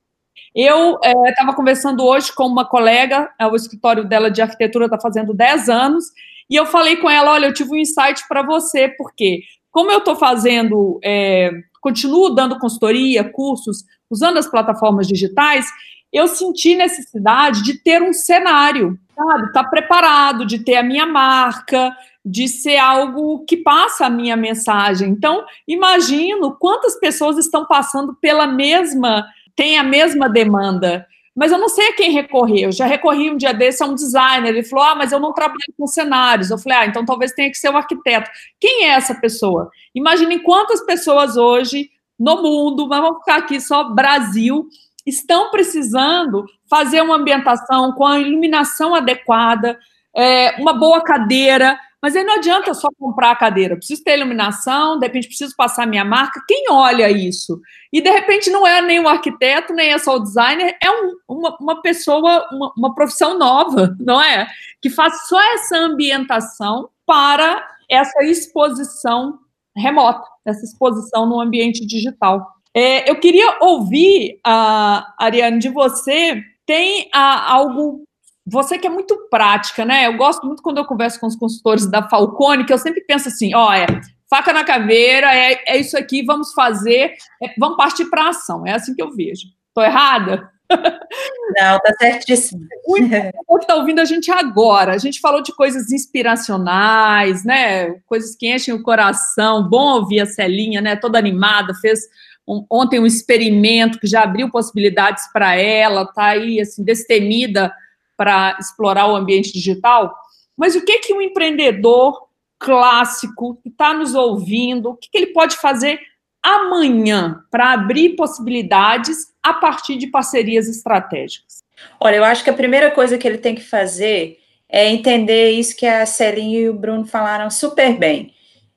Eu 0.54 0.98
estava 1.26 1.52
é, 1.52 1.54
conversando 1.54 2.02
hoje 2.02 2.34
com 2.34 2.46
uma 2.46 2.64
colega, 2.66 3.30
é, 3.38 3.46
o 3.46 3.54
escritório 3.54 4.08
dela 4.08 4.30
de 4.30 4.40
arquitetura 4.40 4.86
está 4.86 4.98
fazendo 4.98 5.34
10 5.34 5.68
anos, 5.68 6.06
e 6.48 6.56
eu 6.56 6.64
falei 6.64 6.96
com 6.96 7.10
ela: 7.10 7.32
olha, 7.32 7.46
eu 7.46 7.52
tive 7.52 7.72
um 7.72 7.76
insight 7.76 8.26
para 8.26 8.42
você, 8.42 8.88
porque 8.88 9.42
como 9.70 9.90
eu 9.90 9.98
estou 9.98 10.16
fazendo, 10.16 10.98
é, 11.04 11.50
continuo 11.80 12.30
dando 12.30 12.58
consultoria, 12.58 13.24
cursos, 13.24 13.84
usando 14.10 14.38
as 14.38 14.46
plataformas 14.46 15.06
digitais, 15.06 15.66
eu 16.12 16.26
senti 16.26 16.74
necessidade 16.74 17.62
de 17.62 17.82
ter 17.82 18.02
um 18.02 18.12
cenário, 18.12 18.98
sabe? 19.14 19.52
Tá 19.52 19.62
preparado, 19.64 20.46
de 20.46 20.58
ter 20.58 20.76
a 20.76 20.82
minha 20.82 21.06
marca, 21.06 21.94
de 22.24 22.48
ser 22.48 22.76
algo 22.76 23.44
que 23.44 23.58
passa 23.58 24.06
a 24.06 24.10
minha 24.10 24.36
mensagem. 24.36 25.10
Então, 25.10 25.44
imagino 25.66 26.56
quantas 26.58 26.98
pessoas 26.98 27.36
estão 27.38 27.66
passando 27.66 28.14
pela 28.14 28.46
mesma, 28.46 29.26
tem 29.54 29.78
a 29.78 29.82
mesma 29.82 30.28
demanda. 30.28 31.06
Mas 31.38 31.52
eu 31.52 31.58
não 31.58 31.68
sei 31.68 31.90
a 31.90 31.92
quem 31.92 32.10
recorrer. 32.10 32.64
Eu 32.64 32.72
já 32.72 32.84
recorri 32.84 33.30
um 33.30 33.36
dia 33.36 33.54
desse 33.54 33.80
a 33.80 33.86
um 33.86 33.94
designer. 33.94 34.48
Ele 34.48 34.64
falou: 34.64 34.84
Ah, 34.84 34.94
mas 34.96 35.12
eu 35.12 35.20
não 35.20 35.32
trabalho 35.32 35.58
com 35.78 35.86
cenários. 35.86 36.50
Eu 36.50 36.58
falei: 36.58 36.78
Ah, 36.78 36.86
então 36.86 37.04
talvez 37.04 37.30
tenha 37.30 37.48
que 37.48 37.56
ser 37.56 37.70
um 37.70 37.76
arquiteto. 37.76 38.28
Quem 38.58 38.86
é 38.86 38.88
essa 38.88 39.14
pessoa? 39.14 39.70
Imaginem 39.94 40.40
quantas 40.40 40.84
pessoas 40.84 41.36
hoje 41.36 41.90
no 42.18 42.42
mundo, 42.42 42.88
mas 42.88 43.00
vamos 43.00 43.20
ficar 43.20 43.36
aqui 43.36 43.60
só 43.60 43.84
Brasil, 43.84 44.66
estão 45.06 45.52
precisando 45.52 46.44
fazer 46.68 47.02
uma 47.02 47.14
ambientação 47.14 47.92
com 47.92 48.04
a 48.04 48.18
iluminação 48.18 48.92
adequada, 48.92 49.78
é, 50.16 50.56
uma 50.60 50.72
boa 50.72 51.00
cadeira, 51.00 51.78
mas 52.02 52.14
aí 52.14 52.22
não 52.22 52.36
adianta 52.36 52.72
só 52.74 52.88
comprar 52.98 53.32
a 53.32 53.36
cadeira, 53.36 53.76
preciso 53.76 54.04
ter 54.04 54.16
iluminação, 54.16 54.98
de 54.98 55.06
repente 55.06 55.26
preciso 55.26 55.54
passar 55.56 55.86
minha 55.86 56.04
marca. 56.04 56.42
Quem 56.46 56.66
olha 56.70 57.10
isso? 57.10 57.60
E 57.92 58.00
de 58.00 58.10
repente 58.10 58.50
não 58.50 58.66
é 58.66 58.80
nem 58.80 59.00
o 59.00 59.08
arquiteto, 59.08 59.72
nem 59.72 59.92
é 59.92 59.98
só 59.98 60.16
o 60.16 60.22
designer, 60.22 60.76
é 60.82 60.90
um, 60.90 61.14
uma, 61.28 61.56
uma, 61.60 61.82
pessoa, 61.82 62.48
uma, 62.52 62.72
uma 62.76 62.94
profissão 62.94 63.36
nova, 63.36 63.96
não 63.98 64.20
é? 64.20 64.46
Que 64.80 64.88
faz 64.88 65.26
só 65.26 65.40
essa 65.54 65.76
ambientação 65.76 66.88
para 67.04 67.66
essa 67.90 68.22
exposição 68.24 69.38
remota, 69.76 70.24
essa 70.44 70.64
exposição 70.64 71.26
no 71.26 71.40
ambiente 71.40 71.84
digital. 71.86 72.46
É, 72.74 73.10
eu 73.10 73.18
queria 73.18 73.58
ouvir, 73.60 74.40
uh, 74.46 75.02
Ariane, 75.18 75.58
de 75.58 75.68
você, 75.68 76.42
tem 76.66 77.06
uh, 77.06 77.42
algo 77.46 78.04
você 78.50 78.78
que 78.78 78.86
é 78.86 78.90
muito 78.90 79.28
prática, 79.30 79.84
né? 79.84 80.06
Eu 80.06 80.16
gosto 80.16 80.46
muito 80.46 80.62
quando 80.62 80.78
eu 80.78 80.84
converso 80.84 81.20
com 81.20 81.26
os 81.26 81.36
consultores 81.36 81.86
da 81.86 82.08
Falcone, 82.08 82.64
que 82.64 82.72
eu 82.72 82.78
sempre 82.78 83.02
penso 83.02 83.28
assim: 83.28 83.54
ó, 83.54 83.72
é 83.72 83.86
faca 84.28 84.52
na 84.52 84.64
caveira, 84.64 85.34
é, 85.34 85.62
é 85.66 85.76
isso 85.78 85.96
aqui, 85.96 86.22
vamos 86.22 86.52
fazer, 86.52 87.14
é, 87.42 87.54
vamos 87.58 87.76
partir 87.76 88.06
para 88.06 88.28
ação. 88.28 88.66
É 88.66 88.72
assim 88.72 88.94
que 88.94 89.02
eu 89.02 89.14
vejo. 89.14 89.48
Estou 89.68 89.84
errada? 89.84 90.50
Não, 90.70 91.78
tá 91.78 91.94
certíssimo. 91.98 92.66
O 92.86 93.56
que 93.58 93.64
está 93.64 93.74
ouvindo 93.74 94.00
a 94.00 94.04
gente 94.04 94.30
agora, 94.30 94.92
a 94.92 94.98
gente 94.98 95.18
falou 95.18 95.42
de 95.42 95.54
coisas 95.54 95.90
inspiracionais, 95.90 97.42
né? 97.44 97.92
Coisas 98.06 98.36
que 98.36 98.52
enchem 98.52 98.74
o 98.74 98.82
coração. 98.82 99.66
Bom 99.68 99.98
ouvir 99.98 100.20
a 100.20 100.26
Celinha, 100.26 100.80
né? 100.80 100.94
Toda 100.94 101.18
animada, 101.18 101.74
fez 101.74 102.00
um, 102.46 102.64
ontem 102.70 103.00
um 103.00 103.06
experimento 103.06 103.98
que 103.98 104.06
já 104.06 104.22
abriu 104.22 104.50
possibilidades 104.50 105.24
para 105.32 105.54
ela, 105.54 106.06
tá 106.06 106.26
aí 106.26 106.60
assim 106.60 106.84
destemida 106.84 107.72
para 108.18 108.56
explorar 108.58 109.06
o 109.06 109.14
ambiente 109.14 109.52
digital. 109.52 110.12
Mas 110.56 110.74
o 110.74 110.84
que 110.84 110.98
que 110.98 111.14
um 111.14 111.22
empreendedor 111.22 112.26
clássico 112.58 113.54
que 113.62 113.68
está 113.68 113.94
nos 113.94 114.16
ouvindo, 114.16 114.90
o 114.90 114.96
que, 114.96 115.08
que 115.08 115.16
ele 115.16 115.28
pode 115.28 115.56
fazer 115.56 116.00
amanhã 116.42 117.44
para 117.48 117.72
abrir 117.72 118.16
possibilidades 118.16 119.32
a 119.40 119.54
partir 119.54 119.96
de 119.96 120.08
parcerias 120.08 120.68
estratégicas? 120.68 121.62
Olha, 122.00 122.16
eu 122.16 122.24
acho 122.24 122.42
que 122.42 122.50
a 122.50 122.54
primeira 122.54 122.90
coisa 122.90 123.16
que 123.16 123.26
ele 123.26 123.38
tem 123.38 123.54
que 123.54 123.62
fazer 123.62 124.38
é 124.68 124.88
entender 124.88 125.50
isso 125.52 125.76
que 125.76 125.86
a 125.86 126.04
Celinha 126.04 126.60
e 126.60 126.68
o 126.68 126.74
Bruno 126.74 127.06
falaram 127.06 127.48
super 127.48 127.96
bem. 127.96 128.34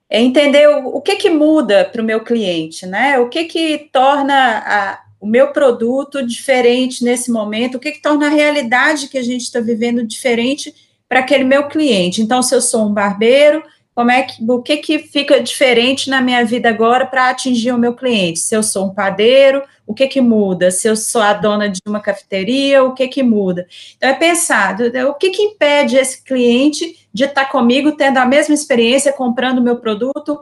É 0.07 0.21
entender 0.21 0.67
o, 0.69 0.97
o 0.97 1.01
que 1.01 1.15
que 1.15 1.29
muda 1.31 1.85
para 1.85 2.01
o 2.01 2.05
meu 2.05 2.23
cliente, 2.23 2.85
né? 2.85 3.17
O 3.17 3.27
que 3.27 3.45
que 3.45 3.89
torna 3.91 4.59
a, 4.59 5.01
o 5.21 5.27
meu 5.27 5.49
produto 5.53 6.25
diferente 6.25 7.03
nesse 7.03 7.31
momento, 7.31 7.75
o 7.75 7.79
que, 7.79 7.91
que 7.91 8.01
torna 8.01 8.25
a 8.25 8.31
realidade 8.31 9.07
que 9.07 9.19
a 9.19 9.23
gente 9.23 9.43
está 9.43 9.59
vivendo 9.59 10.03
diferente 10.03 10.73
para 11.07 11.19
aquele 11.19 11.43
meu 11.43 11.67
cliente. 11.67 12.23
Então, 12.23 12.41
se 12.41 12.55
eu 12.55 12.61
sou 12.61 12.87
um 12.87 12.93
barbeiro, 12.93 13.61
como 13.93 14.09
é 14.09 14.23
que, 14.23 14.43
o 14.43 14.61
que, 14.63 14.77
que 14.77 14.97
fica 14.97 15.39
diferente 15.39 16.09
na 16.09 16.21
minha 16.21 16.43
vida 16.43 16.69
agora 16.69 17.05
para 17.05 17.29
atingir 17.29 17.71
o 17.71 17.77
meu 17.77 17.93
cliente? 17.93 18.39
Se 18.39 18.55
eu 18.55 18.63
sou 18.63 18.87
um 18.87 18.93
padeiro, 18.95 19.61
o 19.85 19.93
que, 19.93 20.07
que 20.07 20.21
muda? 20.21 20.71
Se 20.71 20.87
eu 20.87 20.95
sou 20.95 21.21
a 21.21 21.33
dona 21.33 21.69
de 21.69 21.79
uma 21.85 21.99
cafeteria, 21.99 22.83
o 22.83 22.95
que, 22.95 23.07
que 23.07 23.21
muda? 23.21 23.67
Então, 23.97 24.09
é 24.09 24.13
pensar, 24.13 24.75
o 25.07 25.13
que, 25.13 25.29
que 25.29 25.43
impede 25.43 25.97
esse 25.97 26.23
cliente 26.23 27.07
de 27.13 27.25
estar 27.25 27.45
tá 27.45 27.51
comigo, 27.51 27.91
tendo 27.91 28.17
a 28.17 28.25
mesma 28.25 28.55
experiência, 28.55 29.13
comprando 29.13 29.59
o 29.59 29.63
meu 29.63 29.75
produto, 29.75 30.39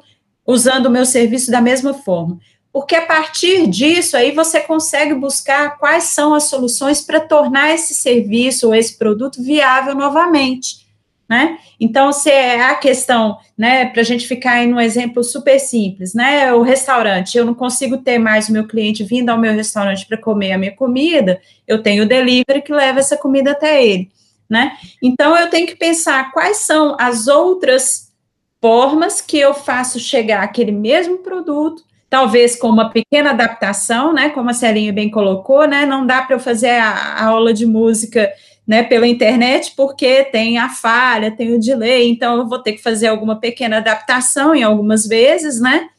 usando 0.47 0.85
o 0.85 0.91
meu 0.91 1.05
serviço 1.05 1.51
da 1.51 1.59
mesma 1.59 1.93
forma? 1.93 2.39
Porque 2.71 2.95
a 2.95 3.05
partir 3.05 3.67
disso 3.67 4.15
aí 4.15 4.31
você 4.31 4.59
consegue 4.59 5.13
buscar 5.13 5.77
quais 5.77 6.05
são 6.05 6.33
as 6.33 6.43
soluções 6.43 7.01
para 7.01 7.19
tornar 7.19 7.73
esse 7.73 7.93
serviço 7.93 8.67
ou 8.67 8.75
esse 8.75 8.97
produto 8.97 9.41
viável 9.41 9.95
novamente. 9.95 10.87
Né? 11.27 11.59
Então, 11.79 12.11
se 12.11 12.31
é 12.31 12.59
a 12.59 12.73
questão, 12.73 13.37
né, 13.55 13.85
para 13.85 14.01
a 14.01 14.03
gente 14.03 14.27
ficar 14.27 14.63
em 14.63 14.73
um 14.73 14.79
exemplo 14.79 15.23
super 15.23 15.59
simples, 15.59 16.15
né, 16.15 16.51
o 16.53 16.63
restaurante, 16.63 17.37
eu 17.37 17.45
não 17.45 17.53
consigo 17.53 17.97
ter 17.97 18.17
mais 18.17 18.49
o 18.49 18.51
meu 18.51 18.67
cliente 18.67 19.03
vindo 19.03 19.29
ao 19.29 19.37
meu 19.37 19.53
restaurante 19.53 20.07
para 20.07 20.17
comer 20.17 20.53
a 20.53 20.57
minha 20.57 20.75
comida, 20.75 21.39
eu 21.67 21.83
tenho 21.83 22.03
o 22.03 22.07
delivery 22.07 22.63
que 22.63 22.73
leva 22.73 22.97
essa 22.97 23.15
comida 23.15 23.51
até 23.51 23.85
ele, 23.85 24.09
né? 24.49 24.75
Então, 25.03 25.37
eu 25.37 25.51
tenho 25.51 25.67
que 25.67 25.75
pensar 25.75 26.31
quais 26.31 26.57
são 26.57 26.97
as 26.99 27.27
outras 27.27 28.11
formas 28.59 29.21
que 29.21 29.37
eu 29.37 29.53
faço 29.53 29.99
chegar 29.99 30.41
aquele 30.41 30.71
mesmo 30.71 31.19
produto 31.19 31.83
talvez 32.09 32.55
com 32.55 32.67
uma 32.67 32.89
pequena 32.89 33.29
adaptação, 33.29 34.11
né, 34.11 34.29
como 34.29 34.49
a 34.49 34.53
Celinha 34.53 34.91
bem 34.91 35.09
colocou, 35.09 35.67
né, 35.67 35.85
não 35.85 36.05
dá 36.05 36.21
para 36.21 36.35
eu 36.35 36.39
fazer 36.39 36.71
a, 36.71 36.89
a, 36.89 37.25
aula 37.25 37.53
de 37.53 37.65
música, 37.65 38.31
né, 38.67 38.83
pela 38.83 39.07
internet, 39.07 39.73
porque 39.75 40.23
tem 40.25 40.57
a 40.57 40.69
falha, 40.69 41.31
tem 41.31 41.53
o 41.53 41.59
delay, 41.59 42.09
então 42.09 42.37
eu 42.37 42.47
vou 42.47 42.59
ter 42.59 42.73
que 42.73 42.81
fazer 42.81 43.07
alguma 43.07 43.39
pequena 43.39 43.77
adaptação 43.77 44.55
em 44.55 44.63
algumas 44.63 45.05
vezes, 45.07 45.61
né, 45.61 45.89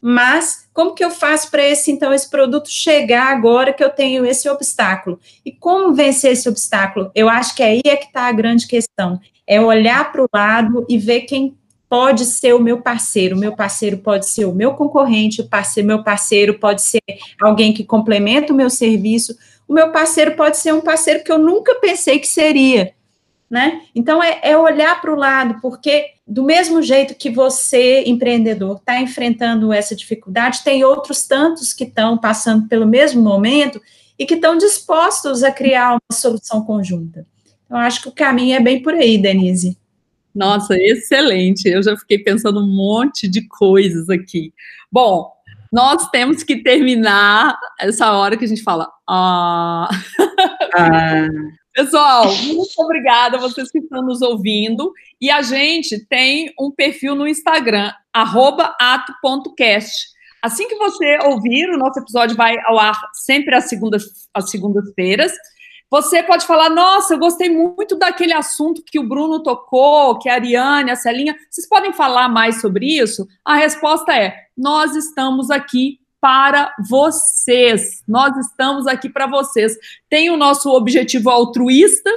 mas 0.00 0.68
como 0.72 0.94
que 0.94 1.04
eu 1.04 1.10
faço 1.10 1.50
para 1.50 1.66
esse, 1.66 1.90
então, 1.90 2.12
esse 2.12 2.28
produto 2.28 2.70
chegar 2.70 3.28
agora 3.28 3.72
que 3.72 3.82
eu 3.82 3.90
tenho 3.90 4.24
esse 4.26 4.48
obstáculo? 4.48 5.18
E 5.44 5.50
como 5.50 5.94
vencer 5.94 6.32
esse 6.32 6.48
obstáculo? 6.48 7.10
Eu 7.14 7.28
acho 7.28 7.56
que 7.56 7.62
aí 7.62 7.80
é 7.84 7.96
que 7.96 8.06
está 8.06 8.28
a 8.28 8.32
grande 8.32 8.68
questão, 8.68 9.18
é 9.46 9.60
olhar 9.60 10.12
para 10.12 10.22
o 10.22 10.28
lado 10.32 10.86
e 10.88 10.98
ver 10.98 11.22
quem 11.22 11.56
pode 11.88 12.24
ser 12.24 12.54
o 12.54 12.60
meu 12.60 12.80
parceiro, 12.80 13.36
o 13.36 13.38
meu 13.38 13.54
parceiro 13.54 13.98
pode 13.98 14.28
ser 14.28 14.44
o 14.44 14.54
meu 14.54 14.74
concorrente, 14.74 15.40
o 15.40 15.48
parceiro, 15.48 15.86
meu 15.86 16.02
parceiro 16.02 16.58
pode 16.58 16.82
ser 16.82 17.02
alguém 17.40 17.72
que 17.72 17.84
complementa 17.84 18.52
o 18.52 18.56
meu 18.56 18.68
serviço, 18.68 19.36
o 19.68 19.72
meu 19.72 19.90
parceiro 19.92 20.34
pode 20.36 20.56
ser 20.56 20.72
um 20.74 20.80
parceiro 20.80 21.22
que 21.22 21.30
eu 21.30 21.38
nunca 21.38 21.76
pensei 21.76 22.18
que 22.18 22.26
seria, 22.26 22.92
né? 23.48 23.82
Então 23.94 24.22
é, 24.22 24.40
é 24.42 24.56
olhar 24.56 25.00
para 25.00 25.12
o 25.12 25.16
lado, 25.16 25.60
porque 25.60 26.10
do 26.26 26.42
mesmo 26.42 26.82
jeito 26.82 27.14
que 27.14 27.30
você, 27.30 28.02
empreendedor, 28.04 28.76
está 28.78 29.00
enfrentando 29.00 29.72
essa 29.72 29.94
dificuldade, 29.94 30.64
tem 30.64 30.84
outros 30.84 31.26
tantos 31.26 31.72
que 31.72 31.84
estão 31.84 32.18
passando 32.18 32.66
pelo 32.66 32.86
mesmo 32.86 33.22
momento 33.22 33.80
e 34.18 34.26
que 34.26 34.34
estão 34.34 34.56
dispostos 34.56 35.44
a 35.44 35.52
criar 35.52 35.92
uma 35.92 36.16
solução 36.16 36.62
conjunta. 36.64 37.24
Então, 37.64 37.78
acho 37.78 38.02
que 38.02 38.08
o 38.08 38.12
caminho 38.12 38.56
é 38.56 38.60
bem 38.60 38.82
por 38.82 38.94
aí, 38.94 39.18
Denise. 39.18 39.76
Nossa, 40.36 40.76
excelente. 40.76 41.66
Eu 41.66 41.82
já 41.82 41.96
fiquei 41.96 42.18
pensando 42.18 42.60
um 42.60 42.66
monte 42.66 43.26
de 43.26 43.48
coisas 43.48 44.10
aqui. 44.10 44.52
Bom, 44.92 45.32
nós 45.72 46.10
temos 46.10 46.42
que 46.42 46.62
terminar 46.62 47.58
essa 47.80 48.12
hora 48.12 48.36
que 48.36 48.44
a 48.44 48.48
gente 48.48 48.62
fala. 48.62 48.86
Ah. 49.08 49.88
ah. 50.76 51.28
Pessoal, 51.72 52.34
muito 52.34 52.72
obrigada 52.78 53.36
a 53.36 53.40
vocês 53.40 53.70
que 53.70 53.78
estão 53.78 54.02
nos 54.02 54.20
ouvindo. 54.20 54.92
E 55.20 55.30
a 55.30 55.40
gente 55.40 56.06
tem 56.06 56.52
um 56.60 56.70
perfil 56.70 57.14
no 57.14 57.26
Instagram, 57.26 57.90
ato.cast. 58.12 60.06
Assim 60.42 60.68
que 60.68 60.76
você 60.76 61.18
ouvir, 61.24 61.70
o 61.70 61.78
nosso 61.78 61.98
episódio 61.98 62.36
vai 62.36 62.56
ao 62.64 62.78
ar 62.78 62.98
sempre 63.14 63.54
às 63.54 63.68
segundas-feiras. 63.68 64.28
Às 64.34 64.50
segundas 64.50 64.84
Você 65.90 66.22
pode 66.22 66.46
falar, 66.46 66.68
nossa, 66.68 67.14
eu 67.14 67.18
gostei 67.18 67.48
muito 67.48 67.96
daquele 67.96 68.32
assunto 68.32 68.82
que 68.84 68.98
o 68.98 69.08
Bruno 69.08 69.42
tocou, 69.42 70.18
que 70.18 70.28
a 70.28 70.34
Ariane, 70.34 70.90
a 70.90 70.96
Celinha. 70.96 71.36
Vocês 71.48 71.68
podem 71.68 71.92
falar 71.92 72.28
mais 72.28 72.60
sobre 72.60 72.86
isso? 72.86 73.26
A 73.44 73.54
resposta 73.54 74.12
é: 74.12 74.34
nós 74.56 74.96
estamos 74.96 75.50
aqui 75.50 76.00
para 76.20 76.74
vocês. 76.88 78.02
Nós 78.06 78.36
estamos 78.36 78.86
aqui 78.88 79.08
para 79.08 79.28
vocês. 79.28 79.76
Tem 80.10 80.28
o 80.28 80.36
nosso 80.36 80.70
objetivo 80.70 81.30
altruísta, 81.30 82.10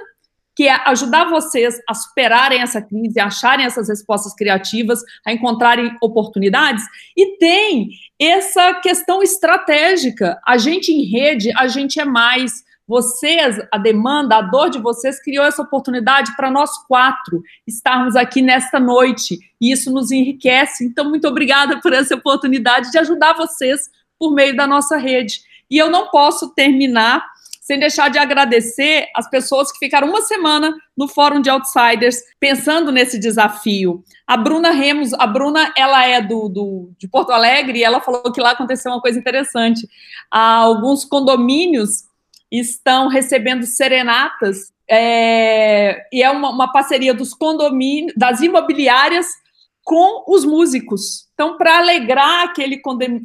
que 0.56 0.68
é 0.68 0.74
ajudar 0.90 1.30
vocês 1.30 1.80
a 1.88 1.94
superarem 1.94 2.60
essa 2.60 2.82
crise, 2.82 3.20
a 3.20 3.28
acharem 3.28 3.68
essas 3.68 3.88
respostas 3.88 4.34
criativas, 4.34 5.00
a 5.26 5.32
encontrarem 5.32 5.96
oportunidades. 6.02 6.84
E 7.16 7.38
tem 7.38 7.90
essa 8.20 8.74
questão 8.82 9.22
estratégica. 9.22 10.42
A 10.46 10.58
gente 10.58 10.92
em 10.92 11.04
rede, 11.04 11.52
a 11.56 11.68
gente 11.68 12.00
é 12.00 12.06
mais. 12.06 12.68
Vocês, 12.90 13.62
a 13.72 13.78
demanda, 13.78 14.38
a 14.38 14.42
dor 14.42 14.72
de 14.72 14.80
vocês 14.80 15.22
criou 15.22 15.46
essa 15.46 15.62
oportunidade 15.62 16.36
para 16.36 16.50
nós 16.50 16.72
quatro 16.88 17.44
estarmos 17.68 18.16
aqui 18.16 18.42
nesta 18.42 18.80
noite. 18.80 19.38
E 19.62 19.72
isso 19.72 19.94
nos 19.94 20.10
enriquece. 20.10 20.84
Então, 20.86 21.08
muito 21.08 21.28
obrigada 21.28 21.80
por 21.82 21.94
essa 21.94 22.16
oportunidade 22.16 22.90
de 22.90 22.98
ajudar 22.98 23.34
vocês 23.34 23.82
por 24.18 24.34
meio 24.34 24.58
da 24.58 24.66
nossa 24.66 24.98
rede. 24.98 25.40
E 25.70 25.78
eu 25.78 25.92
não 25.92 26.08
posso 26.08 26.50
terminar 26.56 27.24
sem 27.62 27.78
deixar 27.78 28.10
de 28.10 28.18
agradecer 28.18 29.06
as 29.16 29.30
pessoas 29.30 29.72
que 29.72 29.78
ficaram 29.78 30.10
uma 30.10 30.24
semana 30.24 30.76
no 30.98 31.08
Fórum 31.08 31.40
de 31.40 31.52
Outsiders 31.52 32.18
pensando 32.40 32.92
nesse 32.92 33.20
desafio. 33.20 34.04
A 34.26 34.36
Bruna 34.36 34.72
Remos, 34.72 35.14
a 35.14 35.28
Bruna, 35.28 35.72
ela 35.78 36.04
é 36.08 36.20
do, 36.20 36.50
do 36.50 36.90
de 36.98 37.08
Porto 37.08 37.32
Alegre 37.32 37.78
e 37.78 37.84
ela 37.84 38.02
falou 38.02 38.32
que 38.32 38.42
lá 38.42 38.54
aconteceu 38.54 38.92
uma 38.92 39.00
coisa 39.00 39.20
interessante. 39.20 39.88
alguns 40.32 41.06
condomínios 41.06 42.09
estão 42.52 43.08
recebendo 43.08 43.66
serenatas 43.66 44.72
é, 44.90 46.08
e 46.12 46.24
é 46.24 46.30
uma, 46.32 46.50
uma 46.50 46.72
parceria 46.72 47.14
dos 47.14 47.34
condomínios, 47.34 48.14
das 48.18 48.42
imobiliárias 48.42 49.28
com 49.90 50.24
os 50.28 50.46
músicos. 50.46 51.28
Então, 51.34 51.58
para 51.58 51.80
alegrar 51.80 52.44
aquele 52.44 52.80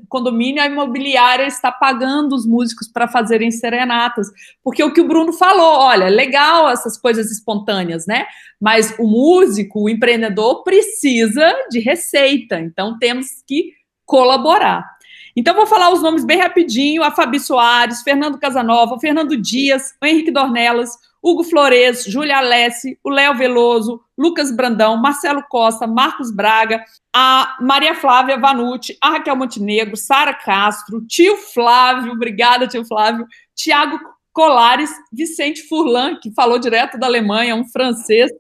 condomínio, 0.09 0.63
a 0.63 0.67
imobiliária 0.67 1.47
está 1.47 1.71
pagando 1.71 2.35
os 2.35 2.47
músicos 2.47 2.89
para 2.89 3.07
fazerem 3.07 3.51
serenatas. 3.51 4.29
Porque 4.63 4.83
o 4.83 4.91
que 4.91 5.01
o 5.01 5.07
Bruno 5.07 5.33
falou, 5.33 5.81
olha, 5.81 6.09
legal 6.09 6.71
essas 6.71 6.97
coisas 6.97 7.31
espontâneas, 7.31 8.07
né? 8.07 8.25
Mas 8.59 8.95
o 8.99 9.07
músico, 9.07 9.83
o 9.83 9.89
empreendedor, 9.91 10.63
precisa 10.63 11.55
de 11.71 11.81
receita. 11.81 12.59
Então, 12.59 12.99
temos 12.99 13.27
que 13.47 13.73
colaborar. 14.07 14.94
Então, 15.37 15.55
vou 15.55 15.67
falar 15.67 15.93
os 15.93 16.03
nomes 16.03 16.25
bem 16.25 16.39
rapidinho: 16.39 17.03
a 17.03 17.11
Fabi 17.11 17.41
Soares, 17.41 18.03
Fernando 18.03 18.39
Casanova, 18.39 18.99
Fernando 18.99 19.37
Dias, 19.37 19.95
Henrique 20.03 20.31
Dornelas, 20.31 20.91
Hugo 21.23 21.43
Flores, 21.43 22.05
Júlia 22.05 22.37
Alessi, 22.37 22.99
o 23.03 23.09
Léo 23.09 23.35
Veloso, 23.35 23.99
Lucas 24.17 24.55
Brandão, 24.55 24.99
Marcelo 24.99 25.43
Costa, 25.49 25.87
Marcos 25.87 26.31
Braga, 26.31 26.85
a 27.15 27.57
Maria 27.63 27.95
Flávia 27.95 28.39
Vanucci, 28.39 28.97
a 29.01 29.11
Raquel 29.11 29.35
Montenegro, 29.35 29.97
Sara 29.97 30.35
Castro, 30.35 31.01
tio 31.07 31.39
Flávio, 31.39 32.13
obrigada, 32.13 32.69
tio 32.69 32.85
Flávio, 32.85 33.27
Tiago 33.55 33.99
Colares, 34.35 34.91
Vicente 35.11 35.67
Furlan, 35.67 36.19
que 36.21 36.31
falou 36.31 36.59
direto 36.59 36.99
da 36.99 37.07
Alemanha, 37.07 37.57
um 37.57 37.67
francês 37.67 38.31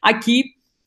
aqui 0.00 0.44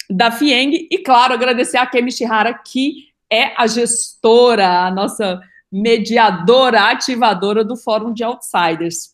da 0.09 0.31
FIENG, 0.31 0.87
e 0.89 0.97
claro, 0.97 1.33
agradecer 1.33 1.77
a 1.77 1.85
Kemi 1.85 2.11
Shihara, 2.11 2.53
que 2.53 3.09
é 3.29 3.53
a 3.55 3.67
gestora, 3.67 4.87
a 4.87 4.91
nossa 4.91 5.39
mediadora, 5.73 6.91
ativadora 6.91 7.63
do 7.63 7.75
Fórum 7.75 8.13
de 8.13 8.23
Outsiders. 8.23 9.13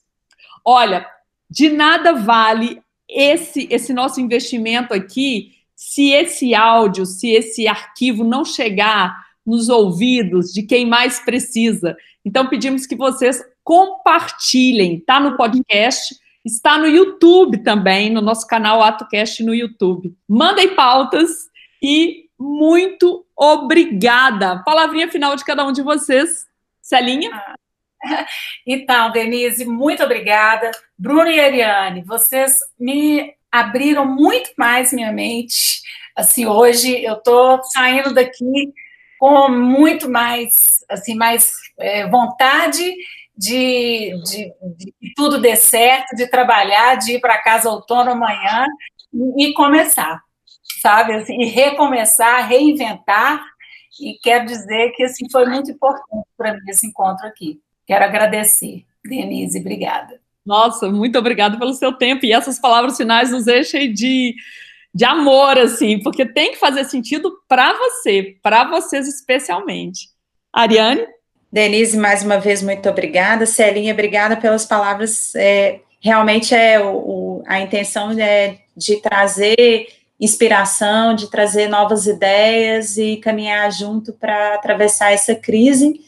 Olha, 0.65 1.07
de 1.49 1.69
nada 1.69 2.13
vale 2.13 2.81
esse, 3.07 3.67
esse 3.71 3.93
nosso 3.93 4.19
investimento 4.19 4.93
aqui 4.93 5.53
se 5.73 6.11
esse 6.11 6.53
áudio, 6.53 7.05
se 7.05 7.29
esse 7.29 7.65
arquivo 7.65 8.25
não 8.25 8.43
chegar 8.43 9.15
nos 9.45 9.69
ouvidos 9.69 10.51
de 10.51 10.61
quem 10.61 10.85
mais 10.85 11.21
precisa. 11.21 11.95
Então, 12.25 12.49
pedimos 12.49 12.85
que 12.85 12.97
vocês 12.97 13.41
compartilhem. 13.63 14.97
Está 14.97 15.21
no 15.21 15.37
podcast, 15.37 16.17
está 16.43 16.77
no 16.77 16.85
YouTube 16.85 17.59
também, 17.59 18.09
no 18.09 18.19
nosso 18.19 18.45
canal 18.45 18.83
AtoCast 18.83 19.41
no 19.41 19.55
YouTube. 19.55 20.13
Mandem 20.27 20.75
pautas 20.75 21.47
e 21.81 22.25
muito 22.37 23.25
obrigada. 23.33 24.61
Palavrinha 24.65 25.09
final 25.09 25.33
de 25.37 25.45
cada 25.45 25.65
um 25.65 25.71
de 25.71 25.81
vocês. 25.81 26.48
Celinha? 26.89 27.29
Ah, 27.31 27.55
então, 28.65 29.11
Denise, 29.11 29.63
muito 29.63 30.03
obrigada. 30.03 30.71
Bruno 30.97 31.29
e 31.29 31.39
Ariane, 31.39 32.01
vocês 32.03 32.57
me 32.79 33.33
abriram 33.51 34.05
muito 34.05 34.51
mais 34.57 34.91
minha 34.91 35.11
mente. 35.11 35.81
Assim, 36.15 36.47
hoje 36.47 37.03
eu 37.03 37.13
estou 37.13 37.61
saindo 37.63 38.13
daqui 38.13 38.73
com 39.19 39.49
muito 39.49 40.09
mais, 40.09 40.79
assim, 40.89 41.13
mais 41.13 41.51
é, 41.77 42.09
vontade 42.09 42.95
de, 43.37 44.11
de, 44.23 44.53
de, 44.75 44.93
tudo 45.15 45.39
dê 45.39 45.55
certo, 45.55 46.15
de 46.15 46.27
trabalhar, 46.27 46.95
de 46.95 47.13
ir 47.13 47.19
para 47.19 47.41
casa 47.41 47.69
outono 47.69 48.11
amanhã 48.11 48.65
e, 49.13 49.49
e 49.49 49.53
começar, 49.53 50.21
sabe? 50.81 51.13
Assim, 51.13 51.39
e 51.41 51.45
recomeçar, 51.45 52.47
reinventar. 52.47 53.43
E 53.99 54.17
quero 54.21 54.45
dizer 54.45 54.91
que 54.91 55.03
assim 55.03 55.29
foi 55.31 55.45
muito 55.45 55.71
importante 55.71 56.27
para 56.37 56.53
mim 56.53 56.59
esse 56.67 56.87
encontro 56.87 57.25
aqui. 57.25 57.59
Quero 57.85 58.05
agradecer. 58.05 58.85
Denise, 59.03 59.59
obrigada. 59.59 60.19
Nossa, 60.45 60.89
muito 60.89 61.17
obrigada 61.17 61.57
pelo 61.57 61.73
seu 61.73 61.93
tempo. 61.93 62.25
E 62.25 62.33
essas 62.33 62.59
palavras 62.59 62.97
finais 62.97 63.31
nos 63.31 63.47
enchem 63.47 63.93
de, 63.93 64.35
de 64.93 65.05
amor, 65.05 65.57
assim, 65.57 65.99
porque 66.01 66.25
tem 66.25 66.51
que 66.51 66.57
fazer 66.57 66.85
sentido 66.85 67.31
para 67.47 67.73
você, 67.77 68.37
para 68.41 68.63
vocês 68.69 69.07
especialmente. 69.07 70.09
Ariane? 70.51 71.05
Denise, 71.51 71.97
mais 71.97 72.23
uma 72.23 72.39
vez, 72.39 72.61
muito 72.61 72.87
obrigada. 72.87 73.45
Celinha, 73.45 73.93
obrigada 73.93 74.37
pelas 74.37 74.65
palavras. 74.65 75.33
É, 75.35 75.81
realmente 75.99 76.53
é 76.53 76.79
o, 76.79 76.95
o, 76.95 77.43
a 77.47 77.59
intenção 77.59 78.11
é 78.11 78.59
de 78.75 79.01
trazer 79.01 79.87
inspiração, 80.19 81.15
de 81.15 81.29
trazer 81.29 81.67
novas 81.67 82.05
ideias 82.05 82.97
e 82.97 83.17
caminhar 83.17 83.71
junto 83.71 84.13
para 84.13 84.55
atravessar 84.55 85.13
essa 85.13 85.33
crise 85.33 86.01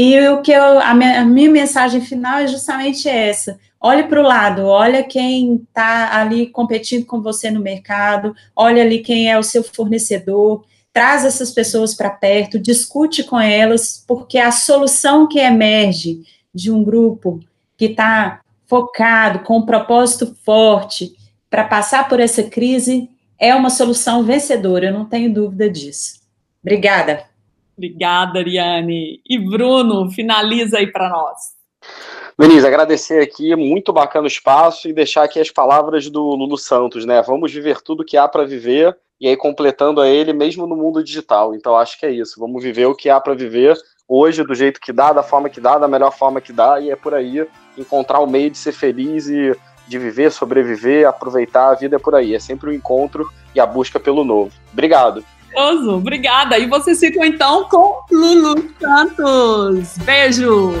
e 0.00 0.16
o 0.28 0.42
que 0.42 0.52
eu, 0.52 0.78
a 0.78 0.94
minha, 0.94 1.22
a 1.22 1.24
minha 1.24 1.50
mensagem 1.50 2.00
final 2.00 2.38
é 2.38 2.46
justamente 2.46 3.08
essa. 3.08 3.58
Olhe 3.80 4.04
para 4.04 4.20
o 4.20 4.24
lado, 4.24 4.64
olha 4.64 5.02
quem 5.02 5.56
está 5.56 6.20
ali 6.20 6.46
competindo 6.46 7.04
com 7.04 7.20
você 7.20 7.50
no 7.50 7.58
mercado, 7.58 8.32
olha 8.54 8.80
ali 8.80 9.00
quem 9.00 9.28
é 9.28 9.36
o 9.36 9.42
seu 9.42 9.64
fornecedor, 9.64 10.64
traz 10.92 11.24
essas 11.24 11.50
pessoas 11.50 11.94
para 11.94 12.10
perto, 12.10 12.60
discute 12.60 13.24
com 13.24 13.40
elas, 13.40 14.04
porque 14.06 14.38
a 14.38 14.52
solução 14.52 15.26
que 15.26 15.40
emerge 15.40 16.22
de 16.54 16.70
um 16.70 16.84
grupo 16.84 17.40
que 17.76 17.86
está 17.86 18.40
focado, 18.68 19.40
com 19.40 19.58
um 19.58 19.66
propósito 19.66 20.36
forte, 20.44 21.12
para 21.50 21.64
passar 21.64 22.08
por 22.08 22.20
essa 22.20 22.44
crise, 22.44 23.10
é 23.38 23.54
uma 23.54 23.70
solução 23.70 24.24
vencedora, 24.24 24.86
eu 24.86 24.92
não 24.92 25.04
tenho 25.04 25.32
dúvida 25.32 25.70
disso. 25.70 26.20
Obrigada. 26.62 27.24
Obrigada, 27.76 28.40
Ariane. 28.40 29.20
E 29.28 29.38
Bruno, 29.38 30.10
finaliza 30.10 30.78
aí 30.78 30.88
para 30.90 31.08
nós. 31.08 31.56
Denise, 32.36 32.66
agradecer 32.66 33.22
aqui, 33.22 33.54
muito 33.54 33.92
bacana 33.92 34.24
o 34.24 34.28
espaço 34.28 34.88
e 34.88 34.92
deixar 34.92 35.24
aqui 35.24 35.40
as 35.40 35.50
palavras 35.50 36.08
do 36.08 36.22
Lulu 36.22 36.56
Santos, 36.56 37.04
né? 37.04 37.22
Vamos 37.22 37.52
viver 37.52 37.80
tudo 37.80 38.04
que 38.04 38.16
há 38.16 38.28
para 38.28 38.44
viver 38.44 38.96
e 39.20 39.28
aí 39.28 39.36
completando 39.36 40.00
a 40.00 40.08
ele 40.08 40.32
mesmo 40.32 40.66
no 40.66 40.76
mundo 40.76 41.02
digital. 41.02 41.54
Então 41.54 41.76
acho 41.76 41.98
que 41.98 42.06
é 42.06 42.10
isso. 42.10 42.38
Vamos 42.38 42.62
viver 42.62 42.86
o 42.86 42.94
que 42.94 43.08
há 43.08 43.20
para 43.20 43.34
viver 43.34 43.76
hoje 44.06 44.42
do 44.42 44.54
jeito 44.54 44.80
que 44.80 44.92
dá, 44.92 45.12
da 45.12 45.22
forma 45.22 45.48
que 45.48 45.60
dá, 45.60 45.78
da 45.78 45.86
melhor 45.86 46.12
forma 46.12 46.40
que 46.40 46.52
dá 46.52 46.80
e 46.80 46.90
é 46.90 46.96
por 46.96 47.14
aí 47.14 47.46
encontrar 47.76 48.20
o 48.20 48.26
meio 48.26 48.50
de 48.50 48.58
ser 48.58 48.72
feliz 48.72 49.28
e 49.28 49.54
de 49.88 49.98
viver, 49.98 50.30
sobreviver, 50.30 51.08
aproveitar 51.08 51.70
a 51.70 51.74
vida 51.74 51.96
é 51.96 51.98
por 51.98 52.14
aí. 52.14 52.34
É 52.34 52.38
sempre 52.38 52.68
o 52.68 52.72
um 52.72 52.74
encontro 52.74 53.28
e 53.54 53.60
a 53.60 53.66
busca 53.66 53.98
pelo 53.98 54.24
novo. 54.24 54.52
Obrigado. 54.72 55.24
Obrigada. 55.56 56.58
E 56.58 56.66
vocês 56.66 57.00
ficam 57.00 57.24
então 57.24 57.64
com 57.64 58.04
Lulu 58.10 58.70
Santos. 58.80 59.98
Beijo. 59.98 60.74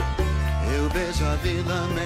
Eu 0.74 0.88
vejo 0.92 1.24
a 1.24 1.34
vida 1.36 1.97